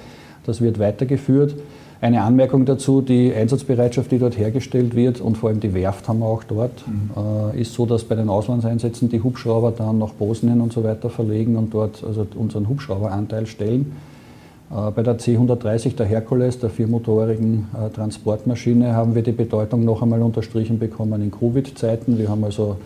Das 0.46 0.60
wird 0.60 0.78
weitergeführt. 0.78 1.54
Eine 2.02 2.22
Anmerkung 2.22 2.64
dazu, 2.64 3.02
die 3.02 3.34
Einsatzbereitschaft, 3.34 4.10
die 4.10 4.18
dort 4.18 4.38
hergestellt 4.38 4.94
wird 4.94 5.20
und 5.20 5.36
vor 5.36 5.50
allem 5.50 5.60
die 5.60 5.74
Werft 5.74 6.08
haben 6.08 6.20
wir 6.20 6.26
auch 6.26 6.44
dort, 6.44 6.72
mhm. 6.86 7.10
äh, 7.54 7.60
ist 7.60 7.74
so, 7.74 7.84
dass 7.84 8.04
bei 8.04 8.14
den 8.14 8.30
Auslandseinsätzen 8.30 9.10
die 9.10 9.22
Hubschrauber 9.22 9.70
dann 9.70 9.98
nach 9.98 10.12
Bosnien 10.12 10.62
und 10.62 10.72
so 10.72 10.82
weiter 10.82 11.10
verlegen 11.10 11.56
und 11.56 11.74
dort 11.74 12.02
also 12.02 12.26
unseren 12.36 12.68
Hubschrauberanteil 12.70 13.46
stellen. 13.46 13.92
Äh, 14.70 14.90
bei 14.92 15.02
der 15.02 15.18
C130, 15.18 15.96
der 15.96 16.06
Herkules, 16.06 16.58
der 16.58 16.70
viermotorigen 16.70 17.68
äh, 17.74 17.90
Transportmaschine, 17.90 18.94
haben 18.94 19.14
wir 19.14 19.22
die 19.22 19.32
Bedeutung 19.32 19.84
noch 19.84 20.00
einmal 20.00 20.22
unterstrichen 20.22 20.78
bekommen 20.78 21.20
in 21.20 21.30
Covid-Zeiten. 21.30 22.16
Wir 22.16 22.30
haben 22.30 22.44
also 22.44 22.78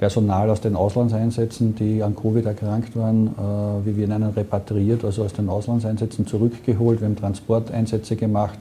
Personal 0.00 0.48
aus 0.48 0.62
den 0.62 0.76
Auslandseinsätzen, 0.76 1.74
die 1.74 2.02
an 2.02 2.16
Covid 2.16 2.46
erkrankt 2.46 2.96
waren, 2.96 3.28
äh, 3.28 3.86
wie 3.86 3.98
wir 3.98 4.08
nennen, 4.08 4.30
repatriiert, 4.30 5.04
also 5.04 5.24
aus 5.24 5.34
den 5.34 5.50
Auslandseinsätzen 5.50 6.26
zurückgeholt. 6.26 7.00
Wir 7.00 7.08
haben 7.08 7.16
Transporteinsätze 7.16 8.16
gemacht. 8.16 8.58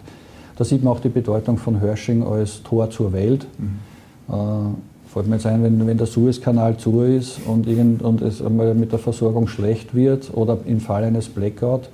Da 0.57 0.65
sieht 0.65 0.83
man 0.83 0.91
auch 0.91 0.99
die 0.99 1.09
Bedeutung 1.09 1.57
von 1.57 1.79
Hörsching 1.79 2.23
als 2.23 2.61
Tor 2.63 2.89
zur 2.89 3.13
Welt. 3.13 3.47
Mhm. 3.57 4.35
Äh, 4.35 5.11
fällt 5.13 5.27
mir 5.27 5.35
jetzt 5.35 5.45
ein, 5.45 5.63
wenn, 5.63 5.87
wenn 5.87 5.97
der 5.97 6.07
Suezkanal 6.07 6.75
zu 6.75 7.03
ist 7.03 7.39
und, 7.47 7.67
irgend, 7.67 8.01
und 8.01 8.21
es 8.21 8.41
einmal 8.41 8.75
mit 8.75 8.91
der 8.91 8.99
Versorgung 8.99 9.47
schlecht 9.47 9.95
wird 9.95 10.31
oder 10.33 10.57
im 10.65 10.81
Fall 10.81 11.05
eines 11.05 11.29
Blackout, 11.29 11.89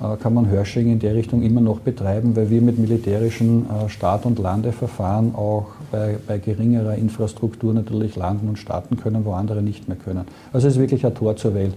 äh, 0.00 0.16
kann 0.22 0.34
man 0.34 0.48
Hörsching 0.48 0.92
in 0.92 1.00
der 1.00 1.16
Richtung 1.16 1.42
immer 1.42 1.60
noch 1.60 1.80
betreiben, 1.80 2.36
weil 2.36 2.48
wir 2.48 2.62
mit 2.62 2.78
militärischen 2.78 3.66
äh, 3.68 3.88
Start- 3.88 4.24
und 4.24 4.38
Landeverfahren 4.38 5.34
auch 5.34 5.66
bei, 5.90 6.16
bei, 6.26 6.38
geringerer 6.38 6.94
Infrastruktur 6.94 7.74
natürlich 7.74 8.16
landen 8.16 8.48
und 8.48 8.58
starten 8.58 8.96
können, 8.96 9.24
wo 9.24 9.32
andere 9.32 9.62
nicht 9.62 9.88
mehr 9.88 9.96
können. 9.96 10.24
Also 10.52 10.68
es 10.68 10.74
ist 10.74 10.80
wirklich 10.80 11.04
ein 11.06 11.14
Tor 11.14 11.36
zur 11.36 11.54
Welt. 11.54 11.74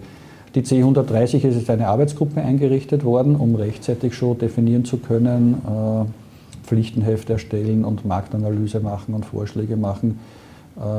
Die 0.55 0.61
C130 0.61 1.45
ist 1.45 1.55
jetzt 1.55 1.69
eine 1.69 1.87
Arbeitsgruppe 1.87 2.41
eingerichtet 2.41 3.03
worden, 3.03 3.35
um 3.35 3.55
rechtzeitig 3.55 4.13
schon 4.13 4.37
definieren 4.37 4.83
zu 4.83 4.97
können, 4.97 5.61
äh, 5.65 6.67
Pflichtenheft 6.67 7.29
erstellen 7.29 7.85
und 7.85 8.05
Marktanalyse 8.05 8.79
machen 8.79 9.13
und 9.13 9.25
Vorschläge 9.25 9.75
machen, 9.75 10.19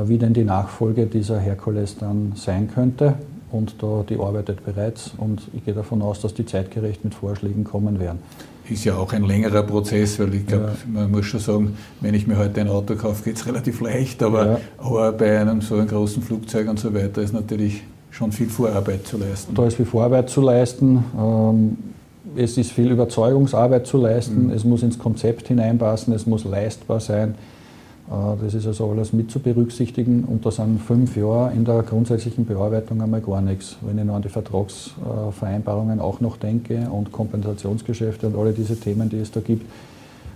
wie 0.05 0.19
denn 0.19 0.33
die 0.33 0.43
Nachfolge 0.43 1.07
dieser 1.07 1.39
Herkules 1.39 1.97
dann 1.97 2.33
sein 2.35 2.69
könnte 2.69 3.15
und 3.53 3.75
da, 3.81 4.03
die 4.07 4.19
arbeitet 4.19 4.65
bereits 4.65 5.11
und 5.17 5.47
ich 5.53 5.63
gehe 5.63 5.73
davon 5.73 6.01
aus, 6.01 6.19
dass 6.19 6.33
die 6.33 6.45
zeitgerecht 6.45 7.03
mit 7.03 7.13
Vorschlägen 7.13 7.63
kommen 7.63 7.99
werden. 7.99 8.19
Ist 8.69 8.85
ja 8.85 8.95
auch 8.95 9.11
ein 9.11 9.23
längerer 9.23 9.63
Prozess, 9.63 10.17
weil 10.19 10.33
ich 10.35 10.47
glaube, 10.47 10.65
ja. 10.65 11.01
man 11.01 11.11
muss 11.11 11.25
schon 11.25 11.39
sagen, 11.39 11.77
wenn 11.99 12.13
ich 12.13 12.27
mir 12.27 12.37
heute 12.37 12.61
ein 12.61 12.69
Auto 12.69 12.95
kaufe, 12.95 13.23
geht 13.23 13.35
es 13.35 13.45
relativ 13.45 13.81
leicht, 13.81 14.23
aber, 14.23 14.45
ja. 14.45 14.59
aber 14.77 15.11
bei 15.11 15.39
einem 15.39 15.61
so 15.61 15.75
einem 15.75 15.87
großen 15.87 16.23
Flugzeug 16.23 16.69
und 16.69 16.79
so 16.79 16.93
weiter 16.93 17.21
ist 17.21 17.33
natürlich 17.33 17.83
schon 18.09 18.31
viel 18.31 18.47
Vorarbeit 18.47 19.05
zu 19.05 19.17
leisten. 19.17 19.53
Da 19.53 19.65
ist 19.65 19.75
viel 19.75 19.85
Vorarbeit 19.85 20.29
zu 20.29 20.41
leisten. 20.41 21.03
Ähm, 21.19 21.77
es 22.35 22.57
ist 22.57 22.71
viel 22.71 22.91
Überzeugungsarbeit 22.91 23.85
zu 23.85 23.97
leisten. 23.97 24.47
Mhm. 24.47 24.51
Es 24.51 24.63
muss 24.63 24.83
ins 24.83 24.97
Konzept 24.97 25.47
hineinpassen, 25.47 26.13
es 26.13 26.25
muss 26.25 26.45
leistbar 26.45 26.99
sein. 26.99 27.35
Äh, 28.09 28.43
das 28.43 28.53
ist 28.53 28.67
also 28.67 28.89
alles 28.89 29.13
mit 29.13 29.31
zu 29.31 29.39
berücksichtigen 29.39 30.23
und 30.25 30.45
da 30.45 30.51
sind 30.51 30.81
fünf 30.81 31.15
Jahre 31.15 31.53
in 31.53 31.65
der 31.65 31.83
grundsätzlichen 31.83 32.45
Bearbeitung 32.45 33.01
einmal 33.01 33.21
gar 33.21 33.41
nichts. 33.41 33.77
Wenn 33.81 33.97
ich 33.97 34.03
noch 34.03 34.15
an 34.15 34.21
die 34.21 34.29
Vertragsvereinbarungen 34.29 35.99
auch 35.99 36.19
noch 36.21 36.37
denke 36.37 36.87
und 36.89 37.11
Kompensationsgeschäfte 37.11 38.27
und 38.27 38.35
alle 38.35 38.53
diese 38.53 38.79
Themen, 38.79 39.09
die 39.09 39.17
es 39.17 39.31
da 39.31 39.39
gibt. 39.39 39.65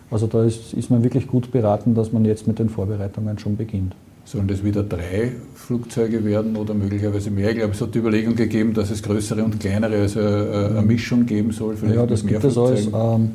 Also 0.10 0.28
da 0.28 0.44
ist, 0.44 0.74
ist 0.74 0.90
man 0.90 1.04
wirklich 1.04 1.28
gut 1.28 1.52
beraten, 1.52 1.94
dass 1.94 2.14
man 2.14 2.24
jetzt 2.24 2.48
mit 2.48 2.60
den 2.60 2.70
Vorbereitungen 2.70 3.38
schon 3.40 3.58
beginnt. 3.58 3.94
Sollen 4.24 4.48
das 4.48 4.62
wieder 4.64 4.84
drei 4.84 5.32
Flugzeuge 5.54 6.24
werden 6.26 6.58
oder 6.58 6.74
möglicherweise 6.74 7.32
mehr? 7.32 7.52
Ich 7.52 7.58
glaube, 7.58 7.72
es 7.74 7.82
hat 7.82 7.96
die 7.96 8.00
Überlegung 8.00 8.36
gegeben, 8.36 8.74
dass 8.74 8.92
es 8.92 9.02
größere 9.02 9.42
und 9.42 9.58
kleinere, 9.58 10.02
also 10.02 10.20
eine 10.20 10.82
Mischung 10.82 11.26
geben 11.26 11.52
soll. 11.52 11.78
ja, 11.94 12.06
das 12.06 12.26
gibt 12.26 12.44
es 12.44 12.58
alles. 12.58 12.88
Ähm, 12.88 13.32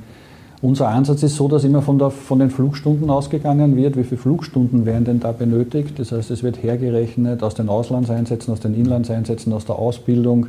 unser 0.63 0.89
Ansatz 0.89 1.25
ist 1.25 1.35
so, 1.35 1.49
dass 1.49 1.65
immer 1.65 1.83
von, 1.83 1.99
der, 1.99 2.11
von, 2.11 2.39
den 2.39 2.49
Flugstunden 2.49 3.11
ausgegangen 3.11 3.77
wird. 3.77 3.97
Wie 3.97 4.05
viele 4.05 4.21
Flugstunden 4.21 4.87
werden 4.87 5.05
denn 5.05 5.21
da 5.21 5.33
benötigt? 5.33 5.99
Das 5.99 6.13
heißt, 6.13 6.31
es 6.31 6.45
wird 6.45 6.63
hergerechnet 6.63 7.43
aus 7.43 7.57
den 7.57 7.69
Auslandseinsätzen, 7.69 8.53
aus 8.53 8.61
den 8.61 8.75
Inlandseinsätzen, 8.75 9.53
aus 9.53 9.65
der 9.65 9.77
Ausbildung 9.77 10.47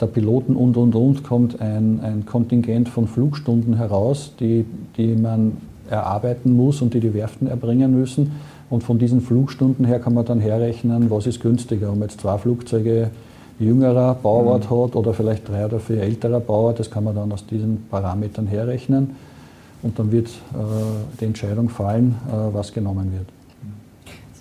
der 0.00 0.06
Piloten 0.06 0.56
und, 0.56 0.78
und, 0.78 0.94
und, 0.94 1.22
kommt 1.22 1.60
ein, 1.60 2.00
ein 2.02 2.24
Kontingent 2.24 2.88
von 2.88 3.06
Flugstunden 3.06 3.76
heraus, 3.76 4.32
die, 4.40 4.64
die 4.96 5.14
man 5.14 5.58
erarbeiten 5.90 6.56
muss 6.56 6.80
und 6.80 6.94
die 6.94 7.00
die 7.00 7.12
Werften 7.12 7.46
erbringen 7.46 7.92
müssen. 7.94 8.32
Und 8.70 8.82
von 8.82 8.98
diesen 8.98 9.20
Flugstunden 9.20 9.84
her 9.84 10.00
kann 10.00 10.14
man 10.14 10.24
dann 10.24 10.40
herrechnen, 10.40 11.10
was 11.10 11.26
ist 11.26 11.42
günstiger, 11.42 11.90
ob 11.90 11.98
man 11.98 12.08
jetzt 12.08 12.22
zwei 12.22 12.38
Flugzeuge 12.38 13.10
jüngerer 13.58 14.14
Bauart 14.14 14.70
mhm. 14.70 14.82
hat 14.82 14.96
oder 14.96 15.12
vielleicht 15.12 15.46
drei 15.46 15.66
oder 15.66 15.78
vier 15.78 16.00
älterer 16.00 16.40
Bauart. 16.40 16.78
Das 16.78 16.90
kann 16.90 17.04
man 17.04 17.14
dann 17.14 17.30
aus 17.30 17.44
diesen 17.44 17.84
Parametern 17.90 18.46
herrechnen 18.46 19.10
und 19.82 19.98
dann 19.98 20.12
wird 20.12 20.28
äh, 20.28 20.30
die 21.20 21.24
Entscheidung 21.24 21.68
fallen, 21.68 22.16
äh, 22.28 22.54
was 22.54 22.72
genommen 22.72 23.12
wird. 23.12 23.26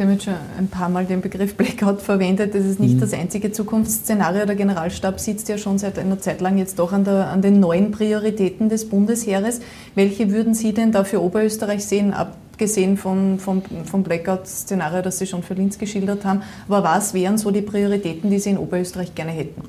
Sie 0.01 0.03
haben 0.03 0.13
jetzt 0.13 0.23
schon 0.23 0.33
ein 0.57 0.67
paar 0.67 0.89
Mal 0.89 1.05
den 1.05 1.21
Begriff 1.21 1.55
Blackout 1.55 2.01
verwendet. 2.01 2.55
Das 2.55 2.65
ist 2.65 2.79
nicht 2.79 2.95
mhm. 2.95 3.01
das 3.01 3.13
einzige 3.13 3.51
Zukunftsszenario. 3.51 4.47
Der 4.47 4.55
Generalstab 4.55 5.19
sitzt 5.19 5.47
ja 5.47 5.59
schon 5.59 5.77
seit 5.77 5.99
einer 5.99 6.19
Zeit 6.19 6.41
lang 6.41 6.57
jetzt 6.57 6.79
doch 6.79 6.91
an, 6.91 7.03
der, 7.03 7.27
an 7.27 7.43
den 7.43 7.59
neuen 7.59 7.91
Prioritäten 7.91 8.67
des 8.67 8.89
Bundesheeres. 8.89 9.59
Welche 9.93 10.31
würden 10.31 10.55
Sie 10.55 10.73
denn 10.73 10.91
da 10.91 11.03
für 11.03 11.21
Oberösterreich 11.21 11.85
sehen, 11.85 12.13
abgesehen 12.13 12.97
vom, 12.97 13.37
vom, 13.37 13.61
vom 13.85 14.01
Blackout-Szenario, 14.01 15.03
das 15.03 15.19
Sie 15.19 15.27
schon 15.27 15.43
für 15.43 15.53
Linz 15.53 15.77
geschildert 15.77 16.25
haben? 16.25 16.41
Aber 16.67 16.83
was 16.83 17.13
wären 17.13 17.37
so 17.37 17.51
die 17.51 17.61
Prioritäten, 17.61 18.31
die 18.31 18.39
Sie 18.39 18.49
in 18.49 18.57
Oberösterreich 18.57 19.13
gerne 19.13 19.31
hätten? 19.31 19.61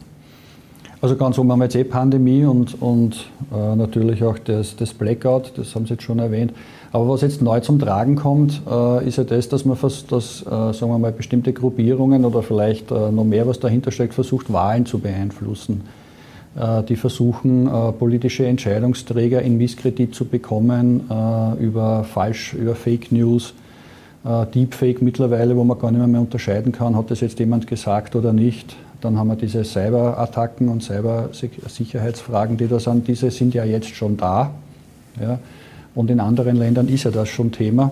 Also 1.02 1.16
ganz 1.16 1.36
oben 1.36 1.50
haben 1.50 1.58
wir 1.58 1.64
jetzt 1.64 1.74
eh 1.74 1.82
Pandemie 1.82 2.44
und, 2.44 2.80
und 2.80 3.28
äh, 3.52 3.74
natürlich 3.74 4.22
auch 4.22 4.38
das, 4.38 4.76
das, 4.76 4.94
Blackout, 4.94 5.52
das 5.56 5.74
haben 5.74 5.84
Sie 5.84 5.94
jetzt 5.94 6.04
schon 6.04 6.20
erwähnt. 6.20 6.52
Aber 6.92 7.08
was 7.08 7.22
jetzt 7.22 7.42
neu 7.42 7.58
zum 7.58 7.80
Tragen 7.80 8.14
kommt, 8.14 8.62
äh, 8.70 9.08
ist 9.08 9.18
ja 9.18 9.24
das, 9.24 9.48
dass 9.48 9.64
man 9.64 9.76
fast, 9.76 10.12
dass, 10.12 10.42
äh, 10.42 10.44
sagen 10.44 10.92
wir 10.92 10.98
mal, 11.00 11.10
bestimmte 11.10 11.52
Gruppierungen 11.52 12.24
oder 12.24 12.44
vielleicht 12.44 12.92
äh, 12.92 13.10
noch 13.10 13.24
mehr, 13.24 13.48
was 13.48 13.58
dahinter 13.58 13.90
steckt, 13.90 14.14
versucht, 14.14 14.52
Wahlen 14.52 14.86
zu 14.86 15.00
beeinflussen. 15.00 15.80
Äh, 16.54 16.84
die 16.84 16.94
versuchen, 16.94 17.66
äh, 17.66 17.90
politische 17.90 18.46
Entscheidungsträger 18.46 19.42
in 19.42 19.58
Misskredit 19.58 20.14
zu 20.14 20.24
bekommen 20.24 21.10
über 21.58 22.04
falsch, 22.04 22.54
über 22.54 22.76
Fake 22.76 23.10
News, 23.10 23.54
Deepfake 24.24 25.02
mittlerweile, 25.02 25.56
wo 25.56 25.64
man 25.64 25.80
gar 25.80 25.90
nicht 25.90 25.98
mehr, 25.98 26.06
mehr 26.06 26.20
unterscheiden 26.20 26.70
kann, 26.70 26.96
hat 26.96 27.10
das 27.10 27.22
jetzt 27.22 27.40
jemand 27.40 27.66
gesagt 27.66 28.14
oder 28.14 28.32
nicht. 28.32 28.76
Dann 29.02 29.18
haben 29.18 29.28
wir 29.28 29.36
diese 29.36 29.64
Cyberattacken 29.64 30.68
und 30.68 30.82
Cybersicherheitsfragen, 30.82 32.56
die 32.56 32.68
da 32.68 32.78
sind. 32.78 33.08
Diese 33.08 33.30
sind 33.32 33.52
ja 33.52 33.64
jetzt 33.64 33.94
schon 33.94 34.16
da. 34.16 34.52
Ja. 35.20 35.38
Und 35.94 36.10
in 36.10 36.20
anderen 36.20 36.56
Ländern 36.56 36.88
ist 36.88 37.04
ja 37.04 37.10
das 37.10 37.28
schon 37.28 37.50
Thema. 37.52 37.90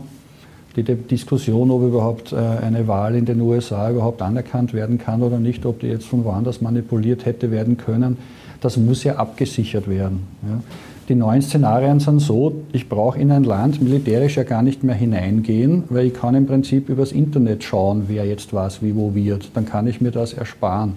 Die 0.77 0.85
Diskussion, 0.85 1.71
ob 1.73 1.83
überhaupt 1.83 2.33
äh, 2.33 2.37
eine 2.37 2.87
Wahl 2.87 3.17
in 3.17 3.25
den 3.25 3.41
USA 3.41 3.91
überhaupt 3.91 4.23
anerkannt 4.23 4.73
werden 4.73 4.99
kann 4.99 5.21
oder 5.23 5.41
nicht, 5.41 5.67
ob 5.67 5.81
die 5.81 5.89
jetzt 5.89 6.07
von 6.07 6.25
woanders 6.25 6.61
manipuliert 6.61 7.27
hätte 7.27 7.51
werden 7.51 7.77
können, 7.77 8.17
das 8.61 8.77
muss 8.77 9.03
ja 9.03 9.17
abgesichert 9.17 9.89
werden. 9.89 10.21
Ja. 10.43 10.61
Die 11.11 11.17
neuen 11.17 11.43
Szenarien 11.43 11.99
sind 11.99 12.21
so, 12.21 12.63
ich 12.73 12.89
brauche 12.89 13.19
in 13.19 13.33
ein 13.33 13.43
Land 13.43 13.83
militärisch 13.83 14.37
ja 14.37 14.45
gar 14.45 14.63
nicht 14.63 14.85
mehr 14.85 14.95
hineingehen, 14.95 15.83
weil 15.89 16.07
ich 16.07 16.15
kann 16.15 16.37
im 16.37 16.47
Prinzip 16.47 16.89
übers 16.89 17.11
Internet 17.11 17.65
schauen, 17.65 18.05
wer 18.07 18.25
jetzt 18.27 18.55
was 18.55 18.81
wie 18.81 18.95
wo 18.95 19.13
wird. 19.13 19.51
Dann 19.55 19.67
kann 19.67 19.89
ich 19.89 20.01
mir 20.01 20.13
das 20.13 20.35
ersparen. 20.35 20.93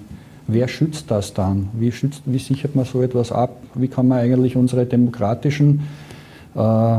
Wer 0.46 0.68
schützt 0.68 1.10
das 1.10 1.34
dann? 1.34 1.70
Wie, 1.74 1.92
schützt, 1.92 2.22
wie 2.26 2.38
sichert 2.38 2.76
man 2.76 2.86
so 2.86 3.02
etwas 3.02 3.32
ab? 3.32 3.56
Wie 3.74 3.88
kann 3.88 4.08
man 4.08 4.20
eigentlich 4.20 4.56
unsere 4.56 4.86
demokratischen 4.86 5.82
äh, 6.54 6.98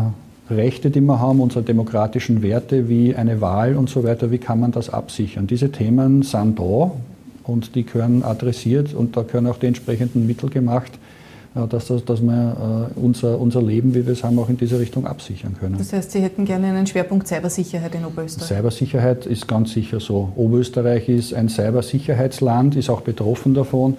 Rechte, 0.50 0.90
die 0.90 1.00
wir 1.00 1.20
haben, 1.20 1.38
unsere 1.38 1.62
demokratischen 1.62 2.42
Werte 2.42 2.88
wie 2.88 3.14
eine 3.14 3.40
Wahl 3.40 3.76
und 3.76 3.88
so 3.88 4.02
weiter, 4.02 4.32
wie 4.32 4.38
kann 4.38 4.58
man 4.58 4.72
das 4.72 4.90
absichern? 4.90 5.46
Diese 5.46 5.70
Themen 5.70 6.22
sind 6.22 6.58
da 6.58 6.90
und 7.44 7.76
die 7.76 7.84
gehören 7.84 8.24
adressiert 8.24 8.92
und 8.92 9.16
da 9.16 9.22
gehören 9.22 9.46
auch 9.46 9.58
die 9.58 9.66
entsprechenden 9.66 10.26
Mittel 10.26 10.50
gemacht 10.50 10.98
dass, 11.54 11.86
das, 11.86 12.04
dass 12.04 12.20
wir 12.20 12.90
äh, 12.96 12.98
unser, 12.98 13.40
unser 13.40 13.62
Leben, 13.62 13.94
wie 13.94 14.04
wir 14.04 14.12
es 14.12 14.24
haben, 14.24 14.38
auch 14.38 14.48
in 14.48 14.56
diese 14.56 14.78
Richtung 14.78 15.06
absichern 15.06 15.56
können. 15.58 15.76
Das 15.78 15.92
heißt, 15.92 16.10
Sie 16.10 16.20
hätten 16.20 16.44
gerne 16.44 16.66
einen 16.66 16.86
Schwerpunkt 16.86 17.28
Cybersicherheit 17.28 17.94
in 17.94 18.04
Oberösterreich? 18.04 18.48
Cybersicherheit 18.48 19.26
ist 19.26 19.46
ganz 19.46 19.72
sicher 19.72 20.00
so. 20.00 20.32
Oberösterreich 20.34 21.08
ist 21.08 21.32
ein 21.32 21.48
Cybersicherheitsland, 21.48 22.74
ist 22.74 22.90
auch 22.90 23.02
betroffen 23.02 23.54
davon. 23.54 23.96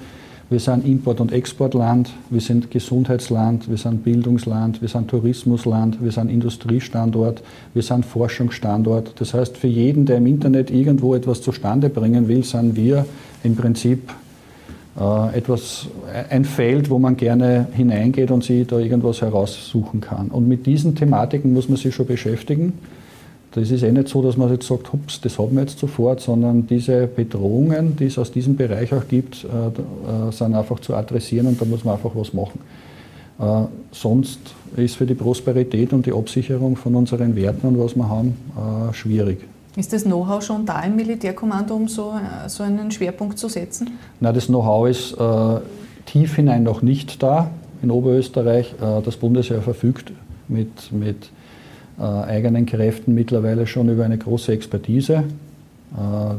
Wir 0.48 0.60
sind 0.60 0.86
Import- 0.86 1.22
und 1.22 1.32
Exportland, 1.32 2.12
wir 2.30 2.42
sind 2.42 2.70
Gesundheitsland, 2.70 3.68
wir 3.68 3.78
sind 3.78 4.04
Bildungsland, 4.04 4.80
wir 4.80 4.90
sind 4.90 5.10
Tourismusland, 5.10 6.04
wir 6.04 6.12
sind 6.12 6.30
Industriestandort, 6.30 7.42
wir 7.74 7.82
sind 7.82 8.06
Forschungsstandort. 8.06 9.14
Das 9.20 9.34
heißt, 9.34 9.58
für 9.58 9.68
jeden, 9.68 10.06
der 10.06 10.18
im 10.18 10.28
Internet 10.28 10.70
irgendwo 10.70 11.16
etwas 11.16 11.42
zustande 11.42 11.90
bringen 11.90 12.28
will, 12.28 12.44
sind 12.44 12.76
wir 12.76 13.08
im 13.44 13.56
Prinzip 13.56 14.14
etwas, 14.98 15.88
ein 16.30 16.46
Feld, 16.46 16.90
wo 16.90 17.00
man 17.00 17.18
gerne 17.18 17.68
hineingeht 17.74 18.32
und 18.32 18.44
sich 18.44 18.66
da 18.66 18.80
irgendwas 18.80 19.22
heraussuchen 19.22 20.00
kann. 20.00 20.30
Und 20.30 20.48
mit 20.48 20.66
diesen 20.66 20.96
Thematiken 20.96 21.54
muss 21.54 21.68
man 21.68 21.78
sich 21.78 21.94
schon 21.94 22.06
beschäftigen. 22.06 22.74
Das 23.56 23.72
ist 23.72 23.84
eh 23.84 23.92
nicht 23.92 24.10
so, 24.10 24.22
dass 24.22 24.36
man 24.36 24.52
jetzt 24.52 24.68
sagt, 24.68 24.92
hups, 24.92 25.22
das 25.22 25.40
haben 25.40 25.56
wir 25.56 25.62
jetzt 25.62 25.80
sofort, 25.80 26.20
sondern 26.20 26.68
diese 26.68 27.08
Bedrohungen, 27.08 27.96
die 27.96 28.06
es 28.06 28.18
aus 28.18 28.32
diesem 28.32 28.58
Bereich 28.58 28.94
auch 28.94 29.08
gibt, 29.08 29.46
äh, 29.46 30.28
äh, 30.28 30.32
sind 30.32 30.56
einfach 30.56 30.82
zu 30.82 30.94
adressieren 30.94 31.48
und 31.48 31.62
da 31.62 31.66
muss 31.66 31.86
man 31.86 31.96
einfach 31.96 32.12
was 32.16 32.34
machen. 32.34 32.60
sonst 33.92 34.40
ist 34.78 34.96
für 34.96 35.06
die 35.06 35.14
Prosperität 35.14 35.92
und 35.92 36.06
die 36.06 36.14
Absicherung 36.14 36.78
von 36.78 36.96
unseren 36.96 37.36
Werten 37.36 37.68
und 37.68 37.78
was 37.78 37.94
wir 37.94 38.08
haben, 38.08 38.34
schwierig. 38.94 39.40
Ist 39.78 39.92
das 39.92 40.04
Know-how 40.04 40.42
schon 40.42 40.66
da 40.66 40.82
im 40.84 40.96
Militärkommando, 40.96 41.76
um 41.76 41.88
so, 41.88 42.14
äh, 42.14 42.48
so 42.48 42.64
einen 42.64 42.92
Schwerpunkt 42.92 43.38
zu 43.38 43.50
setzen? 43.50 43.92
Na, 44.22 44.32
das 44.32 44.48
Know-how 44.48 44.88
ist 44.88 45.14
äh, 45.14 45.60
tief 46.06 46.36
hinein 46.36 46.64
noch 46.64 46.82
nicht 46.82 47.22
da 47.22 47.52
in 47.82 47.92
Oberösterreich. 47.92 48.76
Äh, 48.82 49.02
das 49.04 49.18
Bundesheer 49.18 49.62
verfügt 49.62 50.14
mit, 50.48 50.94
mit 50.94 51.30
äh, 52.00 52.04
eigenen 52.04 52.66
Kräften 52.66 53.14
mittlerweile 53.14 53.68
schon 53.68 53.90
über 53.90 54.06
eine 54.06 54.18
große 54.18 54.54
Expertise. 54.54 55.24
Äh, 55.94 56.36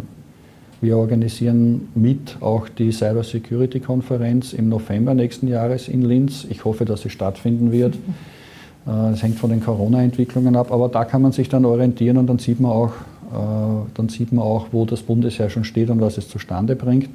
wir 0.81 0.97
organisieren 0.97 1.89
mit 1.95 2.39
auch 2.41 2.69
die 2.69 2.91
Cyber 2.91 3.23
Security 3.23 3.81
Konferenz 3.81 4.55
im 4.55 4.71
November 4.71 5.13
nächsten 5.13 5.49
Jahres 5.49 5.89
in 5.89 6.03
Linz. 6.03 6.47
Ich 6.49 6.65
hoffe, 6.65 6.87
dass 6.87 7.03
sie 7.03 7.11
stattfinden 7.11 7.71
wird. 7.71 7.97
Das 8.89 9.21
hängt 9.21 9.41
von 9.41 9.51
den 9.51 9.61
Corona-Entwicklungen 9.61 10.55
ab, 10.55 10.71
aber 10.71 10.89
da 10.89 11.05
kann 11.05 11.21
man 11.21 11.33
sich 11.33 11.49
dann 11.49 11.65
orientieren 11.65 12.19
und 12.19 12.29
dann 12.29 12.39
sieht 12.39 12.61
man 12.61 12.71
auch, 12.71 12.93
äh, 12.93 13.16
dann 13.33 14.09
sieht 14.09 14.33
man 14.33 14.45
auch, 14.45 14.67
wo 14.73 14.85
das 14.85 15.03
Bundesheer 15.03 15.51
schon 15.51 15.65
steht 15.65 15.91
und 15.91 16.01
was 16.01 16.19
es 16.19 16.29
zustande 16.29 16.77
bringt. 16.77 17.09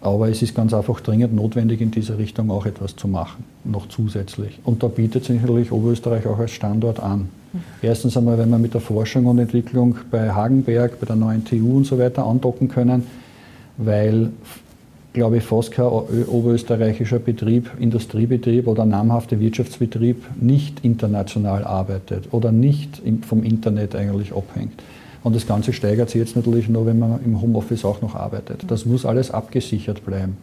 Aber 0.00 0.28
es 0.28 0.42
ist 0.42 0.56
ganz 0.56 0.74
einfach 0.74 1.00
dringend 1.00 1.32
notwendig, 1.32 1.80
in 1.80 1.92
diese 1.92 2.18
Richtung 2.18 2.50
auch 2.50 2.66
etwas 2.66 2.96
zu 2.96 3.06
machen, 3.06 3.44
noch 3.64 3.88
zusätzlich. 3.88 4.58
Und 4.64 4.82
da 4.82 4.88
bietet 4.88 5.24
sich 5.24 5.40
natürlich 5.40 5.70
Oberösterreich 5.70 6.26
auch 6.26 6.40
als 6.40 6.50
Standort 6.50 6.98
an. 6.98 7.28
Erstens 7.82 8.16
einmal, 8.16 8.36
wenn 8.38 8.50
wir 8.50 8.58
mit 8.58 8.74
der 8.74 8.80
Forschung 8.80 9.26
und 9.26 9.38
Entwicklung 9.38 9.96
bei 10.10 10.32
Hagenberg, 10.32 10.98
bei 10.98 11.06
der 11.06 11.16
neuen 11.16 11.44
TU 11.44 11.76
und 11.76 11.86
so 11.86 11.98
weiter 11.98 12.26
andocken 12.26 12.68
können, 12.68 13.04
weil, 13.76 14.30
glaube 15.12 15.36
ich, 15.36 15.44
fast 15.44 15.70
kein 15.70 15.84
oberösterreichischer 15.84 17.20
Betrieb, 17.20 17.70
Industriebetrieb 17.78 18.66
oder 18.66 18.84
namhafter 18.84 19.38
Wirtschaftsbetrieb 19.38 20.24
nicht 20.40 20.84
international 20.84 21.62
arbeitet 21.62 22.32
oder 22.32 22.50
nicht 22.50 23.02
vom 23.26 23.44
Internet 23.44 23.94
eigentlich 23.94 24.34
abhängt. 24.34 24.82
Und 25.24 25.36
das 25.36 25.46
Ganze 25.46 25.72
steigert 25.72 26.10
sich 26.10 26.20
jetzt 26.20 26.36
natürlich 26.36 26.68
nur, 26.68 26.86
wenn 26.86 26.98
man 26.98 27.24
im 27.24 27.40
Homeoffice 27.40 27.84
auch 27.84 28.02
noch 28.02 28.14
arbeitet. 28.14 28.64
Das 28.68 28.86
muss 28.86 29.06
alles 29.06 29.30
abgesichert 29.30 30.04
bleiben. 30.04 30.36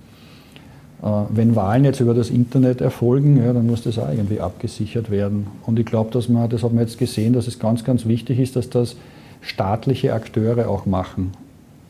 Äh, 1.01 1.07
wenn 1.29 1.55
Wahlen 1.55 1.85
jetzt 1.85 1.99
über 1.99 2.13
das 2.13 2.29
Internet 2.29 2.81
erfolgen, 2.81 3.37
ja, 3.37 3.53
dann 3.53 3.67
muss 3.67 3.83
das 3.83 3.97
auch 3.99 4.09
irgendwie 4.09 4.39
abgesichert 4.39 5.09
werden. 5.09 5.47
Und 5.65 5.79
ich 5.79 5.85
glaube, 5.85 6.11
dass 6.11 6.29
man, 6.29 6.49
das 6.49 6.63
haben 6.63 6.75
wir 6.75 6.81
jetzt 6.81 6.97
gesehen, 6.97 7.33
dass 7.33 7.47
es 7.47 7.59
ganz, 7.59 7.83
ganz 7.83 8.05
wichtig 8.05 8.39
ist, 8.39 8.55
dass 8.55 8.69
das 8.69 8.95
staatliche 9.41 10.13
Akteure 10.13 10.69
auch 10.69 10.85
machen. 10.85 11.31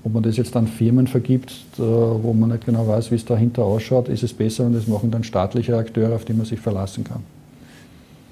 Ob 0.03 0.13
man 0.13 0.23
das 0.23 0.37
jetzt 0.37 0.55
an 0.55 0.67
Firmen 0.67 1.07
vergibt, 1.07 1.51
äh, 1.77 1.81
wo 1.81 2.33
man 2.33 2.49
nicht 2.49 2.65
genau 2.65 2.87
weiß, 2.87 3.11
wie 3.11 3.15
es 3.15 3.25
dahinter 3.25 3.63
ausschaut, 3.63 4.07
ist 4.07 4.23
es 4.23 4.33
besser, 4.33 4.65
wenn 4.65 4.73
das 4.73 4.87
machen 4.87 5.11
dann 5.11 5.23
staatliche 5.23 5.77
Akteure, 5.77 6.15
auf 6.15 6.25
die 6.25 6.33
man 6.33 6.45
sich 6.45 6.59
verlassen 6.59 7.03
kann. 7.03 7.23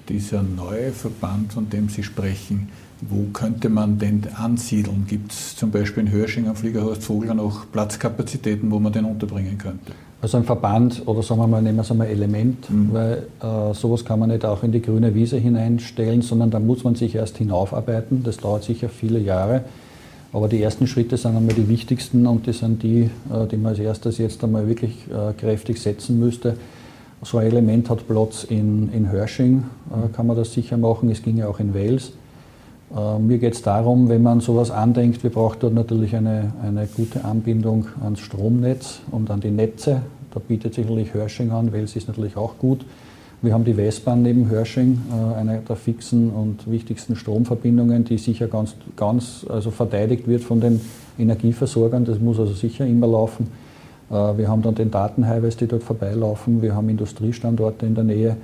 Dieser 0.10 0.41
neue 0.41 0.91
Verband, 0.93 1.52
von 1.52 1.70
dem 1.70 1.89
Sie 1.89 2.04
sprechen, 2.04 2.70
wo 3.02 3.26
könnte 3.32 3.70
man 3.70 4.00
den 4.00 4.24
ansiedeln? 4.36 5.06
Gibt 5.08 5.32
es 5.32 5.56
zum 5.56 5.72
Beispiel 5.72 6.04
in 6.04 6.12
Hörsching 6.12 6.48
am 6.48 6.56
Fliegerhorst 6.56 7.04
Vogler 7.04 7.34
noch 7.34 7.72
Platzkapazitäten, 7.72 8.72
wo 8.72 8.80
man 8.80 8.92
den 8.92 9.06
unterbringen 9.06 9.58
könnte? 9.58 9.94
Also 10.20 10.38
ein 10.38 10.46
Verband 10.46 11.04
oder 11.06 11.22
sagen 11.22 11.42
wir 11.42 11.48
mal, 11.48 11.62
nehmen 11.62 11.78
wir 11.78 11.84
es 11.84 11.92
einmal 11.92 12.08
Element, 12.08 12.70
mhm. 12.70 12.92
weil 12.92 13.28
äh, 13.40 13.74
sowas 13.76 14.04
kann 14.04 14.20
man 14.20 14.30
nicht 14.30 14.44
auch 14.46 14.64
in 14.64 14.72
die 14.72 14.82
grüne 14.82 15.14
Wiese 15.14 15.38
hineinstellen, 15.38 16.24
sondern 16.24 16.50
da 16.50 16.60
muss 16.60 16.84
man 16.84 16.96
sich 16.96 17.14
erst 17.14 17.38
hinaufarbeiten. 17.38 18.24
Das 18.24 18.38
dauert 18.38 18.64
sicher 18.64 18.90
viele 18.90 19.20
Jahre. 19.20 19.64
Aber 20.34 20.48
die 20.48 20.62
ersten 20.62 20.88
Schritte 20.88 21.18
sind 21.18 21.36
einmal 21.38 21.56
die 21.56 21.70
wichtigsten 21.70 22.26
und 22.26 22.48
die 22.48 22.54
sind 22.54 22.82
die, 22.82 23.10
äh, 23.32 23.48
die 23.50 23.58
man 23.58 23.72
als 23.72 23.80
erstes 23.80 24.18
jetzt 24.18 24.44
einmal 24.44 24.68
wirklich 24.68 24.96
äh, 25.08 25.34
kräftig 25.34 25.80
setzen 25.80 26.20
müsste. 26.20 26.58
So 27.22 27.38
ein 27.38 27.48
Element 27.48 27.90
hat 27.90 28.08
Platz 28.08 28.44
in, 28.44 28.92
in 28.94 29.12
Hörsching, 29.12 29.66
äh, 29.92 30.14
kann 30.16 30.28
man 30.28 30.36
das 30.36 30.52
sicher 30.52 30.78
machen. 30.78 31.10
Es 31.12 31.22
ging 31.22 31.38
ja 31.38 31.48
auch 31.48 31.60
in 31.60 31.76
Wales. 31.76 32.12
Äh, 32.95 33.19
mir 33.19 33.38
geht 33.38 33.54
es 33.54 33.62
darum, 33.62 34.10
wenn 34.10 34.23
man 34.23 34.39
sowas 34.39 34.71
andenkt, 34.71 35.23
wir 35.23 35.30
brauchen 35.30 35.58
dort 35.60 35.73
natürlich 35.73 36.15
eine, 36.15 36.54
eine 36.63 36.88
gute 36.88 37.26
Anbindung 37.26 37.88
ans 38.02 38.19
Stromnetz 38.19 39.02
und 39.12 39.30
an 39.30 39.41
die 39.41 39.52
Netze. 39.52 40.02
Da 40.34 40.39
bietet 40.39 40.73
sich 40.73 40.86
natürlich 40.86 41.13
Hörsching 41.13 41.52
an, 41.52 41.73
Wels 41.73 41.95
ist 41.95 42.08
natürlich 42.08 42.38
auch 42.38 42.58
gut. 42.60 42.86
Wir 43.41 43.54
haben 43.54 43.65
die 43.65 43.78
Westbahn 43.78 44.23
neben 44.23 44.50
Hörsching, 44.50 45.02
äh, 45.12 45.36
eine 45.36 45.60
der 45.60 45.76
fixen 45.76 46.32
und 46.32 46.69
wichtigsten 46.69 47.15
Stromverbindungen, 47.15 48.04
die 48.04 48.17
sicher 48.17 48.47
ganz, 48.47 48.76
ganz 48.95 49.45
also 49.47 49.69
verteidigt 49.69 50.28
wird 50.28 50.43
von 50.43 50.60
den 50.60 50.82
Energieversorgern. 51.19 52.06
Das 52.06 52.19
muss 52.19 52.39
also 52.39 52.54
sicher 52.54 52.88
immer 52.88 53.08
laufen. 53.08 53.47
Äh, 54.10 54.13
wir 54.38 54.47
haben 54.47 54.63
dann 54.63 54.76
den 54.76 54.89
Datenhighways, 54.89 55.58
die 55.58 55.67
dort 55.67 55.84
vorbeilaufen. 55.84 56.62
Wir 56.62 56.73
haben 56.73 56.89
Industriestandorte 56.89 57.86
in 57.86 57.95
der 57.95 58.06
Nähe. 58.06 58.38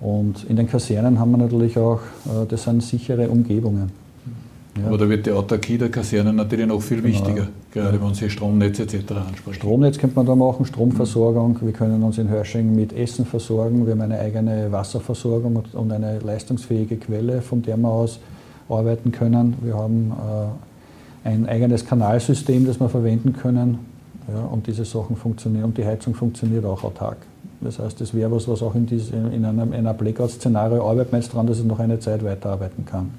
Und 0.00 0.44
in 0.48 0.56
den 0.56 0.68
Kasernen 0.68 1.18
haben 1.18 1.30
wir 1.30 1.38
natürlich 1.38 1.78
auch, 1.78 2.00
äh, 2.26 2.46
das 2.48 2.64
sind 2.64 2.82
sichere 2.82 3.28
Umgebungen. 3.28 3.90
Ja. 4.78 4.88
Aber 4.88 4.98
da 4.98 5.08
wird 5.08 5.24
die 5.24 5.32
Autarkie 5.32 5.78
der 5.78 5.90
Kasernen 5.90 6.36
natürlich 6.36 6.66
noch 6.66 6.82
viel 6.82 7.00
genau. 7.00 7.08
wichtiger, 7.08 7.48
gerade 7.72 8.00
wenn 8.02 8.12
Sie 8.12 8.28
Stromnetz 8.28 8.78
etc. 8.78 8.94
ansprechen. 9.26 9.54
Stromnetz 9.54 9.96
könnte 9.96 10.16
man 10.16 10.26
da 10.26 10.34
machen, 10.34 10.66
Stromversorgung. 10.66 11.58
Wir 11.62 11.72
können 11.72 12.02
uns 12.02 12.18
in 12.18 12.28
Hörsching 12.28 12.74
mit 12.74 12.92
Essen 12.92 13.24
versorgen. 13.24 13.86
Wir 13.86 13.92
haben 13.92 14.02
eine 14.02 14.18
eigene 14.18 14.70
Wasserversorgung 14.70 15.62
und 15.72 15.92
eine 15.92 16.18
leistungsfähige 16.18 16.96
Quelle, 16.96 17.40
von 17.40 17.62
der 17.62 17.78
wir 17.78 17.88
aus 17.88 18.20
arbeiten 18.68 19.12
können. 19.12 19.54
Wir 19.62 19.74
haben 19.74 20.12
äh, 21.24 21.28
ein 21.28 21.48
eigenes 21.48 21.86
Kanalsystem, 21.86 22.66
das 22.66 22.78
wir 22.78 22.88
verwenden 22.88 23.32
können. 23.32 23.78
Ja, 24.28 24.40
und 24.44 24.66
diese 24.66 24.84
Sachen 24.84 25.16
funktionieren 25.16 25.64
und 25.64 25.78
die 25.78 25.84
Heizung 25.84 26.14
funktioniert 26.14 26.64
auch 26.64 26.82
autark. 26.82 27.18
Das 27.66 27.80
heißt, 27.80 28.00
das 28.00 28.14
wäre 28.14 28.30
was, 28.30 28.46
was 28.46 28.62
auch 28.62 28.76
in, 28.76 28.86
diese, 28.86 29.16
in 29.16 29.44
einem, 29.44 29.72
in 29.72 29.86
einem 29.86 29.96
Blackout-Szenario 29.96 30.88
arbeitet 30.88 31.10
man 31.10 31.20
jetzt 31.20 31.32
daran, 31.32 31.48
dass 31.48 31.58
es 31.58 31.64
noch 31.64 31.80
eine 31.80 31.98
Zeit 31.98 32.24
weiterarbeiten 32.24 32.84
kann. 32.86 33.10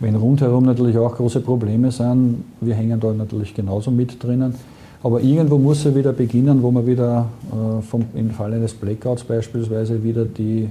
Wenn 0.00 0.16
rundherum 0.16 0.64
natürlich 0.64 0.96
auch 0.96 1.14
große 1.14 1.40
Probleme 1.40 1.92
sind, 1.92 2.44
wir 2.62 2.74
hängen 2.74 2.98
da 2.98 3.12
natürlich 3.12 3.54
genauso 3.54 3.90
mit 3.90 4.22
drinnen. 4.22 4.54
Aber 5.02 5.20
irgendwo 5.20 5.58
muss 5.58 5.84
er 5.84 5.94
wieder 5.94 6.14
beginnen, 6.14 6.62
wo 6.62 6.70
man 6.70 6.86
wieder 6.86 7.28
äh, 7.50 7.82
vom, 7.82 8.06
im 8.14 8.30
Falle 8.30 8.56
eines 8.56 8.72
Blackouts 8.72 9.24
beispielsweise 9.24 10.02
wieder 10.02 10.24
die, 10.24 10.70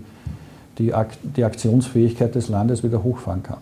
die, 0.79 0.91
Ak 0.91 1.09
die 1.21 1.43
Aktionsfähigkeit 1.43 2.34
des 2.34 2.49
Landes 2.49 2.84
wieder 2.84 3.03
hochfahren 3.03 3.43
kann. 3.43 3.59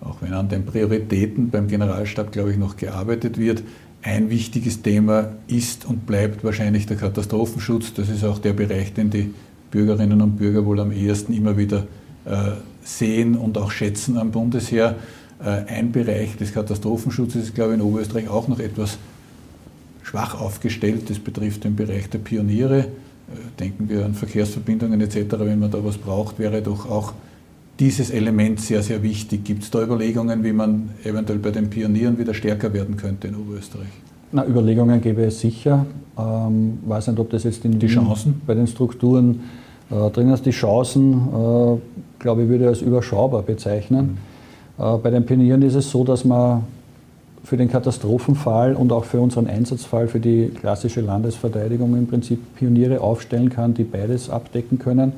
Auch 0.00 0.16
wenn 0.22 0.32
an 0.32 0.48
den 0.48 0.64
Prioritäten 0.64 1.50
beim 1.50 1.68
Generalstab, 1.68 2.32
glaube 2.32 2.52
ich, 2.52 2.56
noch 2.56 2.76
gearbeitet 2.76 3.36
wird, 3.36 3.62
ein 4.04 4.28
wichtiges 4.28 4.82
Thema 4.82 5.32
ist 5.46 5.86
und 5.86 6.06
bleibt 6.06 6.44
wahrscheinlich 6.44 6.86
der 6.86 6.98
Katastrophenschutz. 6.98 7.94
Das 7.94 8.10
ist 8.10 8.22
auch 8.22 8.38
der 8.38 8.52
Bereich, 8.52 8.92
den 8.92 9.08
die 9.08 9.32
Bürgerinnen 9.70 10.20
und 10.20 10.36
Bürger 10.36 10.66
wohl 10.66 10.78
am 10.78 10.92
ehesten 10.92 11.32
immer 11.32 11.56
wieder 11.56 11.86
äh, 12.26 12.52
sehen 12.84 13.34
und 13.34 13.56
auch 13.56 13.70
schätzen 13.70 14.18
am 14.18 14.30
Bundesheer. 14.30 14.96
Äh, 15.42 15.64
ein 15.72 15.90
Bereich 15.90 16.36
des 16.36 16.52
Katastrophenschutzes 16.52 17.44
ist, 17.44 17.54
glaube 17.54 17.72
ich, 17.72 17.80
in 17.80 17.84
Oberösterreich 17.84 18.28
auch 18.28 18.46
noch 18.46 18.60
etwas 18.60 18.98
schwach 20.02 20.38
aufgestellt. 20.38 21.08
Das 21.08 21.18
betrifft 21.18 21.64
den 21.64 21.74
Bereich 21.74 22.10
der 22.10 22.18
Pioniere. 22.18 22.80
Äh, 22.80 22.88
denken 23.58 23.88
wir 23.88 24.04
an 24.04 24.12
Verkehrsverbindungen 24.12 25.00
etc. 25.00 25.34
Wenn 25.38 25.60
man 25.60 25.70
da 25.70 25.82
was 25.82 25.96
braucht, 25.96 26.38
wäre 26.38 26.60
doch 26.60 26.90
auch 26.90 27.14
dieses 27.80 28.10
Element 28.10 28.60
sehr, 28.60 28.82
sehr 28.82 29.02
wichtig. 29.02 29.44
Gibt 29.44 29.64
es 29.64 29.70
da 29.70 29.82
Überlegungen, 29.82 30.44
wie 30.44 30.52
man 30.52 30.90
eventuell 31.02 31.38
bei 31.38 31.50
den 31.50 31.70
Pionieren 31.70 32.18
wieder 32.18 32.34
stärker 32.34 32.72
werden 32.72 32.96
könnte 32.96 33.28
in 33.28 33.36
Oberösterreich? 33.36 33.88
Na, 34.32 34.46
Überlegungen 34.46 35.00
gäbe 35.00 35.24
es 35.24 35.40
sicher. 35.40 35.86
Ähm, 36.16 36.78
weiß 36.86 37.08
nicht, 37.08 37.18
ob 37.18 37.30
das 37.30 37.44
jetzt 37.44 37.64
in 37.64 37.78
die 37.78 37.86
Chancen 37.86 38.40
bei 38.46 38.54
den 38.54 38.66
Strukturen 38.66 39.40
äh, 39.90 40.10
drin 40.10 40.30
ist. 40.30 40.46
Die 40.46 40.50
Chancen, 40.50 41.14
äh, 41.14 41.76
glaube 42.20 42.42
ich, 42.42 42.48
würde 42.48 42.64
ich 42.64 42.68
als 42.68 42.82
überschaubar 42.82 43.42
bezeichnen. 43.42 44.18
Mhm. 44.78 44.84
Äh, 44.84 44.98
bei 44.98 45.10
den 45.10 45.26
Pionieren 45.26 45.62
ist 45.62 45.74
es 45.74 45.90
so, 45.90 46.04
dass 46.04 46.24
man 46.24 46.62
für 47.42 47.56
den 47.56 47.68
Katastrophenfall 47.68 48.74
und 48.74 48.92
auch 48.92 49.04
für 49.04 49.20
unseren 49.20 49.48
Einsatzfall 49.48 50.08
für 50.08 50.20
die 50.20 50.48
klassische 50.48 51.00
Landesverteidigung 51.00 51.94
im 51.94 52.06
Prinzip 52.06 52.38
Pioniere 52.54 53.00
aufstellen 53.00 53.50
kann, 53.50 53.74
die 53.74 53.84
beides 53.84 54.30
abdecken 54.30 54.78
können 54.78 55.12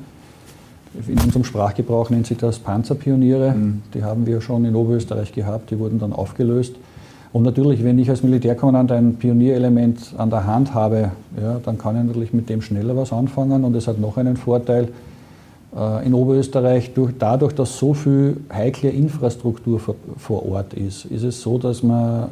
in 1.07 1.19
unserem 1.19 1.43
Sprachgebrauch 1.43 2.09
nennt 2.09 2.27
sich 2.27 2.37
das 2.37 2.59
Panzerpioniere. 2.59 3.51
Mhm. 3.51 3.81
Die 3.93 4.03
haben 4.03 4.25
wir 4.25 4.41
schon 4.41 4.65
in 4.65 4.75
Oberösterreich 4.75 5.33
gehabt, 5.33 5.71
die 5.71 5.79
wurden 5.79 5.99
dann 5.99 6.13
aufgelöst. 6.13 6.75
Und 7.33 7.43
natürlich, 7.43 7.83
wenn 7.83 7.99
ich 7.99 8.09
als 8.09 8.23
Militärkommandant 8.23 8.91
ein 8.91 9.15
Pionierelement 9.15 10.13
an 10.17 10.29
der 10.29 10.47
Hand 10.47 10.73
habe, 10.73 11.11
ja, 11.39 11.59
dann 11.63 11.77
kann 11.77 11.97
ich 11.97 12.03
natürlich 12.03 12.33
mit 12.33 12.49
dem 12.49 12.61
schneller 12.61 12.95
was 12.95 13.11
anfangen. 13.11 13.63
Und 13.63 13.75
es 13.75 13.87
hat 13.87 13.99
noch 13.99 14.17
einen 14.17 14.37
Vorteil 14.37 14.87
äh, 15.75 16.05
in 16.05 16.13
Oberösterreich, 16.13 16.93
durch, 16.93 17.13
dadurch, 17.19 17.53
dass 17.53 17.77
so 17.77 17.93
viel 17.93 18.37
heikle 18.51 18.89
Infrastruktur 18.89 19.79
vor, 19.79 19.95
vor 20.17 20.49
Ort 20.49 20.73
ist, 20.73 21.05
ist 21.05 21.23
es 21.23 21.41
so, 21.41 21.57
dass 21.57 21.83
man, 21.83 22.29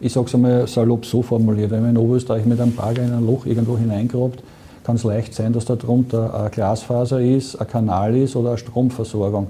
ich 0.00 0.12
sage 0.12 0.26
es 0.26 0.34
einmal 0.34 0.66
salopp 0.66 1.06
so 1.06 1.22
formuliert, 1.22 1.70
wenn 1.70 1.80
man 1.80 1.90
in 1.90 1.98
Oberösterreich 1.98 2.44
mit 2.44 2.60
einem 2.60 2.74
Bagger 2.74 3.02
in 3.02 3.12
ein 3.12 3.26
Loch 3.26 3.46
irgendwo 3.46 3.78
hineingrabt, 3.78 4.42
kann 4.84 4.96
es 4.96 5.04
leicht 5.04 5.34
sein, 5.34 5.52
dass 5.52 5.64
darunter 5.64 6.34
eine 6.34 6.50
Glasfaser 6.50 7.20
ist, 7.20 7.56
ein 7.56 7.66
Kanal 7.66 8.16
ist 8.16 8.36
oder 8.36 8.50
eine 8.50 8.58
Stromversorgung. 8.58 9.48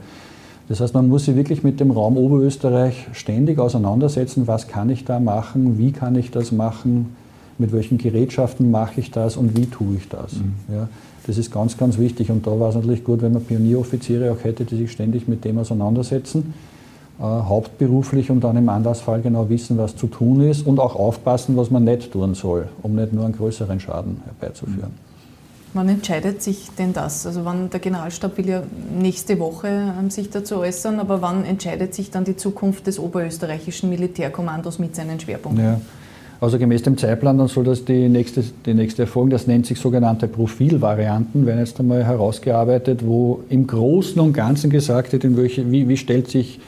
Das 0.68 0.80
heißt, 0.80 0.94
man 0.94 1.08
muss 1.08 1.26
sich 1.26 1.36
wirklich 1.36 1.62
mit 1.62 1.78
dem 1.80 1.90
Raum 1.90 2.16
Oberösterreich 2.16 3.08
ständig 3.12 3.58
auseinandersetzen, 3.58 4.46
was 4.46 4.66
kann 4.68 4.88
ich 4.88 5.04
da 5.04 5.20
machen, 5.20 5.78
wie 5.78 5.92
kann 5.92 6.14
ich 6.16 6.30
das 6.30 6.52
machen, 6.52 7.14
mit 7.58 7.72
welchen 7.72 7.98
Gerätschaften 7.98 8.70
mache 8.70 9.00
ich 9.00 9.10
das 9.10 9.36
und 9.36 9.56
wie 9.56 9.66
tue 9.66 9.96
ich 9.96 10.08
das. 10.08 10.34
Mhm. 10.34 10.54
Ja, 10.74 10.88
das 11.26 11.36
ist 11.36 11.52
ganz, 11.52 11.76
ganz 11.76 11.98
wichtig 11.98 12.30
und 12.30 12.46
da 12.46 12.58
war 12.58 12.70
es 12.70 12.74
natürlich 12.76 13.04
gut, 13.04 13.20
wenn 13.20 13.32
man 13.32 13.44
Pionieroffiziere 13.44 14.32
auch 14.32 14.42
hätte, 14.42 14.64
die 14.64 14.76
sich 14.76 14.92
ständig 14.92 15.28
mit 15.28 15.44
dem 15.44 15.58
auseinandersetzen, 15.58 16.54
äh, 17.18 17.22
hauptberuflich 17.22 18.30
und 18.30 18.42
dann 18.42 18.56
im 18.56 18.68
Anlassfall 18.68 19.20
genau 19.20 19.48
wissen, 19.50 19.76
was 19.78 19.94
zu 19.96 20.06
tun 20.06 20.40
ist 20.40 20.66
und 20.66 20.80
auch 20.80 20.96
aufpassen, 20.96 21.56
was 21.56 21.70
man 21.70 21.84
nicht 21.84 22.10
tun 22.10 22.34
soll, 22.34 22.68
um 22.82 22.94
nicht 22.94 23.12
nur 23.12 23.24
einen 23.24 23.36
größeren 23.36 23.80
Schaden 23.80 24.22
herbeizuführen. 24.24 24.90
Mhm. 24.90 25.03
Wann 25.74 25.88
entscheidet 25.88 26.40
sich 26.40 26.68
denn 26.78 26.92
das? 26.92 27.26
Also 27.26 27.44
wann 27.44 27.68
der 27.68 27.80
Generalstab 27.80 28.38
will 28.38 28.48
ja 28.48 28.62
nächste 28.96 29.40
Woche 29.40 29.92
ähm, 29.98 30.08
sich 30.08 30.30
dazu 30.30 30.58
äußern, 30.58 31.00
aber 31.00 31.20
wann 31.20 31.44
entscheidet 31.44 31.94
sich 31.94 32.12
dann 32.12 32.24
die 32.24 32.36
Zukunft 32.36 32.86
des 32.86 33.00
oberösterreichischen 33.00 33.90
Militärkommandos 33.90 34.78
mit 34.78 34.94
seinen 34.94 35.18
Schwerpunkten? 35.18 35.64
Ja. 35.64 35.80
Also 36.40 36.58
gemäß 36.58 36.82
dem 36.82 36.96
Zeitplan, 36.96 37.38
dann 37.38 37.48
soll 37.48 37.64
das 37.64 37.84
die 37.84 38.08
nächste, 38.08 38.44
die 38.66 38.74
nächste 38.74 39.02
Erfolgung, 39.02 39.30
das 39.30 39.48
nennt 39.48 39.66
sich 39.66 39.80
sogenannte 39.80 40.28
Profilvarianten, 40.28 41.44
werden 41.44 41.58
jetzt 41.58 41.80
einmal 41.80 42.04
herausgearbeitet, 42.04 43.04
wo 43.04 43.42
im 43.48 43.66
Großen 43.66 44.20
und 44.20 44.32
Ganzen 44.32 44.70
gesagt 44.70 45.12
wird, 45.12 45.24
in 45.24 45.36
welche, 45.36 45.72
wie, 45.72 45.88
wie, 45.88 45.96
stellt 45.96 46.28
sich, 46.28 46.60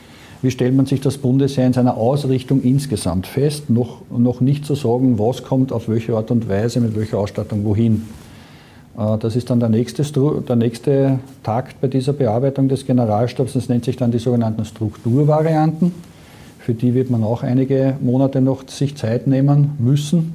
wie 0.43 0.51
stellt 0.51 0.75
man 0.75 0.87
sich 0.87 1.01
das 1.01 1.19
Bundesheer 1.19 1.67
in 1.67 1.75
seiner 1.75 1.97
Ausrichtung 1.97 2.63
insgesamt 2.63 3.27
fest, 3.27 3.71
noch, 3.71 4.01
noch 4.11 4.41
nicht 4.41 4.65
zu 4.65 4.75
sagen, 4.75 5.19
was 5.19 5.45
kommt 5.45 5.73
auf 5.73 5.89
welche 5.89 6.17
Art 6.17 6.31
und 6.31 6.49
Weise, 6.49 6.81
mit 6.81 6.97
welcher 6.97 7.19
Ausstattung 7.19 7.65
wohin. 7.65 8.03
Äh, 8.97 9.19
das 9.19 9.37
ist 9.37 9.51
dann 9.51 9.61
der 9.61 9.69
nächste, 9.69 10.03
der 10.03 10.57
nächste 10.57 11.19
Takt 11.43 11.81
bei 11.81 11.89
dieser 11.89 12.13
Bearbeitung 12.13 12.69
des 12.69 12.87
Generalstabs. 12.87 13.53
Das 13.53 13.69
nennt 13.69 13.85
sich 13.85 13.97
dann 13.97 14.11
die 14.11 14.19
sogenannten 14.19 14.65
Strukturvarianten. 14.65 15.93
Für 16.59 16.75
die 16.75 16.95
wird 16.95 17.11
man 17.11 17.23
auch 17.23 17.43
einige 17.43 17.97
Monate 18.01 18.41
noch 18.41 18.69
sich 18.69 18.97
Zeit 18.97 19.27
nehmen 19.27 19.73
müssen. 19.79 20.35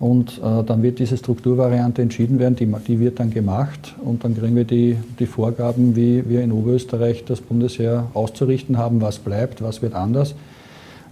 Und 0.00 0.38
äh, 0.38 0.64
dann 0.64 0.82
wird 0.82 0.98
diese 0.98 1.16
Strukturvariante 1.16 2.02
entschieden 2.02 2.40
werden, 2.40 2.56
die, 2.56 2.66
die, 2.66 2.98
wird 2.98 3.20
dann 3.20 3.30
gemacht 3.30 3.94
und 4.04 4.24
dann 4.24 4.36
kriegen 4.36 4.56
wir 4.56 4.64
die, 4.64 4.96
die 5.20 5.26
Vorgaben, 5.26 5.94
wie 5.94 6.28
wir 6.28 6.42
in 6.42 6.50
Oberösterreich 6.50 7.24
das 7.24 7.40
Bundesheer 7.40 8.08
auszurichten 8.12 8.78
haben, 8.78 9.00
was 9.00 9.20
bleibt, 9.20 9.62
was 9.62 9.80
wird 9.80 9.94
anders. 9.94 10.34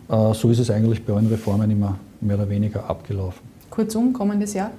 Äh, 0.09 0.35
so 0.35 0.51
ist 0.51 0.59
es 0.59 0.73
eigentlich 0.73 1.05
bei 1.05 1.13
allen 1.13 1.29
Reformen 1.29 1.71
immer 1.71 1.99
mehr 2.21 2.35
oder 2.35 2.51
weniger 2.51 2.91
abgelaufen. 2.91 3.41
Kurzum, 3.71 4.13
kommendes 4.13 4.55
Jahr? 4.55 4.73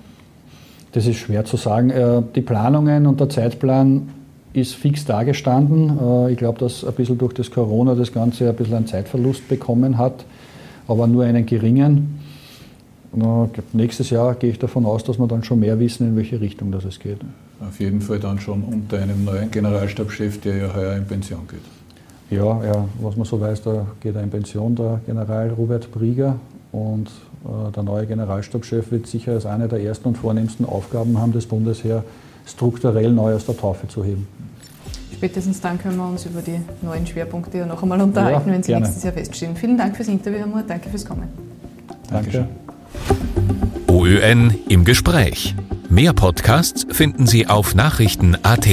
Das 0.91 1.05
ist 1.07 1.17
schwer 1.17 1.45
zu 1.45 1.57
sagen. 1.57 1.89
Äh, 1.89 2.21
die 2.35 2.41
Planungen 2.41 3.07
und 3.07 3.19
der 3.19 3.29
Zeitplan 3.29 4.09
ist 4.53 4.75
fix 4.75 5.05
dargestanden. 5.05 5.97
Äh, 5.99 6.31
ich 6.33 6.37
glaube, 6.37 6.59
dass 6.59 6.83
ein 6.83 6.93
bisschen 6.93 7.17
durch 7.17 7.33
das 7.33 7.51
Corona 7.51 7.95
das 7.95 8.11
Ganze 8.11 8.49
ein 8.49 8.55
bisschen 8.55 8.75
einen 8.75 8.87
Zeitverlust 8.87 9.47
bekommen 9.47 9.97
hat, 9.97 10.25
aber 10.87 11.07
nur 11.07 11.23
einen 11.23 11.45
geringen. 11.45 12.19
Nächstes 13.73 14.09
Jahr 14.09 14.35
gehe 14.35 14.51
ich 14.51 14.59
davon 14.59 14.85
aus, 14.85 15.03
dass 15.03 15.19
wir 15.19 15.27
dann 15.27 15.43
schon 15.43 15.59
mehr 15.59 15.77
wissen, 15.79 16.07
in 16.07 16.15
welche 16.15 16.39
Richtung 16.39 16.71
das 16.71 16.85
es 16.85 16.97
geht. 16.97 17.17
Auf 17.59 17.79
jeden 17.79 17.99
Fall 17.99 18.19
dann 18.19 18.39
schon 18.39 18.63
unter 18.63 18.99
einem 18.99 19.25
neuen 19.25 19.51
Generalstabschef, 19.51 20.39
der 20.39 20.57
ja 20.57 20.73
heuer 20.73 20.95
in 20.95 21.05
Pension 21.05 21.41
geht. 21.49 21.59
Ja, 22.37 22.63
ja, 22.63 22.85
was 23.01 23.17
man 23.17 23.25
so 23.25 23.39
weiß, 23.39 23.63
da 23.63 23.85
geht 23.99 24.15
er 24.15 24.23
in 24.23 24.29
Pension, 24.29 24.75
der 24.75 25.01
General 25.05 25.49
Robert 25.49 25.91
Brieger. 25.91 26.37
Und 26.71 27.11
der 27.43 27.83
neue 27.83 28.05
Generalstabschef 28.05 28.91
wird 28.91 29.07
sicher 29.07 29.33
als 29.33 29.45
eine 29.45 29.67
der 29.67 29.81
ersten 29.81 30.09
und 30.09 30.17
vornehmsten 30.17 30.65
Aufgaben 30.65 31.17
haben, 31.17 31.33
das 31.33 31.45
Bundesheer 31.45 32.03
strukturell 32.45 33.11
neu 33.11 33.35
aus 33.35 33.45
der 33.45 33.57
Taufe 33.57 33.87
zu 33.87 34.03
heben. 34.03 34.27
Spätestens 35.13 35.61
dann 35.61 35.77
können 35.77 35.97
wir 35.97 36.07
uns 36.07 36.25
über 36.25 36.41
die 36.41 36.59
neuen 36.81 37.05
Schwerpunkte 37.05 37.59
ja 37.59 37.65
noch 37.65 37.83
einmal 37.83 38.01
unterhalten, 38.01 38.49
ja, 38.49 38.55
wenn 38.55 38.63
sie 38.63 38.71
gerne. 38.71 38.85
nächstes 38.85 39.03
Jahr 39.03 39.13
feststehen. 39.13 39.55
Vielen 39.55 39.77
Dank 39.77 39.95
fürs 39.95 40.07
Interview, 40.07 40.39
Herr 40.39 40.47
Mohr. 40.47 40.63
Danke 40.67 40.89
fürs 40.89 41.05
Kommen. 41.05 41.27
Danke. 42.09 42.47
OÖN 43.87 44.55
im 44.67 44.83
Gespräch. 44.83 45.55
Mehr 45.89 46.13
Podcasts 46.13 46.87
finden 46.89 47.27
Sie 47.27 47.47
auf 47.47 47.75
Nachrichten.at. 47.75 48.67